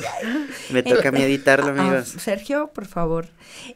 [0.71, 2.07] Me toca a mí editarlo, Ah, amigos.
[2.19, 3.27] Sergio, por favor.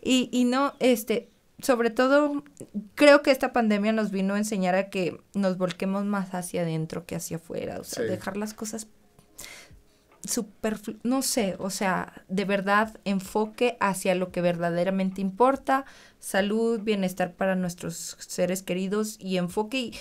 [0.03, 1.29] Y, y no, este,
[1.61, 2.43] sobre todo,
[2.95, 7.05] creo que esta pandemia nos vino a enseñar a que nos volquemos más hacia adentro
[7.05, 7.79] que hacia afuera.
[7.79, 8.09] O sea, Sí.
[8.09, 8.87] dejar las cosas
[10.23, 15.85] superflu- no sé, o sea, de verdad enfoque hacia lo que verdaderamente importa,
[16.19, 19.93] salud, bienestar para nuestros seres queridos y enfoque, y,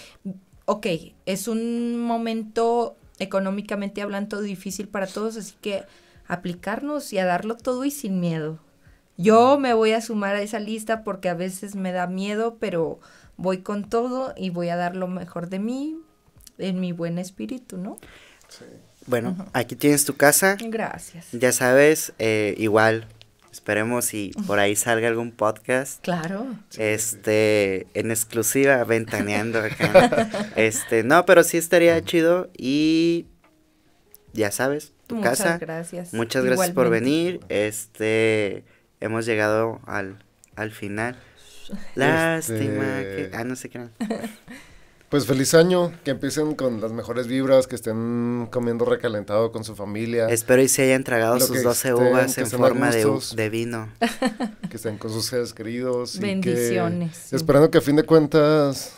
[0.66, 0.86] ok,
[1.24, 5.84] es un momento económicamente hablando difícil para todos, así que
[6.26, 8.58] aplicarnos y a darlo todo y sin miedo.
[9.16, 13.00] Yo me voy a sumar a esa lista porque a veces me da miedo, pero
[13.38, 15.96] voy con todo y voy a dar lo mejor de mí
[16.58, 17.96] en mi buen espíritu, ¿no?
[19.06, 20.56] Bueno, aquí tienes tu casa.
[20.60, 21.28] Gracias.
[21.32, 23.06] Ya sabes, eh, igual,
[23.56, 26.02] esperemos si por ahí salga algún podcast.
[26.02, 26.46] Claro.
[26.76, 30.28] Este, en exclusiva, ventaneando acá.
[30.56, 33.26] este, no, pero sí estaría chido y
[34.34, 35.58] ya sabes, tu Muchas casa.
[35.58, 36.12] gracias.
[36.12, 37.40] Muchas gracias por venir.
[37.48, 38.64] Este,
[39.00, 40.18] hemos llegado al,
[40.54, 41.16] al final.
[41.94, 43.80] Lástima Este- que, ah, no sé qué.
[45.08, 49.76] Pues feliz año, que empiecen con las mejores vibras, que estén comiendo recalentado con su
[49.76, 53.36] familia, Espero y se hayan tragado sus que 12 estén, uvas en forma de, gustos.
[53.36, 53.88] de vino.
[54.68, 56.16] que estén con sus seres queridos.
[56.16, 57.32] y que- Bendiciones.
[57.32, 58.94] esperando que a fin de cuentas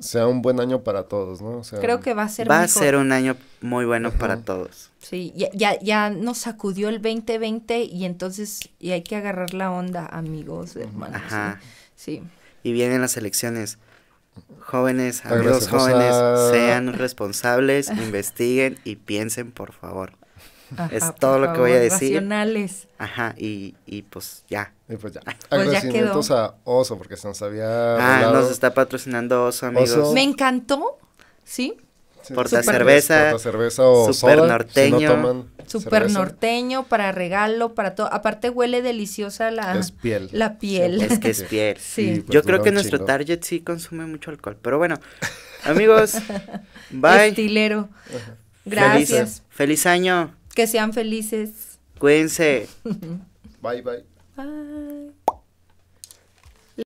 [0.00, 1.58] sea un buen año para todos, ¿no?
[1.58, 4.18] O sea, Creo que va a ser Va a ser un año muy bueno Ajá.
[4.18, 4.90] para todos.
[4.98, 9.70] Sí, ya, ya, ya nos sacudió el 2020 y entonces y hay que agarrar la
[9.70, 11.22] onda, amigos, hermanos.
[11.24, 11.60] Ajá.
[11.94, 12.22] Sí.
[12.64, 13.78] Y vienen las elecciones.
[14.60, 16.14] Jóvenes, amigos gracias, jóvenes,
[16.50, 20.12] sean responsables, investiguen y piensen, por favor.
[20.76, 22.14] Ajá, Es todo lo que voy a decir.
[22.14, 22.88] Racionales.
[22.98, 24.72] Ajá, y, y pues ya.
[24.88, 25.20] Y pues ya.
[25.24, 27.96] ya Agradecimientos a Oso, porque se nos había.
[27.96, 29.90] Ah, nos está patrocinando Oso, amigos.
[29.90, 30.12] Oso.
[30.12, 30.98] Me encantó,
[31.44, 31.76] ¿sí?
[32.26, 34.98] Sí, Porta cerveza, porta cerveza o super soda, norteño.
[34.98, 38.12] si no toman Súper cerveza, norteño, para regalo, para todo.
[38.12, 40.28] Aparte huele deliciosa la, Es piel.
[40.32, 41.00] la piel.
[41.02, 41.76] Es que es piel.
[41.78, 42.22] Sí.
[42.26, 44.56] pues Yo creo que nuestro target sí consume mucho alcohol.
[44.60, 44.98] Pero bueno,
[45.64, 46.14] amigos,
[46.90, 47.28] bye.
[47.28, 47.88] Estilero.
[48.04, 48.30] Feliz,
[48.64, 49.42] Gracias.
[49.50, 50.34] feliz año.
[50.54, 51.78] Que sean felices.
[51.98, 52.66] Cuídense.
[53.62, 54.04] Bye, bye.
[54.36, 54.95] Bye.